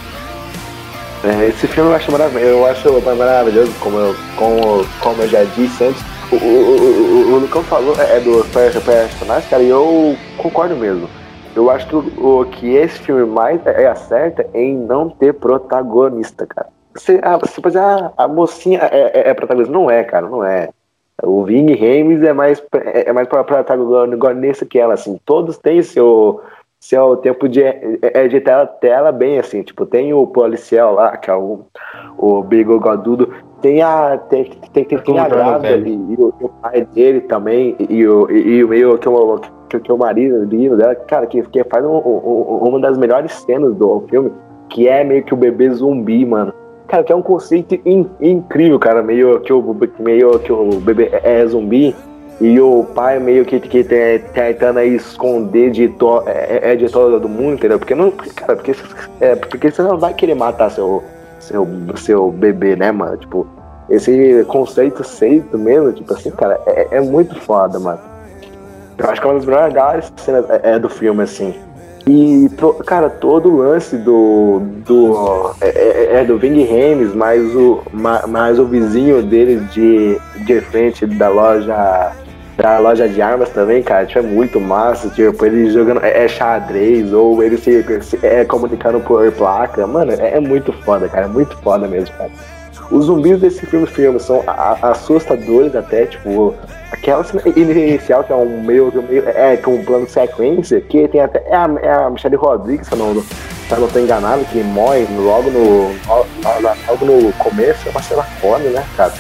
[1.24, 5.44] É, esse filme eu acho maravilhoso, eu acho maravilhoso, como eu, como, como eu já
[5.44, 6.04] disse antes.
[6.32, 11.08] O, o, o, o Lucão falou é, é do personagens, cara, e eu concordo mesmo.
[11.56, 16.70] Eu acho que o, que esse filme mais é, acerta em não ter protagonista, cara.
[16.96, 19.72] Você, ah, você pode dizer, ah, a mocinha é, é, é protagonista.
[19.72, 20.70] Não é, cara, não é.
[21.22, 25.20] O Ving Rames é mais, é, é mais protagonista que ela, assim.
[25.26, 26.42] Todos têm seu,
[26.82, 29.62] seu tempo de, é, é de tela, tela bem, assim.
[29.62, 31.62] Tipo, tem o policial lá, que é o,
[32.18, 33.30] o Bigodudo.
[33.62, 37.76] Tem a, tem, tem, tem, tem a grávida e, e, o, o, pai dele também.
[37.88, 39.40] E, o, e, o meio que o,
[39.70, 43.76] que, que o marido dela, cara, que, que faz um, um, uma das melhores cenas
[43.76, 44.32] do filme,
[44.68, 46.52] que é meio que o bebê zumbi, mano.
[46.88, 49.04] Cara, que é um conceito in, incrível, cara.
[49.04, 51.96] Meio que o, meio que o bebê é, é zumbi
[52.42, 53.84] e o pai meio que, que
[54.34, 57.78] tentando esconder de, to, é, é, é de todo mundo, entendeu?
[57.78, 58.76] Porque não, cara, porque,
[59.20, 61.04] é, porque você não vai querer matar seu,
[61.40, 63.16] seu, seu bebê, né, mano?
[63.16, 63.46] Tipo,
[63.88, 68.00] esse conceito seito mesmo, tipo assim, cara, é, é muito foda, mano.
[68.98, 71.54] Eu acho que é uma das melhores cenas é, é do filme, assim.
[72.08, 72.50] E,
[72.88, 74.62] cara, todo o lance do.
[74.86, 80.62] do é, é, é do Ving Rames, mais o, mais o vizinho dele de, de
[80.62, 82.14] frente da loja.
[82.62, 86.28] Da loja de armas também, cara, tipo, é muito massa, tipo, ele jogando é, é
[86.28, 91.26] xadrez, ou ele se, se, é comunicando por placa, mano, é, é muito foda, cara,
[91.26, 92.30] é muito foda mesmo, cara.
[92.92, 94.44] Os zumbis desse filme, filme são
[94.84, 96.54] assustadores até, tipo,
[96.92, 101.22] aquela cena inicial que é um meio, meio é, com um plano sequência, que tem
[101.22, 104.46] até é a, é a Michelle Rodrigues, se eu não, se eu não tô enganado,
[104.46, 105.96] que morre logo no,
[106.88, 109.14] logo no começo, é uma cena foda, né, cara?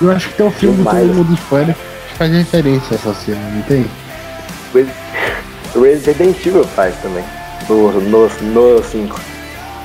[0.00, 3.14] Eu acho que tem um filme do Todo Mundo Fã que faz referência a essa
[3.14, 3.86] cena, não tem?
[5.80, 7.24] Resident Evil faz também,
[7.70, 9.20] no 5.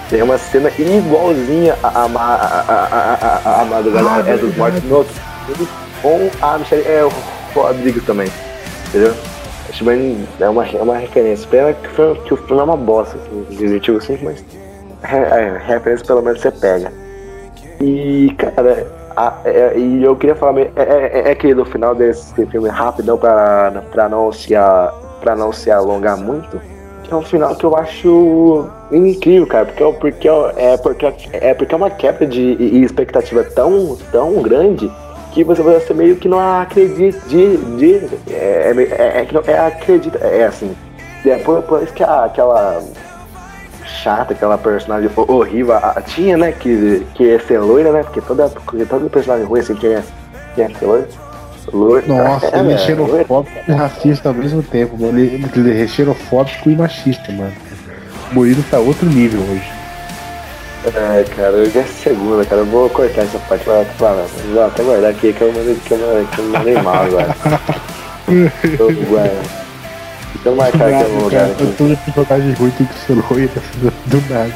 [0.09, 5.13] Tem uma cena igualzinha a, a, a, a, a, Madrugada é dos Mortos no outro
[6.01, 7.11] com a Michelle é, o
[7.53, 8.27] Rodrigues também.
[8.89, 9.15] Entendeu?
[9.69, 10.27] Acho bem.
[10.39, 11.47] É uma, é uma referência.
[11.47, 14.45] Pena que, foi, que o filme é uma bosta, assim, Resident Evil 5, mas.
[15.03, 16.91] É, é, referência pelo menos você pega.
[17.81, 22.45] E, cara, a, é, e eu queria falar, é, é, é, que no final desse
[22.47, 23.71] filme rapidão pra,
[24.09, 24.53] não se
[25.37, 26.59] não se alongar muito,
[27.03, 31.73] que é um final que eu acho incrível, cara, porque, porque, é, porque, é porque
[31.73, 32.41] é uma quebra de
[32.83, 34.91] expectativa tão, tão grande
[35.33, 37.57] que você, você meio que não acredita de.
[37.57, 37.95] de
[38.29, 40.17] é, é, é, é é acredita.
[40.19, 40.75] É assim.
[41.23, 42.83] Depois que a, aquela
[43.85, 46.51] chata, aquela personagem horrível a, tinha, né?
[46.51, 48.03] Que, que ia ser loira, né?
[48.03, 50.03] Porque toda, porque todo personagem ruim assim tinha,
[50.55, 51.07] tinha que ser loira.
[51.71, 52.07] Loira.
[52.07, 55.17] Nossa, é, ele é xenofóbico e racista ao mesmo tempo, mano.
[55.17, 57.53] Ele, ele é xenofóbico e machista, mano.
[58.31, 59.71] O Murilo tá outro nível hoje.
[60.85, 62.61] É, cara, hoje é segunda, cara.
[62.61, 65.91] Eu vou cortar essa parte pra, pra, vou até guardar aqui que eu mandei, que
[65.93, 67.35] eu mandei, que eu mandei mal agora.
[68.77, 69.62] Tô guardando.
[70.43, 71.73] Deixa eu marcar aqui no lugar aqui.
[71.77, 73.63] Toda personagem ruim tem que ser loira
[74.07, 74.53] do nada.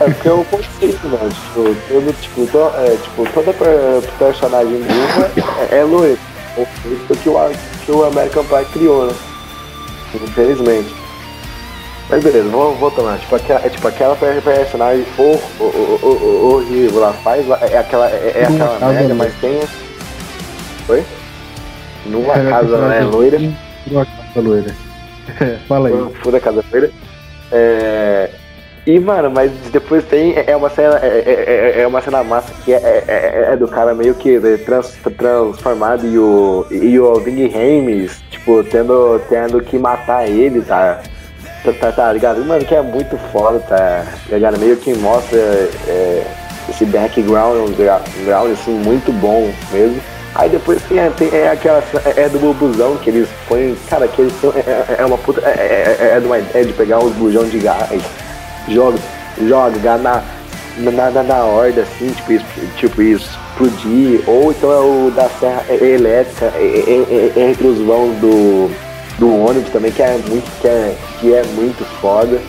[0.00, 1.30] É porque é o conceito, mano.
[1.30, 3.52] Tipo, todo, tipo, to, é, tipo, toda
[4.18, 5.30] personagem burra
[5.70, 6.18] é, é loira.
[6.56, 6.66] O
[7.14, 7.50] que o,
[7.84, 9.14] que o American Pie criou, né?
[10.14, 10.94] Infelizmente.
[12.08, 13.18] Mas beleza, vamos voltar.
[13.18, 19.14] Tipo, aquela, é tipo aquela personagem horrível lá faz, é aquela, é, é aquela merda,
[19.14, 19.60] mas tem.
[20.88, 21.04] Oi?
[22.06, 23.38] Numa é, casa né, loira.
[23.86, 24.74] Numa casa loira.
[25.68, 26.14] Fala aí.
[26.22, 26.90] Fura casa loira.
[27.52, 28.30] É.
[28.86, 30.34] E, mano, mas depois tem.
[30.46, 30.98] É uma cena.
[31.02, 34.96] É, é, é uma cena massa que é, é, é do cara meio que trans,
[35.16, 36.66] transformado e o.
[36.70, 41.02] E o Ving Rames, tipo, tendo, tendo que matar ele, tá?
[41.62, 42.42] Tá, tá, tá, ligado?
[42.42, 44.58] Mano, que é muito foda, tá ligado?
[44.58, 46.26] Meio que mostra é,
[46.70, 50.00] esse background, ground, assim, muito bom mesmo.
[50.34, 54.22] Aí depois tem, tem é aquela é, é do bubuzão que eles põem, cara, que
[54.22, 57.00] eles têm, é, é, é uma puta, é, é, é, de uma ideia de pegar
[57.00, 58.00] uns bujão de gás,
[58.68, 58.98] joga,
[59.42, 60.22] joga, na,
[60.78, 62.44] na, na, na horda, assim, tipo,
[62.76, 66.52] tipo explodir, ou então é o da serra elétrica
[67.36, 68.70] entre os vãos do,
[69.18, 72.40] do ônibus também, que é muito, que é, que é muito foda.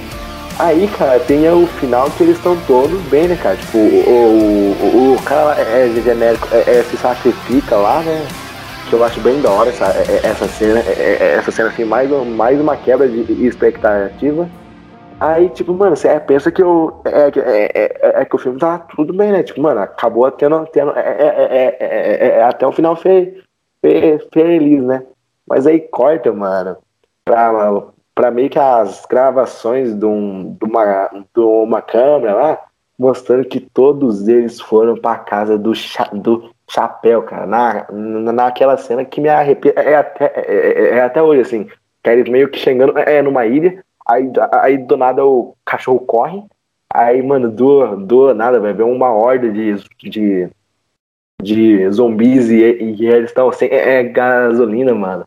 [0.62, 3.56] Aí, cara, tem o final que eles estão todos bem, né, cara?
[3.56, 4.76] Tipo, o,
[5.10, 8.28] o, o cara é, é genérico, é, é, se sacrifica lá, né?
[8.88, 12.62] Que eu acho bem da hora essa, é, essa cena, essa cena assim, mais, mais
[12.62, 14.48] uma quebra de expectativa.
[15.20, 18.78] Aí, tipo, mano, você pensa que eu, é, é, é, é, que o filme tá
[18.96, 19.42] tudo bem, né?
[19.42, 23.44] Tipo, mano, acabou tendo, tendo é, até o final fe,
[23.84, 25.02] fe, feliz, né?
[25.48, 26.78] Mas aí corta, mano,
[27.26, 27.52] pra,
[28.14, 32.60] pra meio que as gravações de, um, de, uma, de uma câmera lá,
[32.98, 37.46] mostrando que todos eles foram pra casa do, cha, do chapéu, cara.
[37.46, 37.88] Na,
[38.32, 39.74] naquela cena que me arrepia.
[39.76, 41.68] É até, é, é até hoje, assim.
[42.04, 46.44] Que eles meio que chegando é, numa ilha Aí, aí do nada o cachorro corre.
[46.94, 50.50] Aí, mano, do, do nada, vai ver uma horda de, de,
[51.42, 55.26] de zumbis e, e eles estão sem é, é, gasolina, mano.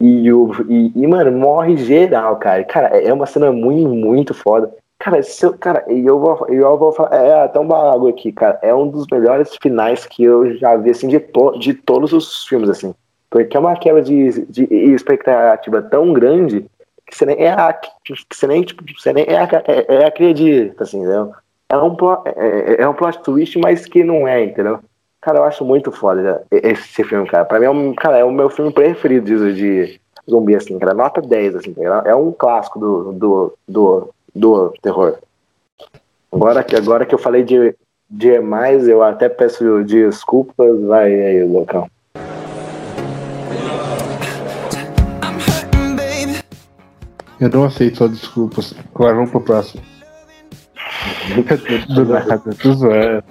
[0.00, 2.64] E, o, e, e, mano, morre geral, cara.
[2.64, 4.74] Cara, é uma cena muito, muito foda.
[4.98, 8.58] Cara, se eu, cara, eu vou, eu vou falar, é até um bagulho aqui, cara.
[8.62, 12.46] É um dos melhores finais que eu já vi, assim, de, to, de todos os
[12.46, 12.94] filmes, assim.
[13.30, 16.66] Porque é uma quebra de, de expectativa tão grande
[17.06, 20.84] que você nem é a, que você nem, tipo, você nem é, é, é acredita,
[20.84, 21.32] assim, entendeu?
[21.68, 24.80] É um, é, é, é, um plot twist, mas que não é, entendeu?
[25.22, 27.44] Cara, eu acho muito foda esse filme, cara.
[27.44, 30.94] Pra mim é, um, cara, é o meu filme preferido de, de zumbi, assim, cara.
[30.94, 31.92] Nota 10, assim, entendeu?
[31.92, 35.18] É um clássico do, do, do, do terror.
[36.32, 37.76] Agora que, agora que eu falei de,
[38.08, 40.80] de mais, eu até peço desculpas.
[40.84, 41.86] Vai aí, Lucão.
[47.38, 48.74] Eu não aceito só desculpas.
[48.94, 49.82] Agora vamos pro próximo.
[51.94, 53.22] do nada, tô zoando.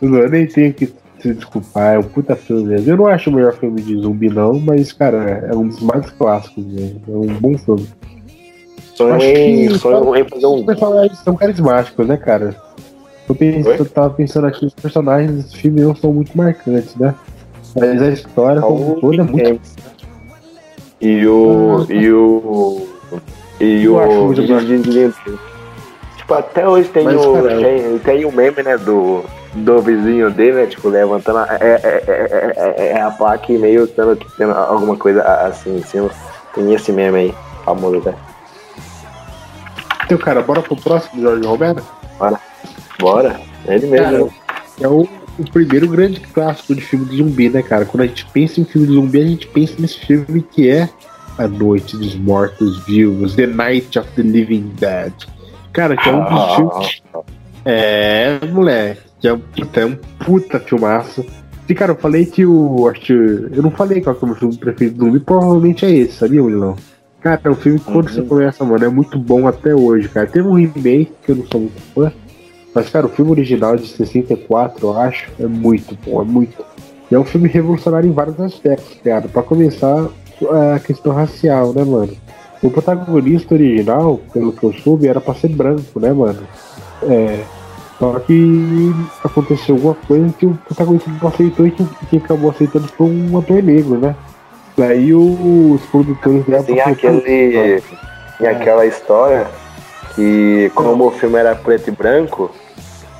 [0.00, 0.92] Tô zoando, nem tenho que
[1.28, 1.94] se desculpar.
[1.94, 2.90] É um puta filme mesmo.
[2.90, 6.10] Eu não acho o melhor filme de zumbi, não, mas, cara, é um dos mais
[6.10, 7.00] clássicos mesmo.
[7.08, 7.88] É um bom filme.
[8.94, 10.60] Sonho em fazer um.
[10.60, 12.56] Os personagens são carismáticos, né, cara?
[13.28, 17.14] Eu, penso, eu tava pensando aqui, os personagens desse filme não são muito marcantes, né?
[17.74, 19.60] Mas a história como toda é muito.
[21.00, 21.86] E o.
[21.88, 22.86] Ah, e o
[23.60, 24.32] e o.
[26.16, 27.42] tipo, até hoje tem Mas, o.
[27.42, 29.24] Tem, tem o meme, né, do,
[29.56, 30.66] do vizinho dele, né?
[30.66, 31.38] Tipo, levantando.
[31.38, 32.04] A, é, é,
[32.56, 36.10] é, é, a placa e meio tendo, tendo alguma coisa assim em cima.
[36.54, 37.34] Tem esse meme aí,
[37.64, 38.14] famoso, né?
[40.04, 41.82] Então, cara, bora pro próximo, Jorge Roberto?
[42.18, 42.40] Bora.
[42.98, 43.40] Bora.
[43.66, 44.30] É ele mesmo.
[44.30, 45.08] Cara, é o,
[45.38, 47.84] o primeiro grande clássico de filme de zumbi, né, cara?
[47.84, 50.88] Quando a gente pensa em filme de zumbi, a gente pensa nesse filme que é
[51.36, 55.12] a Noite dos Mortos Vivos, The Night of the Living Dead.
[55.72, 56.56] Cara, que é um dos ah.
[56.56, 57.02] filmes.
[57.64, 61.24] É, moleque, que é um, puta, é um puta filmaço.
[61.68, 62.88] E, cara, eu falei que o.
[62.88, 63.12] Acho que.
[63.12, 65.90] Eu não falei qual que é o meu filme preferido do mundo, e provavelmente é
[65.90, 66.76] esse, sabia, Wilson?
[67.20, 68.14] Cara, é um filme que quando uhum.
[68.14, 70.26] você começa, mano, é muito bom até hoje, cara.
[70.26, 72.12] Teve um remake que eu não sou muito fã.
[72.72, 76.64] Mas, cara, o filme original de 64, eu acho, é muito bom, é muito.
[77.10, 79.26] E é um filme revolucionário em vários aspectos, cara.
[79.28, 80.08] Pra começar,
[80.74, 82.14] a questão racial, né, mano?
[82.62, 86.46] O protagonista original, pelo que eu soube, era pra ser branco, né, mano?
[87.02, 87.44] É.
[87.98, 88.92] Só que
[89.24, 93.38] aconteceu alguma coisa que o protagonista não aceitou e quem, quem acabou aceitando foi um
[93.38, 94.14] ator negro, né?
[94.76, 97.82] Daí os produtores deram Tem aquele.
[98.38, 99.46] Tem aquela história
[100.14, 102.50] que como o filme era preto e branco,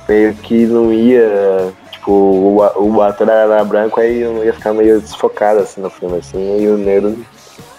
[0.07, 1.73] meio que não ia
[2.07, 6.61] Tipo, o, o ator era branco, aí ia ficar meio desfocado assim no filme, assim,
[6.61, 7.17] e o negro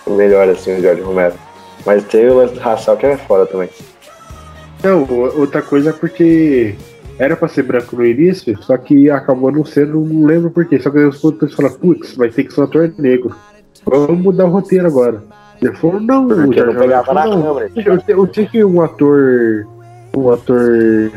[0.06, 1.34] melhor, assim, o Jorge Romero.
[1.86, 3.70] Mas tem o lance racial que é foda também.
[4.82, 5.06] Não,
[5.36, 6.74] outra coisa é porque
[7.18, 10.78] era pra ser branco no início, só que acabou não sendo, não lembro porquê.
[10.78, 13.34] Só que os produtores falaram, putz, vai ter que ser um ator negro.
[13.84, 15.22] Vamos mudar o roteiro agora.
[15.60, 17.70] Ele falou, não, porque não pegava câmera.
[17.74, 19.66] Eu, eu tinha que um ator.
[20.16, 21.10] Um ator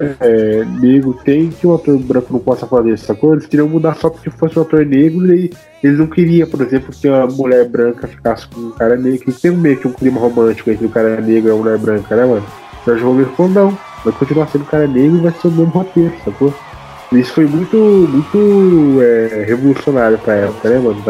[0.00, 3.34] é, negro tem que o ator branco não possa fazer, sacou?
[3.34, 5.52] Eles queriam mudar só porque fosse um ator negro e
[5.82, 9.32] eles não queriam, por exemplo, que a mulher branca ficasse com um cara negro.
[9.32, 12.24] Tem meio que um clima romântico entre o cara negro e a mulher branca, né,
[12.24, 12.46] mano?
[12.86, 16.14] Jorge Romero falou, não, vai continuar sendo cara negro e vai ser o mesmo roteiro,
[16.24, 16.54] sacou?
[17.12, 21.02] Isso foi muito, muito é, revolucionário pra época, né, mano?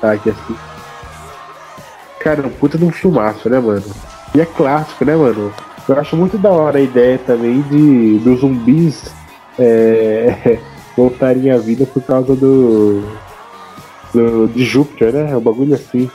[0.00, 0.56] Tá aqui assim.
[2.20, 3.82] Cara, um puta de um filmaço, né, mano?
[4.34, 5.52] E é clássico, né, mano?
[5.88, 9.12] Eu acho muito da hora a ideia também de dos zumbis
[9.58, 10.58] é,
[10.96, 13.02] voltarem à vida por causa do,
[14.12, 15.30] do de Júpiter, né?
[15.32, 16.10] É um bagulho assim.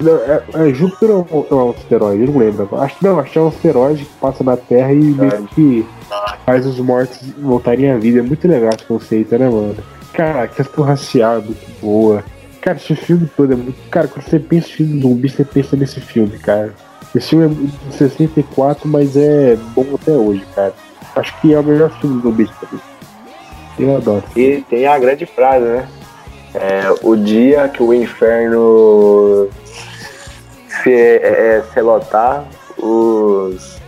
[0.00, 2.24] Não, é, é Júpiter ou é um asteroide?
[2.24, 2.68] Eu não lembro.
[2.76, 5.86] Acho não, acho que é um asteroide que passa na Terra e meio que
[6.44, 8.18] faz os mortos voltarem à vida.
[8.18, 9.76] É muito legal esse conceito, né, mano?
[10.12, 12.24] Cara, que questão racial é muito boa.
[12.60, 13.76] Cara, esse filme todo é muito.
[13.90, 16.72] Cara, quando você pensa em filme zumbi, você pensa nesse filme, cara.
[17.14, 20.74] Esse filme é de 64, mas é bom até hoje, cara.
[21.14, 22.80] Acho que é o melhor filme do também.
[23.78, 24.24] Eu adoro.
[24.36, 25.88] E tem a grande frase, né?
[26.54, 29.48] É, o dia que o inferno
[30.68, 31.62] se, é, é
[32.78, 33.80] os,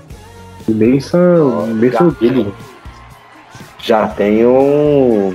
[0.68, 1.18] imensa.
[1.18, 2.14] Oh, imensa.
[3.78, 5.34] Já tem um.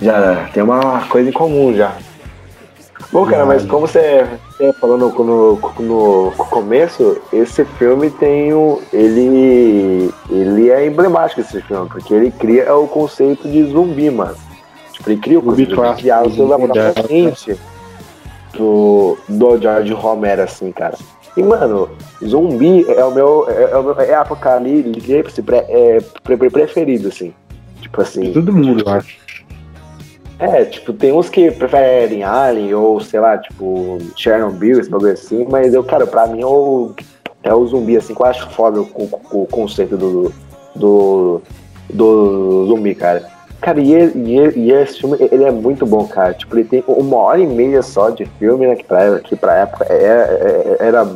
[0.00, 1.94] Já tem uma coisa em comum já.
[3.12, 4.24] Bom, cara, mas como você,
[4.80, 8.80] falou no, no, no, começo, esse filme tem o.
[8.90, 10.10] Ele.
[10.30, 14.36] Ele é emblemático esse filme, porque ele cria o conceito de zumbi, mano.
[15.00, 16.46] Tipo, ele cria o conceito de criar o seu
[17.08, 17.56] mente
[18.52, 20.96] do, do George Romero, assim, cara.
[21.36, 21.88] E, mano,
[22.22, 23.46] zumbi é o meu.
[23.48, 25.98] É, é, o meu, é apocalipse é,
[26.50, 27.32] preferido, assim.
[27.80, 28.32] Tipo assim.
[28.32, 29.18] Todo mundo, eu acho.
[30.38, 35.46] É, tipo, tem uns que preferem Alien ou, sei lá, tipo, Chernobyl, esse bagulho assim,
[35.50, 36.94] mas eu, cara, pra mim é o,
[37.42, 40.32] é o zumbi, assim, que eu acho foda o, o, o conceito do,
[40.74, 41.42] do,
[41.90, 43.39] do zumbi, cara.
[43.60, 46.32] Cara, e, e, e, esse filme, ele é muito bom, cara.
[46.32, 48.74] Tipo, ele tem uma hora e meia só de filme, né?
[48.74, 51.06] Que pra, que pra época é, é, era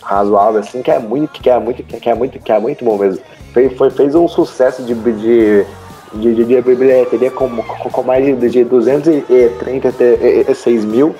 [0.00, 2.96] razoável, assim, que é muito, que é muito, que é muito, que é muito bom
[2.96, 3.20] mesmo.
[3.52, 5.66] Fez, foi, fez um sucesso de, de,
[6.14, 11.16] de, de, de bilheteria com, com, com mais de, de 236 mil,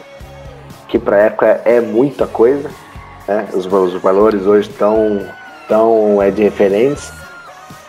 [0.87, 2.71] que pra época é muita coisa.
[3.27, 3.49] Né?
[3.53, 5.27] Os, os valores hoje estão
[5.69, 7.13] tão, é, diferentes.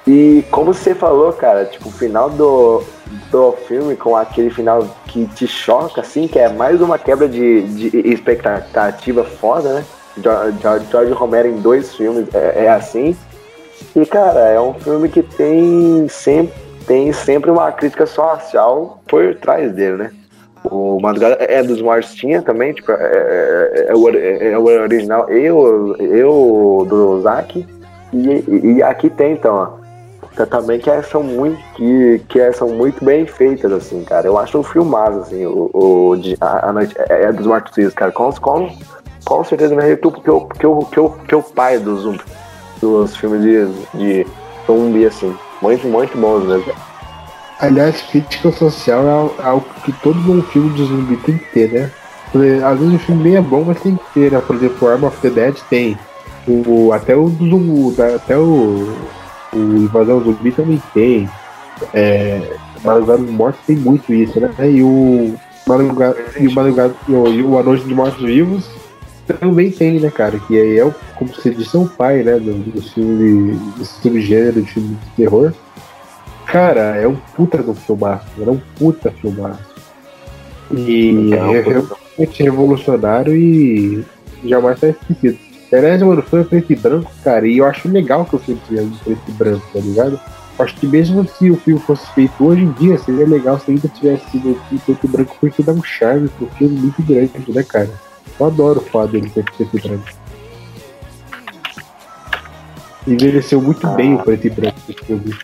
[0.07, 2.83] E como você falou, cara, tipo, o final do,
[3.29, 7.61] do filme com aquele final que te choca, assim, que é mais uma quebra de,
[7.63, 9.85] de expectativa foda, né?
[10.17, 13.15] George, George Romero em dois filmes é, é, assim.
[13.95, 16.53] E, cara, é um filme que tem sempre,
[16.87, 20.11] tem sempre uma crítica social por trás dele, né?
[20.63, 25.29] O Madrugada é dos Mortos tinha também, tipo, é, é, é, o, é o original
[25.29, 27.65] eu, eu do Zack.
[28.13, 29.80] E, e aqui tem, então, ó
[30.49, 34.27] também que são muito que, que são muito bem feitas assim cara.
[34.27, 37.93] Eu acho um filmado assim o, o a, a noite é, é dos mortos vivos
[37.93, 38.11] cara.
[38.11, 38.69] Com, com,
[39.25, 42.17] com certeza me arrepio porque eu, porque eu, porque eu, porque eu pai dos,
[42.81, 43.65] dos filmes de,
[43.97, 44.27] de
[44.65, 45.35] zumbi assim.
[45.61, 46.73] Muito muito bons mesmo.
[47.59, 51.91] Aliás crítica social é algo que todo bom filme de zumbi tem que ter né?
[52.65, 54.41] Às vezes o filme nem é bom mas tem que ter né?
[54.45, 55.97] Por exemplo Arm of the Dead tem.
[56.47, 58.87] O, até o do até o
[59.53, 61.29] o Invasão Zumbi também tem.
[61.93, 64.51] É, Madrugada dos Mortos tem muito isso, né?
[64.69, 65.35] E o
[65.67, 68.69] Madrugada, e o, Madrugada, e o, e o A Noite dos Mortos Vivos
[69.39, 70.39] também tem, né, cara?
[70.39, 72.33] Que aí é, como você disse, é o pai, né?
[72.39, 75.53] Do, do filme, desse subgênero de filme de terror.
[76.45, 79.71] Cara, é um puta do filmaço, é um puta filmaço.
[80.71, 84.03] E é, é realmente revolucionário e
[84.43, 85.50] jamais tá esquecido.
[85.71, 88.89] Aliás, mano, foi preto e branco, cara, e eu acho legal que o filme seja
[89.03, 90.19] preto e branco, tá ligado?
[90.59, 93.87] Acho que mesmo se o filme fosse feito hoje em dia, seria legal se ainda
[93.87, 97.63] tivesse sido em preto e branco, porque dá um charme pro filme muito grande, né,
[97.63, 97.89] cara?
[98.37, 100.03] Eu adoro o fato dele ser preto e branco.
[103.07, 103.91] Envelheceu muito ah.
[103.91, 105.35] bem o preto e branco esse filme.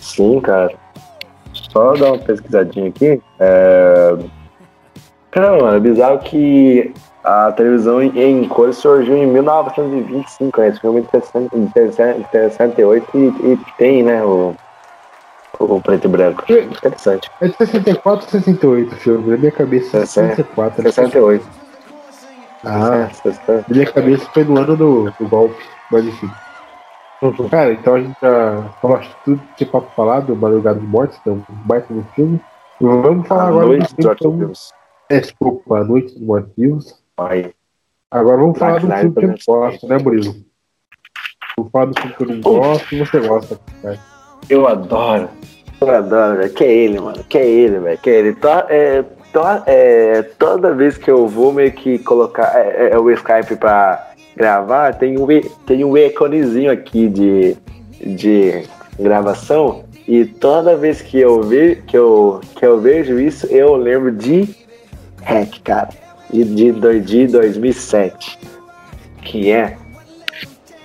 [0.00, 0.74] Sim, cara.
[1.52, 3.22] Só dar uma pesquisadinha aqui.
[3.38, 4.18] É...
[5.30, 6.92] Cara, mano, é bizarro que
[7.22, 10.68] a televisão em cores surgiu em 1925, né?
[10.68, 13.18] Esse filme é 68 e,
[13.52, 14.54] e tem, né, o,
[15.58, 16.44] o preto e branco.
[16.50, 17.30] Interessante.
[17.40, 20.82] É de 64 ou 68 o filme, na minha cabeça 64.
[20.82, 21.46] 68.
[22.64, 23.08] Ah,
[23.48, 26.30] na minha cabeça foi no ano do, do golpe, mas enfim.
[27.50, 31.18] Cara, então a gente já falou tudo que tinha pra falar do Madrugada dos Mortos,
[31.18, 32.40] que é um baita no filme.
[32.80, 34.72] Vamos falar a agora noite do dos Mortos-Vivos.
[35.10, 37.52] É, desculpa, Noite dos Mortos Aí.
[38.10, 40.34] Agora vamos falar do filme que eu gosto, né, Murilo?
[41.56, 43.60] Vamos falar do filme que eu não gosto e você gosta.
[43.82, 43.98] Cara.
[44.48, 45.28] Eu adoro.
[45.80, 46.52] Eu adoro, velho.
[46.52, 47.24] Que é ele, mano.
[47.24, 47.98] Que é ele, velho.
[47.98, 48.32] Que é ele.
[48.34, 53.10] To, é, to, é, toda vez que eu vou meio que colocar é, é, o
[53.10, 57.56] Skype pra gravar, tem um, i- tem um íconezinho aqui de,
[58.00, 58.64] de
[58.98, 59.84] gravação.
[60.08, 64.48] E toda vez que eu, ve, que, eu, que eu vejo isso, eu lembro de
[65.22, 65.88] Hack, cara.
[66.32, 68.38] De, de, de 2007.
[69.22, 69.76] Que é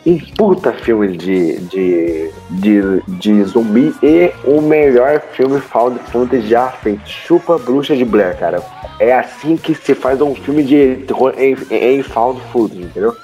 [0.05, 6.69] um puta filme de, de, de, de zumbi e o melhor filme found footage já
[6.69, 7.07] feito.
[7.07, 8.61] Chupa Bruxa de Blair, cara.
[8.99, 13.15] É assim que se faz um filme de terror em, em found footage, entendeu?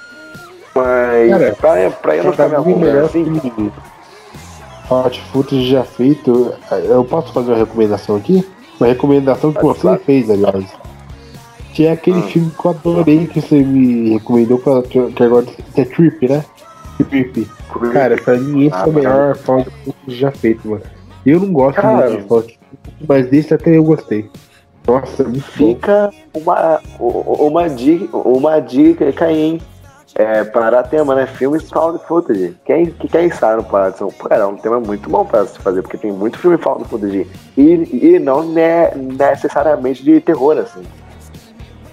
[0.74, 3.72] Mas Cara, pra, pra eu não ficar me mim, o acompanhando melhor assim,
[4.90, 6.52] Hot Footage já feito.
[6.70, 8.46] Eu posso fazer uma recomendação aqui?
[8.80, 10.00] Uma recomendação que Pode, você claro.
[10.04, 10.64] fez, aliás.
[11.72, 12.22] Que é aquele Ah.
[12.22, 15.46] filme que eu adorei que você me recomendou, pra, que, agora
[15.76, 16.44] é Trip, né?
[17.08, 17.48] Trip.
[17.92, 20.82] Cara, pra mim esse Ah, é o melhor found footage já feito, mano.
[21.24, 22.10] Eu não gosto Cara.
[22.10, 22.58] muito de footage,
[23.08, 24.28] mas desse até eu gostei.
[24.86, 25.52] Nossa, muito bom.
[25.52, 29.62] fica uma, uma, dica, uma dica aí, hein?
[30.14, 31.24] É, para tema, né?
[31.26, 32.54] Filmes found footage.
[32.66, 35.58] Quem, que quem sabe no Pará são Cara, é um tema muito bom para se
[35.58, 37.26] fazer, porque tem muito filme found footage.
[37.56, 37.62] E,
[38.16, 40.82] e não ne- necessariamente de terror, assim.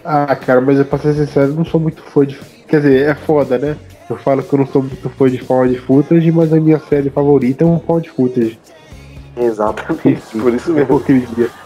[0.03, 2.37] Ah, cara, mas eu pra ser sincero, não sou muito fã de.
[2.67, 3.75] Quer dizer, é foda, né?
[4.09, 7.09] Eu falo que eu não sou muito fã de found footage, mas a minha série
[7.09, 8.59] favorita é um found footage.
[9.37, 10.95] Exatamente, por isso É mesmo.
[10.95, 11.49] hipocrisia.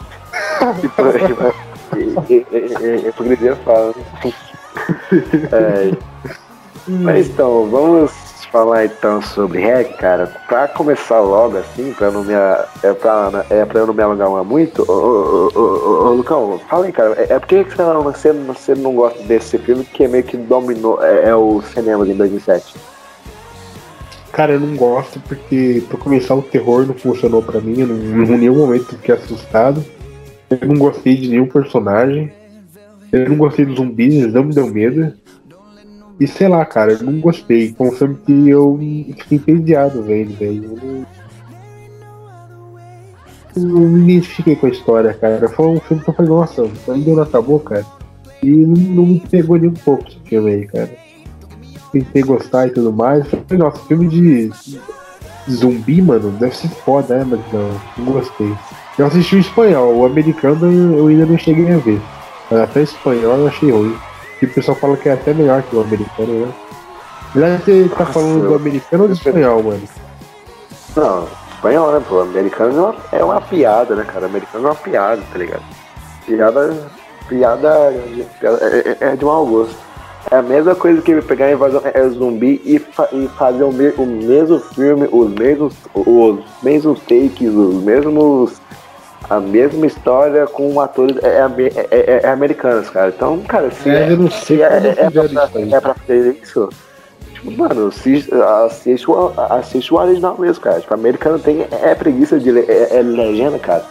[1.93, 3.93] É hipocrisia fala.
[5.51, 5.91] É.
[6.87, 8.11] Mas então, vamos
[8.53, 10.27] falar então sobre REC, cara.
[10.47, 14.43] Pra começar logo assim, pra não me, é pra, é pra eu não me alongar
[14.43, 17.15] muito, ô, ô, ô, ô, Lucão, fala aí, cara.
[17.15, 21.29] É, é por que você você, não gosta desse filme que meio que dominou é,
[21.29, 22.75] é o cinema em 2007?
[24.31, 27.81] Cara, eu não gosto porque, pra começar, o terror não funcionou pra mim.
[27.81, 29.83] Eu não, em nenhum momento fiquei assustado.
[30.49, 32.31] Eu não gostei de nenhum personagem.
[33.11, 35.13] Eu não gostei dos zumbis, eles não me deu medo.
[36.23, 37.73] E sei lá, cara, eu não gostei.
[37.73, 38.79] Foi um filme que eu
[39.17, 41.05] fiquei entediado vendo, velho.
[43.53, 43.79] Eu não...
[43.81, 45.49] me identifiquei com a história, cara.
[45.49, 47.85] Foi um filme que eu falei, nossa, ainda não acabou, cara.
[48.41, 50.91] E não, me pegou nem um pouco esse filme aí, cara.
[51.91, 53.27] Tentei gostar e tudo mais.
[53.27, 54.49] Falei, nossa, filme de
[55.51, 57.25] zumbi, mano, deve ser foda, né?
[57.31, 58.55] Mas não, não gostei.
[58.97, 61.99] Eu assisti o espanhol, o americano eu ainda não cheguei a ver.
[62.49, 63.93] Mas até o espanhol eu achei ruim.
[64.43, 66.53] E o pessoal fala que é até melhor que o americano, né?
[67.33, 69.81] Aliás, você tá Nossa, falando do americano ou do espanhol, mano?
[70.97, 72.19] Não, espanhol, né, pô?
[72.19, 74.25] Americano é uma, é uma piada, né, cara?
[74.25, 75.63] Americano é uma piada, tá ligado?
[76.25, 76.75] Piada.
[77.29, 77.93] Piada,
[78.37, 79.77] piada é, é- é de mau gosto.
[80.29, 83.71] É a mesma coisa que pegar a invasão é zumbi e, fa- e fazer o,
[83.71, 88.61] me- o mesmo filme, os mesmos, os mesmos takes, os mesmos.
[89.29, 93.09] A mesma história com atores é, é, é- é americanos, cara.
[93.15, 95.93] Então, cara, se É, eu não sei se é, é, é, pra, isso é pra
[95.93, 96.69] fazer isso,
[97.33, 100.81] tipo, mano, assiste, assiste, o, assiste o original mesmo, cara.
[100.81, 103.85] Tipo, americano tem é preguiça de é, é legenda, cara.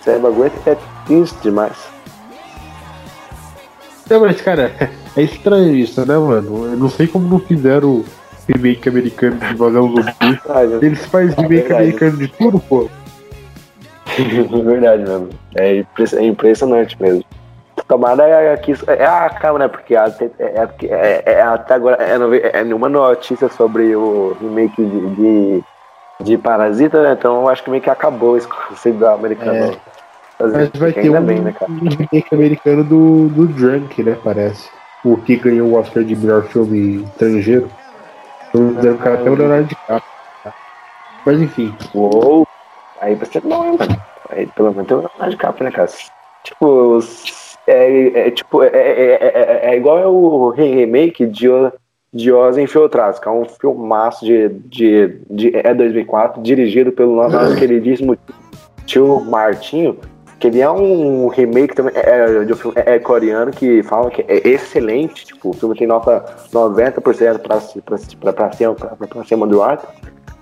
[0.00, 0.76] Isso aí bagulho é
[1.06, 1.76] triste demais.
[4.10, 4.72] Não, mas, cara,
[5.16, 6.64] é estranho isso, né, mano?
[6.72, 8.04] Eu não sei como não fizeram
[8.48, 10.40] remake americano de invasão zumbi.
[10.48, 12.88] Ah, Eles fazem remake americano de tudo, pô.
[14.64, 15.28] Verdade mesmo.
[15.56, 15.84] É,
[16.16, 17.24] é impressionante mesmo.
[17.86, 18.88] Tomara é que isso.
[18.90, 19.68] É, ah, calma, né?
[19.68, 24.84] Porque, até, é, é, é, é, até agora é, é nenhuma notícia sobre o remake
[24.84, 25.64] de, de,
[26.20, 27.12] de Parasita, né?
[27.12, 29.76] Então eu acho que meio que acabou esse conceito da americana.
[30.38, 34.70] Mas vai ter um, bem, né, um remake americano do, do Drunk, né, parece.
[35.04, 37.68] O que ganhou o Oscar de melhor filme estrangeiro.
[38.54, 40.02] Dizendo que até o Leonardo DiCaprio.
[41.26, 42.47] Mas enfim, Uou!
[43.00, 43.96] Aí bom, hein, mano?
[44.30, 45.88] Aí pelo menos tem o Leonardo DiCaprio, né, cara?
[46.44, 46.66] Tipo,
[46.96, 51.48] os- é, é, tipo, é, é, é, é- é igual o remake de,
[52.12, 57.56] de Oz Infiltrados, que é um filmaço de, de, de é 2004, dirigido pelo nosso
[57.56, 58.16] queridíssimo
[58.86, 59.98] tio Martinho.
[60.40, 64.08] que ele é um remake também é, de um filme é, é coreano que fala
[64.10, 65.26] que é excelente.
[65.26, 69.62] Tipo, o filme tem nota 90% pra, pra, pra, pra, cima, pra, pra cima do
[69.62, 69.86] alto.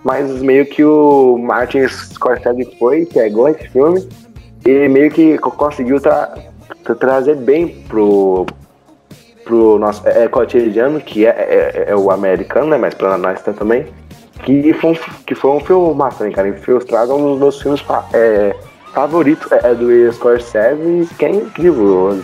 [0.06, 4.08] Mas meio que o Martin Scorsese foi, pegou esse filme
[4.64, 6.32] e meio que conseguiu tra
[7.00, 8.46] trazer bem pro,
[9.44, 12.76] pro nosso é, cotidiano, que é, é, é, o americano, né?
[12.76, 13.84] Mas pra nós também.
[14.44, 14.94] Que foi um,
[15.26, 16.50] que foi um filme massa, cara?
[16.50, 18.54] Infiltrado um dos meus filmes é,
[18.94, 22.18] favoritos é, é do Scorsese, que é incrível Os,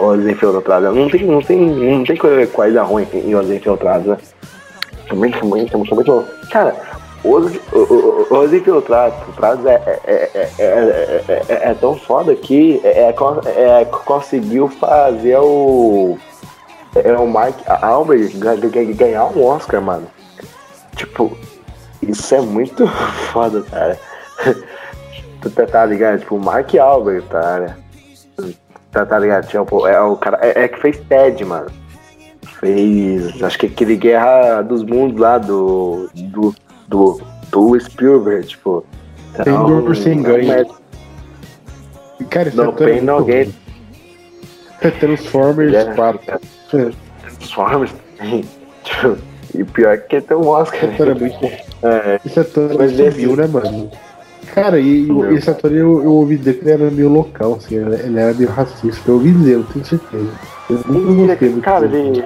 [0.00, 0.92] os Infiltrados.
[0.92, 2.16] Não tem, não, tem, não tem
[2.48, 4.16] coisa ruim em Os Infiltrados, né?
[5.12, 6.24] Muito, muito, muito, muito.
[6.50, 14.68] Cara, os, os, os infiltrados é, é, é, é, tão foda que é, é, conseguiu
[14.68, 16.16] fazer o,
[16.94, 18.30] é, o Mark Albert
[18.94, 20.06] ganhar um Oscar, mano.
[20.94, 21.36] Tipo,
[22.02, 22.86] isso é muito
[23.32, 23.98] foda, cara.
[25.40, 26.18] Tu tá, tá ligado?
[26.18, 27.76] Tipo, o Mark Albert, tá,
[28.90, 29.46] tá, tá ligado?
[29.46, 30.38] Tipo, é o cara.
[30.42, 31.70] É, é que fez TED, mano.
[32.58, 33.40] Fez.
[33.40, 36.10] Acho que aquele Guerra dos Mundos lá do.
[36.12, 36.52] do.
[36.88, 37.20] Do,
[37.50, 38.84] do Spielberg, tipo.
[39.38, 40.50] Então, por sem ganho.
[40.50, 40.64] É...
[42.30, 43.54] Cara, isso no é pain, no gain.
[45.00, 45.94] Transformers yeah.
[45.94, 46.40] 4.
[47.20, 47.94] Transformers?
[48.84, 49.16] tipo,
[49.54, 50.84] e pior que tem um Oscar.
[50.84, 51.50] Esse ator é muito bom.
[51.82, 52.20] É.
[52.24, 53.90] Esse ator é viu, né, mano?
[54.54, 57.76] Cara, e, e esse ator eu, eu ouvi dizer que ele era meio local, assim,
[57.76, 59.02] ele era meio racista.
[59.08, 60.30] Eu ouvi dizer, eu tenho certeza.
[60.70, 62.24] Eu nunca gostei do Cara, ele,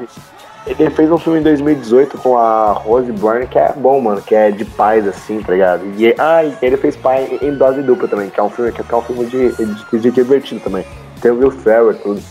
[0.66, 4.34] ele fez um filme em 2018 com a Rose Byrne que é bom, mano, que
[4.34, 5.84] é de paz, assim, tá ligado?
[5.98, 8.80] E, ah, e ele fez pai em dose dupla também, que é um filme, que
[8.80, 10.84] é um filme de, de, de divertido também.
[11.20, 12.22] Tem o Will Ferrell tudo.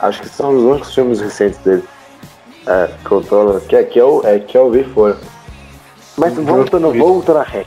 [0.00, 1.82] Acho que são os únicos filmes recentes dele.
[2.66, 3.60] É, que eu tô.
[3.60, 5.16] Que, que, eu, é, que eu vi foram.
[6.16, 7.66] Mas voltando, voltando a REC.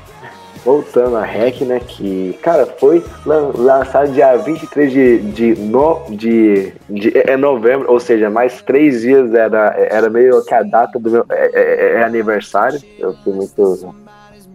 [0.63, 1.79] Voltando a REC, né?
[1.79, 7.99] Que, cara, foi lançado dia 23 de, de, no, de, de é, é novembro, ou
[7.99, 11.25] seja, mais três dias era, era meio que a data do meu.
[11.29, 12.79] É, é, é aniversário.
[12.99, 13.95] Eu fui muito.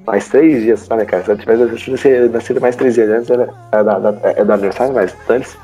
[0.06, 1.24] Mais três dias só, né, cara?
[1.24, 5.58] Se eu tivesse nascido mais três dias antes, era, era, era, do aniversário, mas antes.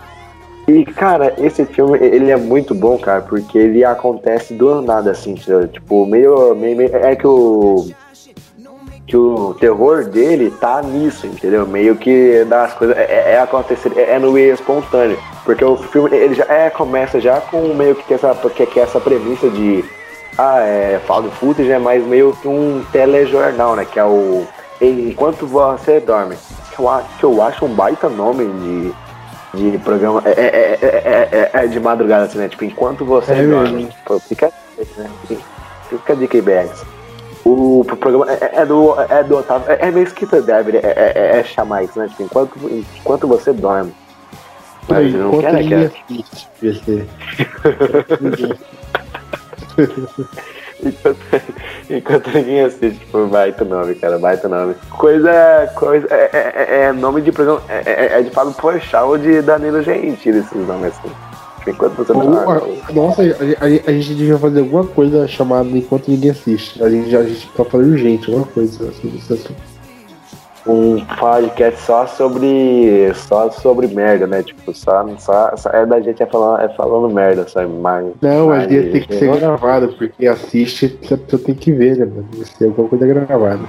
[0.66, 5.34] E, cara, esse filme, ele é muito bom, cara, porque ele acontece do nada, assim,
[5.72, 7.92] tipo, meio, meio, meio é que o
[9.12, 11.66] que o terror dele tá nisso, entendeu?
[11.66, 15.76] Meio que das coisas é, é, é acontecer, é, é, no meio espontâneo, porque o
[15.76, 19.84] filme ele já é, começa já com meio que essa que, que essa premissa de
[20.38, 23.84] ah, é found footage é mais meio que um telejornal, né?
[23.84, 24.46] Que é o
[24.80, 26.34] Enquanto Você Dorme.
[26.74, 28.94] Que eu, que eu acho um baita nome de
[29.72, 30.22] de programa.
[30.24, 32.48] É, é, é, é, de madrugada, assim, né?
[32.48, 33.88] Tipo, enquanto você é dorme.
[33.88, 34.50] Tipo, fica,
[34.96, 35.10] né?
[35.90, 36.91] fica aí, BX.
[37.44, 39.66] O programa é, do, é do Otávio.
[39.68, 42.06] É, meio escrita deve é, é, é, chamar isso, né?
[42.08, 43.92] Tipo, enquanto, enquanto você dorme.
[44.88, 45.90] Mas não quer, né?
[46.08, 46.24] Quer.
[50.84, 51.18] enquanto,
[51.90, 54.74] enquanto ninguém assiste, tipo, baita nome, cara, baita nome.
[54.90, 59.18] Coisa, coisa, é, é, é nome de programa, é, é, é de Fábio Porchat ou
[59.18, 61.10] de Danilo Gentili, esses nomes assim.
[61.96, 62.30] Você não
[62.92, 66.82] Nossa, a, a, a, gente devia fazer alguma coisa chamada enquanto ninguém assiste.
[66.82, 69.10] A gente, a gente tá falando urgente, alguma coisa assim,
[70.66, 74.42] um podcast só sobre só sobre merda, né?
[74.42, 77.68] Tipo, só, só, só é da gente é falando, é falando merda, sabe?
[77.68, 82.04] Mas, não, mas dia tem que ser gravado, porque assiste, pessoa tem que ver, né,
[82.04, 82.28] mano?
[82.34, 83.60] Isso é alguma coisa gravada.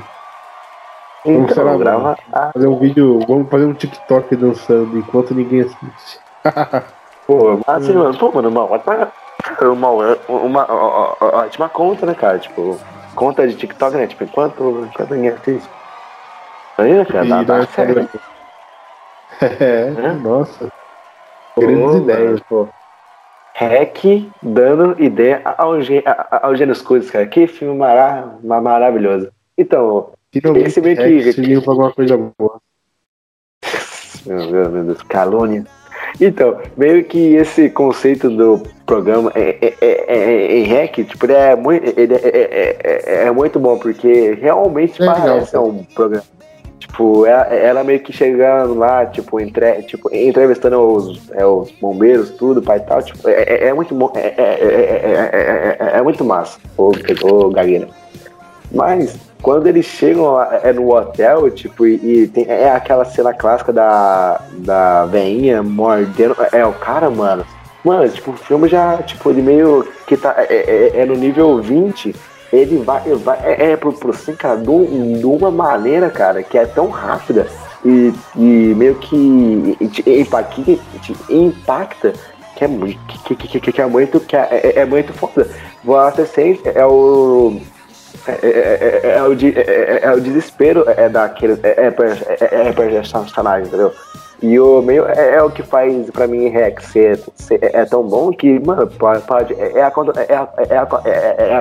[1.25, 2.17] Então, vamos, lá, grava...
[2.53, 6.19] fazer um vídeo, vamos fazer um TikTok dançando enquanto ninguém assiste.
[7.27, 9.11] pô, mas assim, mano, pô, mano, ótima,
[9.61, 12.39] uma, uma, uma, ótima conta, né, cara?
[12.39, 12.79] Tipo,
[13.15, 14.07] conta de TikTok, né?
[14.07, 15.69] Tipo, enquanto, enquanto ninguém assiste.
[16.77, 18.19] Aí, cara, dá, dá certo.
[19.41, 20.69] É, é, nossa.
[21.57, 22.67] Grandes ideias, pô.
[23.55, 24.03] Hack
[24.41, 25.73] dando ideia ao,
[26.41, 27.27] ao Gêneos Coisas, cara.
[27.27, 29.29] Que filme mara maravilhoso.
[29.57, 31.33] Então, Finalmente, esse meio que.
[31.33, 31.61] que...
[31.61, 32.59] pra alguma coisa boa.
[34.25, 35.65] Meu Deus, meu Deus, calúnia.
[36.19, 41.33] Então, meio que esse conceito do programa é, é, é, é em hack, tipo, ele
[41.33, 46.25] é muito, ele é, é, muito bom, porque realmente parece legal, um programa.
[46.79, 52.31] Tipo, ela, ela, meio que chegando lá, tipo, entre, tipo entrevistando os, é, os bombeiros,
[52.31, 53.01] tudo, pai e tal.
[53.01, 54.11] Tipo, é, é, é muito bom.
[54.15, 56.91] É, é, é, muito massa, o,
[57.23, 57.87] o Gagueira.
[58.71, 64.41] Mas, quando eles chegam é no hotel, tipo, e, tem, é aquela cena clássica da,
[64.53, 66.35] da veinha mordendo.
[66.53, 67.45] É o cara, mano.
[67.83, 70.33] Mano, tipo, o filme já, tipo, ele meio que tá.
[70.37, 72.15] É, é, é no nível 20
[72.53, 76.65] ele vai, vai é, é pro, pro assim, cara, de, uma maneira, cara, que é
[76.65, 77.47] tão rápida
[77.83, 79.75] e, e meio que
[80.05, 80.61] impacta,
[81.29, 82.13] impacta
[82.55, 85.49] que é muito que, que, que, que é muito que é, é, é muito foda.
[85.83, 87.59] Você sente é o
[88.27, 93.61] é, é, é, é, o, é, é, o desespero é daquele é, é, é, é
[93.61, 93.93] entendeu?
[94.41, 97.19] E o meio é, é, o que faz pra mim Rex ser,
[97.61, 99.53] é tão bom que, mano, pode.
[99.53, 101.59] é, é, é, é, é,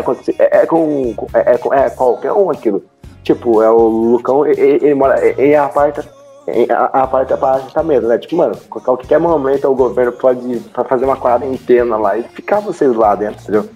[0.60, 2.82] é, com, é, é, é qualquer um aquilo.
[3.22, 6.04] Tipo, é o Lucão, ele, mora em aparta.
[6.48, 8.18] Em apartamento, né?
[8.18, 10.58] Tipo, mano, qualquer momento o governo pode
[10.88, 13.68] fazer uma quarentena lá e ficar vocês lá dentro, entendeu?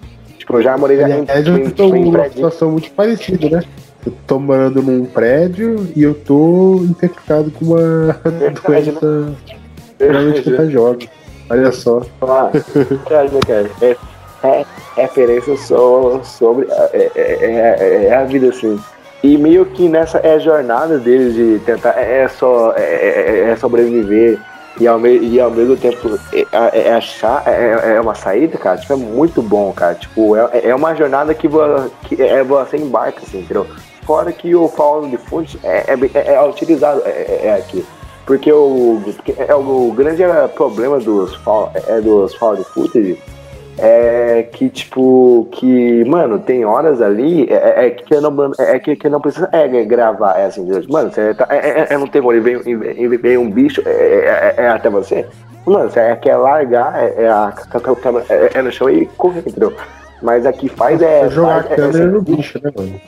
[0.46, 3.64] Tipo, eu já morei é, em, é, tipo, em, em, uma situação muito parecida, né?
[4.06, 8.60] Eu tô morando num prédio e eu tô infectado com uma Verdade,
[8.92, 9.36] doença né?
[9.98, 10.98] realmente contagiosa.
[11.50, 12.02] Olha só.
[12.22, 13.70] Ah, né, cara?
[13.82, 13.96] É,
[14.44, 14.64] é,
[14.96, 18.78] referência só sobre é, é, é, é, a vida, assim.
[19.24, 24.38] E meio que nessa é a jornada deles de tentar é só é, é sobreviver
[24.78, 28.78] e ao, me, e ao mesmo tempo é, é achar é, é, uma saída, cara,
[28.78, 29.94] tipo, é muito bom, cara.
[29.94, 31.60] Tipo, é, é uma jornada que, vo,
[32.02, 33.66] que é, você embarca, assim, entendeu?
[34.04, 37.84] Fora que o Fall de Foot é, é, é, utilizado é, é aqui.
[38.24, 39.00] Porque o,
[39.38, 40.22] é, o grande
[40.54, 41.38] problema dos
[41.86, 43.22] é, dos de footage
[43.78, 49.08] é que, tipo, que, mano, tem horas ali é, é que, não, é que, que
[49.08, 52.58] não precisa é, gravar, é assim, mano, você tá, é, é, não tem como, vem,
[52.58, 55.26] vem, vem um bicho é, é, até você,
[55.66, 57.52] mano, você quer largar, é, a
[58.02, 59.74] câmera é, no chão e correr, entendeu?
[60.22, 61.28] Mas aqui faz é.
[61.28, 63.00] Jogar faz, a câmera no bicho, né, mano?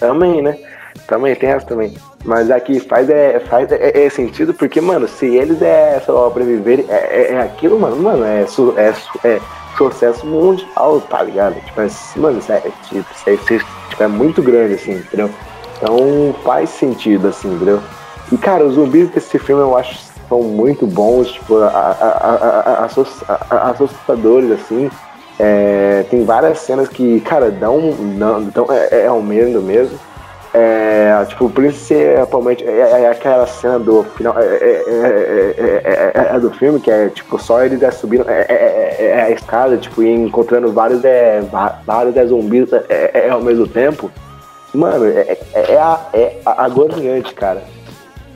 [0.00, 0.58] Também, né?
[1.06, 1.94] Também, tem essa também.
[2.24, 6.94] Mas aqui faz, é, faz é, é sentido porque, mano, se eles é sobreviverem, é,
[6.94, 9.40] é, é aquilo, mano, mano, é, é, é
[9.76, 11.54] sucesso mundial, tá ligado?
[11.64, 15.30] Tipo, assim, mano, isso é, tipo, isso tipo, é muito grande, assim, entendeu?
[15.76, 17.80] Então faz sentido, assim, entendeu?
[18.32, 19.98] E, cara, os zumbis desse filme eu acho
[20.28, 22.84] são muito bons, tipo, a, a,
[23.50, 24.90] a, assustadores, assim.
[25.38, 29.98] É, tem várias cenas que, cara, dão, dão, dão é, é um medo mesmo.
[30.56, 36.78] É, tipo, principalmente é, é, é aquela cena do final é, é, é, do filme,
[36.78, 41.42] que é tipo, só eles é, subindo é, a escada, tipo, e encontrando vários, é,
[41.84, 44.08] vários é, zumbis é, ao mesmo tempo.
[44.72, 47.64] Mano, é, é, é agoniante, cara.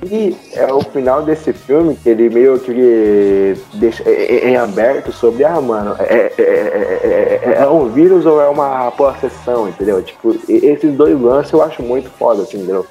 [0.05, 5.61] E é o final desse filme que ele meio que deixa em aberto sobre, ah,
[5.61, 10.01] mano, é, é, é, é, um vírus ou é uma possessão, entendeu?
[10.03, 12.87] Tipo, esses dois lances eu acho muito foda, assim, entendeu?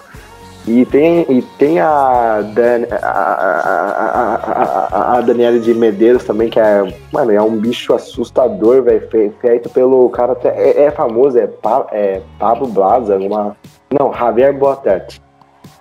[0.67, 6.59] E tem, e tem a, Dan, a, a, a, a, Daniela de Medeiros também, que
[6.59, 9.07] é, mano, é um bicho assustador, velho,
[9.39, 13.55] feito pelo cara, até, é, é famoso, é, pa, é Pablo Blaza, uma,
[13.97, 15.21] não, Javier Botet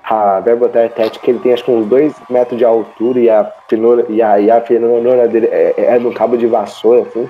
[0.09, 4.07] a verba que ele tem acho que uns 2 metros de altura e a finura,
[4.09, 7.29] e a, e a finura dele é, é, é no cabo de vassoura, assim.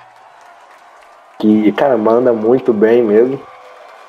[1.39, 3.41] Que, cara, manda muito bem mesmo.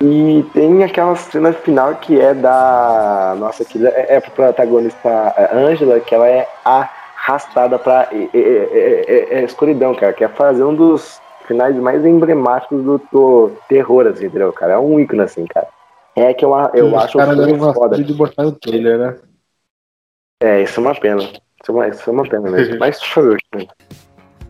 [0.01, 3.35] E tem aquela cena final que é da.
[3.39, 9.43] Nossa, que é, é pro protagonista Ângela, que ela é arrastada pra é, é, é,
[9.43, 10.13] escuridão, cara.
[10.13, 14.73] Que é fazer um dos finais mais emblemáticos do, do terror, assim, entendeu, cara?
[14.73, 15.67] É um ícone, assim, cara.
[16.17, 18.03] É que eu, eu Os acho o filme foda.
[18.03, 19.15] de botar no trailer, né?
[20.41, 21.21] É, isso é uma pena.
[21.21, 22.77] Isso é uma, isso é uma pena mesmo.
[22.81, 22.99] Mas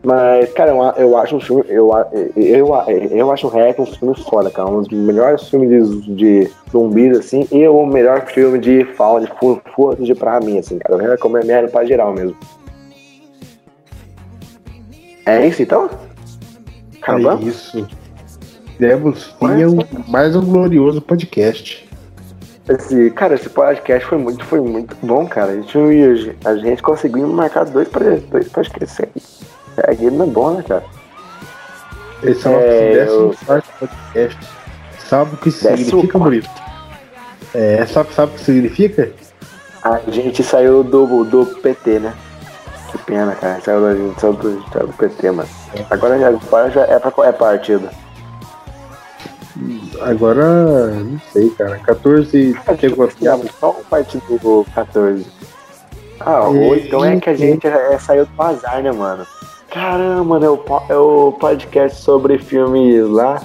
[0.02, 1.64] Mas, cara, eu, eu acho um filme.
[1.68, 1.90] Eu,
[2.34, 2.68] eu,
[3.10, 4.70] eu acho o Hack um filme foda, cara.
[4.70, 9.32] Um dos melhores filmes de, de zumbis, assim, e o melhor filme de fauna, de
[9.74, 11.02] footage pra mim, assim, cara.
[11.02, 12.36] Eu recomendo pra geral mesmo.
[15.26, 15.90] É isso então?
[17.02, 17.44] Acabamos?
[17.44, 17.97] É isso.
[18.78, 21.84] Demos fim a mais um glorioso podcast.
[22.68, 25.50] Esse, cara, esse podcast foi muito, foi muito bom, cara.
[25.50, 27.88] A gente, a gente conseguiu marcar dois,
[28.30, 29.40] dois podcasts.
[29.78, 30.84] É, aqui não é bom, né, cara?
[32.22, 33.34] Esse é o é, décimo eu...
[33.48, 34.38] podcast.
[35.00, 36.46] Sabe o que significa, Murilo?
[37.54, 39.10] É, sabe, sabe o que significa?
[39.82, 42.14] A gente saiu do, do PT, né?
[42.92, 43.60] Que pena, cara.
[43.60, 45.48] Saiu, gente saiu do, saiu do PT, mano.
[45.90, 47.88] Agora, agora já é, pra, é partido.
[50.00, 51.78] Agora, não sei, cara.
[51.78, 53.16] 14 tem quanto
[53.58, 55.26] Só o partido do 14.
[56.20, 59.26] Ah, ou então é que a gente é, saiu do azar, né, mano?
[59.70, 63.40] Caramba, mano, é o, é o podcast sobre filmes lá.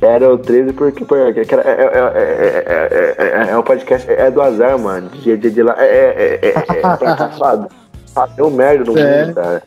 [0.00, 5.10] Era o 13 porque, porque é, é, é, é, o podcast é do azar, mano.
[5.10, 5.74] De, de, de lá.
[5.78, 9.62] É, é, é, é, é, Deu merda no mundo, cara.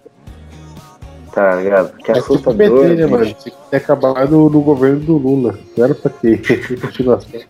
[1.33, 1.97] Tá ligado?
[1.97, 2.55] Que é assustador.
[2.55, 3.25] PT, né, mano?
[3.25, 5.57] Tinha que acabar no, no governo do Lula.
[5.75, 6.39] Não era pra ter
[6.79, 7.41] continuação.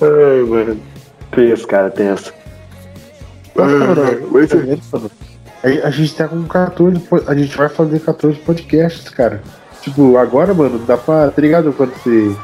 [0.00, 0.80] Ai, mano.
[1.30, 2.32] Penso, cara, penso.
[5.84, 7.02] A gente tá com 14.
[7.26, 9.42] A gente vai fazer 14 podcasts, cara.
[9.82, 11.30] Tipo, agora, mano, dá pra.
[11.30, 12.34] Tá ligado quando você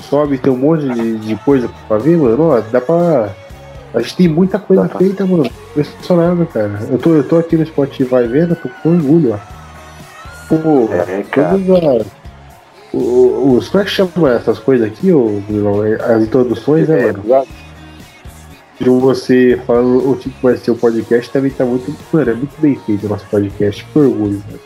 [0.00, 2.50] sobe tem um monte de, de coisa pra ver, mano?
[2.50, 3.34] Ó, dá pra.
[3.92, 5.50] A gente tem muita coisa feita, mano.
[5.76, 6.78] Impressionado, cara.
[6.90, 9.38] Eu tô, eu tô aqui no Spotify vendo, tô com orgulho, ó.
[10.48, 12.06] Pô, é, todas
[12.92, 13.68] os.
[13.68, 15.42] Como é que chama essas coisas aqui, ô,
[16.02, 17.46] As introduções, né, é, mano?
[18.80, 21.94] De você falando o tipo vai ser o podcast também tá muito.
[22.12, 24.60] Mano, é muito bem feito o nosso podcast, por orgulho, mano.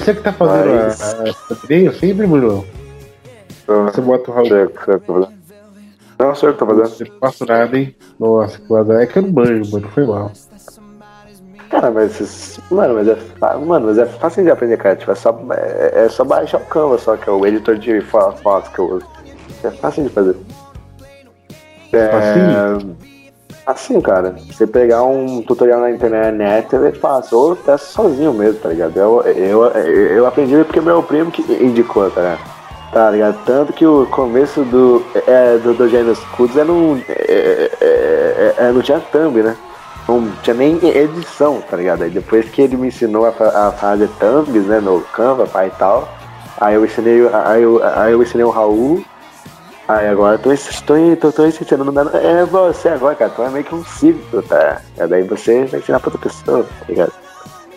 [0.00, 1.00] Você que tá fazendo Mas...
[1.00, 2.64] a, a, a sempre, Bruno?
[3.66, 4.48] Você bota o Raul.
[4.48, 5.35] Certo, certo,
[6.18, 7.10] Não, certo, tá fazendo.
[7.10, 7.94] Não passa nada, hein?
[8.18, 10.32] Nossa, que é que eu não banjo, mano, foi mal.
[11.70, 12.60] Cara, mas.
[12.70, 13.16] Mano, mas é,
[13.58, 14.96] mano, mas é fácil de aprender, cara.
[14.96, 18.00] Tipo, é só, é, é só baixar o Canva, só que é o editor de
[18.00, 19.06] fotos que eu uso.
[19.62, 20.36] É fácil de fazer.
[21.92, 22.06] É.
[22.06, 22.96] Assim?
[23.66, 24.36] Assim, cara.
[24.48, 27.36] Você pegar um tutorial na internet é fácil.
[27.36, 28.96] Ou testa sozinho mesmo, tá ligado?
[28.96, 32.55] Eu, eu, eu aprendi porque meu primo que indicou, tá ligado?
[32.92, 33.38] Tá ligado?
[33.44, 38.72] Tanto que o começo do, é, do, do Gênesis Cudos era um, é, é, é,
[38.72, 39.56] não tinha thumb, né?
[40.08, 42.02] Não tinha nem edição, tá ligado?
[42.02, 45.78] Aí depois que ele me ensinou a, a fazer thumbs, né, no Canva, pai e
[45.78, 46.08] tal,
[46.60, 49.04] aí eu ensinei, aí eu, aí eu ensinei o Raul,
[49.88, 50.50] aí agora tô,
[50.86, 54.80] tô, tô, tô ensinando, é você agora, cara, tu é meio que um ciclo, tá?
[54.96, 57.12] E daí você vai ensinar pra outra pessoa, tá ligado?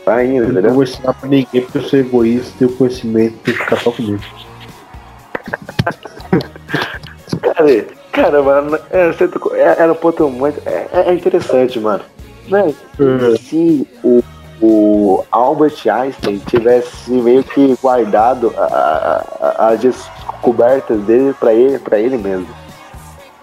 [0.05, 0.61] Vai indo, entendeu?
[0.61, 3.59] Eu não vou ensinar pra ninguém porque eu sou egoísta e o conhecimento tem que
[3.59, 4.21] ficar só comigo.
[7.41, 9.09] Cara, cara, mano, é,
[9.53, 10.61] é, era um ponto muito.
[10.65, 12.03] É, é interessante, mano.
[12.47, 12.73] Né?
[12.99, 13.37] Uhum.
[13.37, 14.23] Se o,
[14.61, 18.53] o Albert Einstein tivesse meio que guardado
[19.57, 22.47] as descobertas dele pra ele, pra ele mesmo.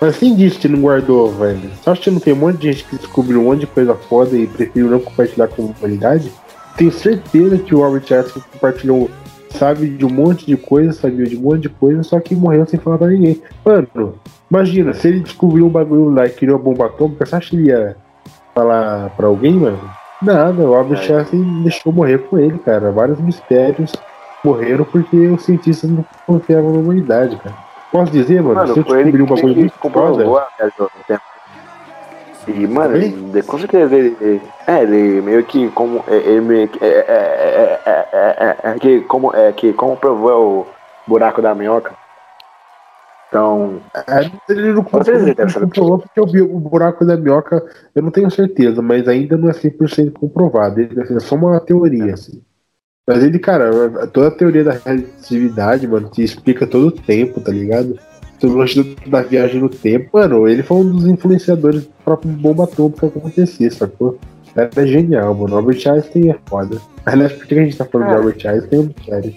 [0.01, 1.71] Mas quem disse que não guardou, velho?
[1.83, 3.95] Você acha que não tem um monte de gente que descobriu um monte de coisa
[3.95, 6.31] foda e preferiu não compartilhar com a humanidade?
[6.77, 9.11] Tenho certeza que o Albert Einstein compartilhou
[9.57, 12.67] sabe de um monte de coisa, sabia de um monte de coisa, só que morreu
[12.67, 13.43] sem falar pra ninguém.
[13.65, 14.15] Mano,
[14.51, 17.57] imagina, se ele descobriu um bagulho lá e criou a bomba atômica, você acha que
[17.57, 17.97] ele ia
[18.55, 19.79] falar pra alguém, mano?
[20.23, 21.17] Nada, o Albert é.
[21.19, 22.91] Einstein deixou morrer com ele, cara.
[22.91, 23.93] Vários mistérios
[24.43, 27.55] morreram porque os cientistas não confiavam na humanidade, cara.
[27.93, 30.25] Posso dizer, mano, mano se eu descobrir um bagulho muito foda...
[32.49, 36.89] E, mano, ele, com certeza ele, é, ele meio que como ele meio que, é,
[36.89, 40.67] é, é, é, que como é que como provou o
[41.09, 41.93] buraco da minhoca.
[43.29, 43.81] Então,
[44.49, 47.61] ele não comprovou porque eu vi o buraco da minhoca,
[47.95, 50.81] eu não tenho certeza, mas ainda não é 100% comprovado.
[50.81, 52.41] Ele, assim, é só uma teoria, assim.
[53.05, 57.51] Mas ele, cara, toda a teoria da relatividade, mano, te explica todo o tempo, tá
[57.51, 57.99] ligado?
[58.39, 62.33] Sobre o lance da viagem no tempo, mano, ele foi um dos influenciadores do próprio
[62.33, 64.19] bomba atômica que acontecia, sacou?
[64.55, 65.57] Era genial, mano.
[65.57, 66.81] Albert Einstein é foda.
[67.05, 68.95] Aliás, por que a gente tá falando de Albert Einstein?
[68.99, 69.35] Eu sério.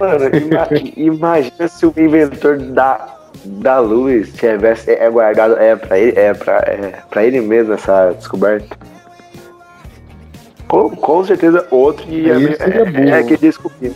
[0.00, 0.24] Mano,
[0.96, 6.56] imagina se o inventor da, da luz tivesse é guardado é pra ele, é pra,
[6.66, 8.76] é pra ele mesmo essa descoberta.
[10.66, 13.94] Com, com certeza outro ia é, é, é que descobriu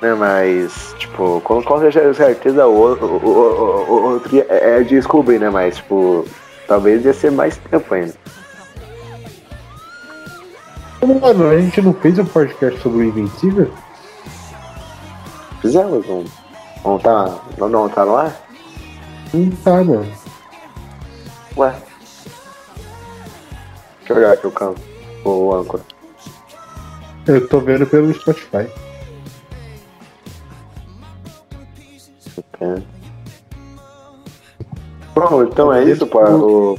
[0.00, 0.14] né?
[0.14, 1.80] Mas, tipo, com, com
[2.14, 5.50] certeza o outro é, é descobrir, né?
[5.50, 6.24] Mas, tipo,
[6.66, 8.14] talvez ia ser mais tempo ainda.
[11.20, 13.72] Mano, a gente não fez um podcast sobre o Invencível?
[15.60, 16.24] Fizemos, não.
[16.84, 18.34] Não tá, não, não tá no ar?
[19.32, 20.06] Não tá, mano.
[21.56, 21.74] Ué.
[23.98, 24.80] Deixa eu olhar aqui o campo,
[25.24, 25.82] o âncora.
[27.26, 28.66] Eu tô vendo pelo Spotify.
[32.60, 32.82] É.
[35.14, 36.20] Bom, então é isso, pô.
[36.20, 36.78] O...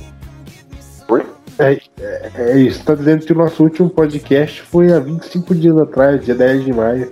[1.10, 1.26] Oi?
[1.60, 5.78] É, é, é, isso, tá dizendo que o nosso último podcast foi há 25 dias
[5.78, 7.12] atrás, dia 10 de maio.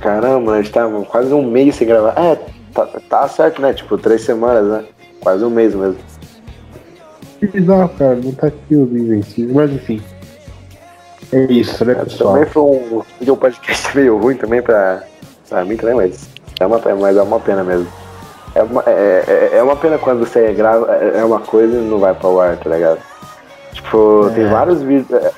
[0.00, 2.14] Caramba, a gente tava quase um mês sem gravar.
[2.18, 2.36] É,
[2.72, 3.72] tá, tá certo, né?
[3.72, 4.84] Tipo, três semanas, né?
[5.20, 5.98] Quase um mês mesmo.
[7.38, 10.02] Que bizarro, cara, não tá aqui o Invencível, mas enfim.
[11.32, 12.34] É isso, né, pessoal?
[12.34, 13.02] Também foi um,
[13.32, 15.02] um podcast meio ruim também pra,
[15.48, 16.28] pra mim também, mas
[16.58, 17.86] é uma pena, mas é uma pena mesmo.
[18.54, 21.80] É uma, é, é, é uma pena quando você grava, é, é uma coisa e
[21.80, 22.98] não vai pra o ar, tá ligado?
[23.72, 24.30] Tipo, é.
[24.34, 25.32] tem vários vídeos é,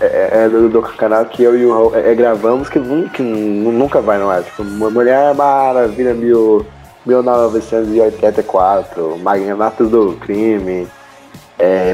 [0.00, 4.18] é, é do, do, canal que eu e o Raul gravamos que nunca, nunca vai
[4.18, 4.42] no ar.
[4.42, 6.66] Tipo, Mulher Maravilha mil,
[7.06, 10.86] 1984, Magnatos do Crime,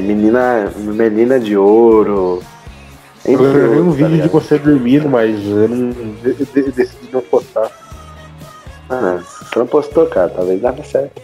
[0.03, 2.43] Menina, Menina de Ouro.
[3.25, 5.93] Eu gravei um tá vídeo de você dormindo, mas eu, não,
[6.23, 7.71] eu decidi não postar.
[8.89, 10.29] Ah, você não postou, cara.
[10.29, 11.21] Talvez dava certo.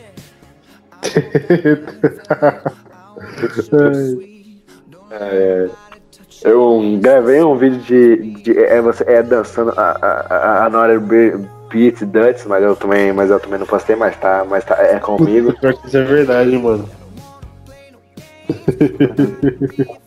[5.14, 5.70] É,
[6.44, 12.02] eu gravei um vídeo de, de é, você é dançando a, a, a Nora Beat
[12.06, 15.54] Dutch, mas eu também, mas eu também não postei, mas tá, mas tá é comigo.
[15.60, 16.90] Pior que isso é verdade, mano.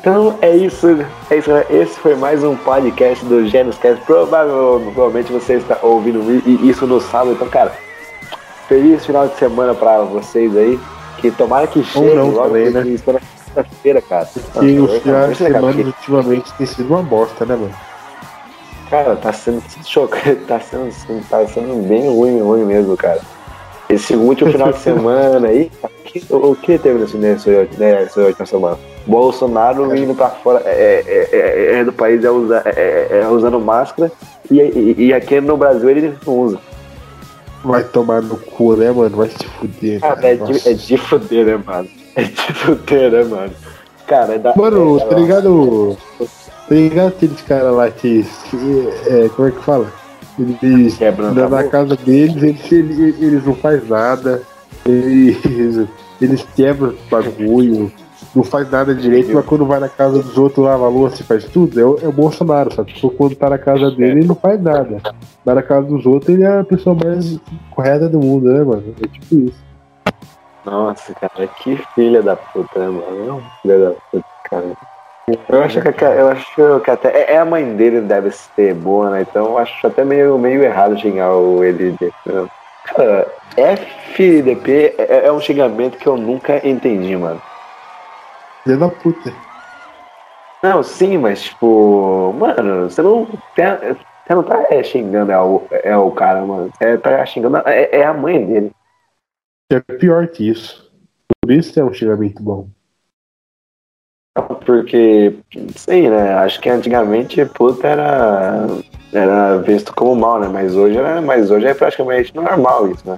[0.00, 0.86] Então é isso,
[1.30, 1.50] é isso.
[1.68, 4.02] Esse foi mais um podcast do Gênios Cast.
[4.06, 7.32] Provavelmente você está ouvindo isso no sábado.
[7.32, 7.72] Então, cara,
[8.66, 10.80] feliz final de semana pra vocês aí.
[11.18, 12.82] Que tomara que chegue não, logo também, né?
[12.82, 14.26] na sexta-feira, cara.
[14.62, 17.74] E os eu- finais de semana ultimamente tem sido uma bosta, né, mano?
[18.88, 20.90] Cara, tá sendo chocante, tá sendo,
[21.28, 23.20] tá sendo bem ruim, ruim mesmo, cara.
[23.86, 25.70] Esse último final de semana aí,
[26.12, 28.78] que- o, o que teve nesse, nesse, nessa última semana?
[29.06, 33.28] Bolsonaro indo pra fora é, é, é, é do país é, usa, é, é- é
[33.28, 34.10] usando máscara
[34.50, 36.58] e, e, e aqui no Brasil ele não usa.
[37.64, 39.16] Vai tomar no cu, né, mano?
[39.16, 40.00] Vai se fuder.
[40.00, 41.88] Cara, Cara, é, de, é de fuder, né, mano?
[42.16, 43.52] É de fuder, né, mano?
[44.06, 44.54] Cara, é da.
[44.56, 45.96] Mano, é, tá ligado?
[46.18, 48.24] Tá ligado aqueles caras lá que.
[49.06, 49.86] é, como é que fala?
[50.62, 50.96] Eles.
[50.96, 54.42] Quebram na, casa deles, eles, eles, eles não fazem nada.
[54.86, 55.88] Eles,
[56.20, 57.90] eles quebram bagulho.
[58.34, 61.24] Não faz nada direito, mas quando vai na casa dos outros, lava a louça e
[61.24, 62.92] faz tudo, é o, é o Bolsonaro, sabe?
[62.92, 64.98] Tipo, quando tá na casa dele, ele não faz nada.
[65.44, 67.38] Mas na casa dos outros, ele é a pessoa mais
[67.70, 68.94] correta do mundo, né, mano?
[69.02, 69.58] É tipo isso.
[70.64, 73.42] Nossa, cara, que filha da puta, né, mano?
[73.42, 74.64] É filho da puta, cara.
[75.48, 77.08] Eu acho que, eu acho que até.
[77.08, 79.22] é- É a mãe dele deve ser boa, né?
[79.28, 82.12] Então eu acho até meio, meio errado xingar o LDP.
[82.26, 82.46] né?
[82.84, 87.40] Cara, FDP é, é um xingamento que eu nunca entendi, mano.
[88.64, 89.32] Filha da puta.
[90.62, 93.24] Não, sim, mas tipo, mano, você não.
[93.24, 96.70] Você não tá é, xingando é o, é o cara, mano.
[96.76, 97.56] Você tá xingando.
[97.66, 98.72] É, é a mãe dele.
[99.72, 100.90] É pior que isso.
[101.42, 102.68] Por isso é um xingamento bom.
[104.64, 105.36] Porque,
[105.74, 106.34] sim, né?
[106.34, 108.66] Acho que antigamente puta era,
[109.12, 110.48] era visto como mal, né?
[110.48, 113.16] Mas hoje, é, mas hoje é praticamente normal isso, né?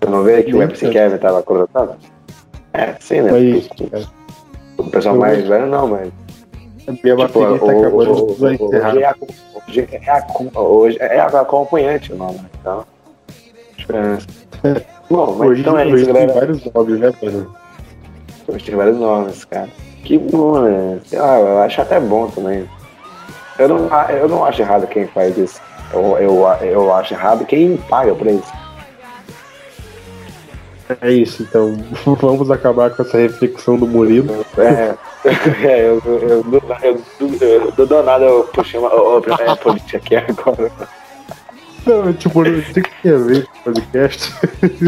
[0.00, 0.90] Você não vê que o Sim, MC sim.
[0.92, 1.94] Kevin tava colocando?
[2.72, 3.30] É, sim, né?
[3.32, 4.08] Mas,
[4.78, 6.08] o pessoal eu- mais velho não, mas.
[6.86, 8.88] A minha Tipo, bateria tá o- acabando, o- vai o- encerrar.
[8.94, 9.14] hoje é,
[9.68, 12.44] hoje é, hoje é acompanhante o nome, né?
[12.60, 12.84] Então.
[13.76, 14.26] diferença.
[15.10, 16.32] Bom, mas Hoje, então é hoje isso, tem galera.
[16.40, 17.54] vários nomes, né, mano?
[18.48, 19.68] Hoje tem vários nomes, cara.
[20.04, 21.00] Que bom, né?
[21.04, 22.68] Sei lá, eu acho até bom também.
[23.60, 25.60] Eu não, eu não acho errado quem faz isso.
[25.92, 28.50] Eu, eu, eu acho errado quem paga por isso.
[31.02, 31.76] É isso, então
[32.20, 34.44] vamos acabar com essa reflexão do Murilo.
[34.56, 34.94] É,
[35.62, 36.44] é eu, eu,
[36.82, 37.02] eu,
[37.76, 40.72] eu, do- nada eu puxei uma é, política aqui agora.
[41.86, 44.32] Não, tipo, não tem que ver podcast.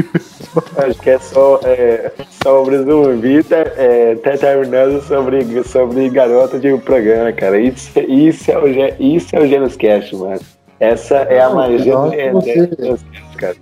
[0.76, 2.12] Acho que é só é,
[2.42, 7.58] sobre zumbi, tá, é, tá terminando sobre, sobre garota de programa, cara.
[7.58, 8.68] Isso, isso, é o,
[9.00, 10.40] isso é o Gênesis Cast, mano.
[10.78, 13.56] Essa é a magia do Gênesis Cast, cara.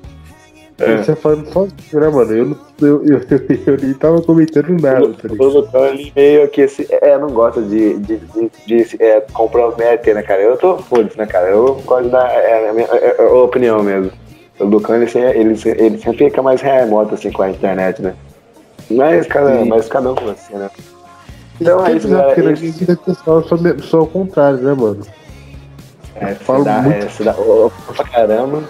[0.81, 0.97] É.
[0.97, 2.33] Você falando sozinho, né, mano?
[2.33, 5.45] Eu, eu, eu, eu, eu nem tava comentando nada, tá O?
[5.49, 10.23] Lucão, ele meio que esse, é, não gosta de, de, de, de é, comprometer, né,
[10.23, 10.41] cara?
[10.41, 11.49] Eu tô foda né, cara?
[11.49, 14.11] Eu gosto da é, a minha é, é, opinião mesmo.
[14.59, 18.15] O Lucão, ele, ele, ele sempre fica mais remoto, assim, com a internet, né?
[18.91, 19.27] Mas
[19.63, 19.69] Sim.
[19.69, 20.71] mas cada um com você, né?
[21.61, 22.55] Então é isso, galera.
[22.55, 25.01] vida pessoal, eu me- sou ao contrário, né, mano?
[26.17, 27.05] É, falo se dá, muito.
[27.05, 27.35] é, se dá
[28.11, 28.63] caramba.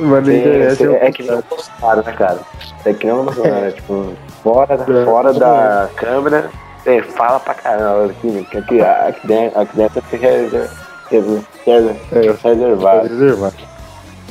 [0.00, 2.38] Mas na internet eu- é que nem o Bolsonaro, né, cara?
[2.84, 4.12] É que nem o Bolsonaro, é, tipo,
[4.42, 5.04] fora, da- É.
[5.04, 6.50] fora da câmera,
[6.86, 8.06] é, fala pra caramba.
[8.10, 10.70] Aqui, que aqui, aqui dentro, aqui dentro reser-
[11.10, 13.08] reser- reser- É, reservado.
[13.08, 13.52] reservar.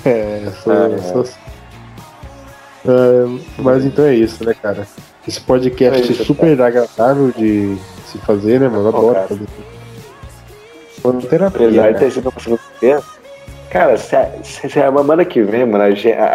[0.05, 0.97] É, sou, É.
[0.99, 1.39] sou assim.
[2.87, 4.87] É, mas então é isso, né, cara?
[5.27, 7.77] Esse podcast É isso, é super agradável de
[8.07, 8.87] se fazer, né, mano?
[8.87, 9.27] Adoro cara.
[9.27, 9.45] fazer.
[11.03, 11.99] Mano, terapia, Apesar de cara.
[12.05, 13.01] ter sido segunda-feira,
[13.69, 16.25] cara, se, a- se, se a semana que vem, mano, a gente, a,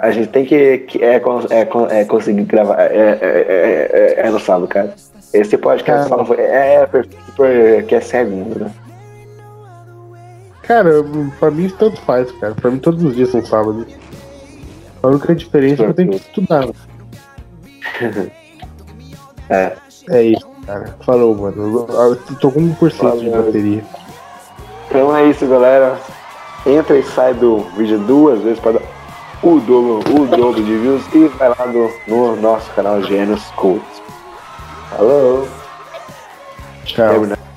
[0.00, 2.80] a, a gente tem que, que é, é, é conseguir gravar.
[2.80, 4.94] É, é, é, é, é no sábado, cara.
[5.32, 6.24] Esse podcast Cara.
[6.24, 8.70] foi- é, é perfeito porque é segundo, né?
[10.62, 10.90] Cara,
[11.38, 12.54] pra mim tanto faz, cara.
[12.54, 13.86] Pra mim todos os dias são sábados.
[15.02, 16.66] A única diferença é que eu tenho que estudar.
[19.50, 19.72] É.
[20.08, 20.96] É isso, cara.
[21.04, 21.86] Falou, mano.
[21.90, 22.96] Eu tô com 1% de
[23.28, 23.42] Valeu.
[23.44, 23.84] bateria.
[24.88, 25.98] Então é isso, galera.
[26.66, 28.82] Entra e sai do vídeo duas vezes para dar
[29.42, 34.02] o dobro, o dobro de views e vai lá no, no nosso canal Gênios Cultos.
[34.90, 35.46] Falou!
[36.84, 37.53] Tchau.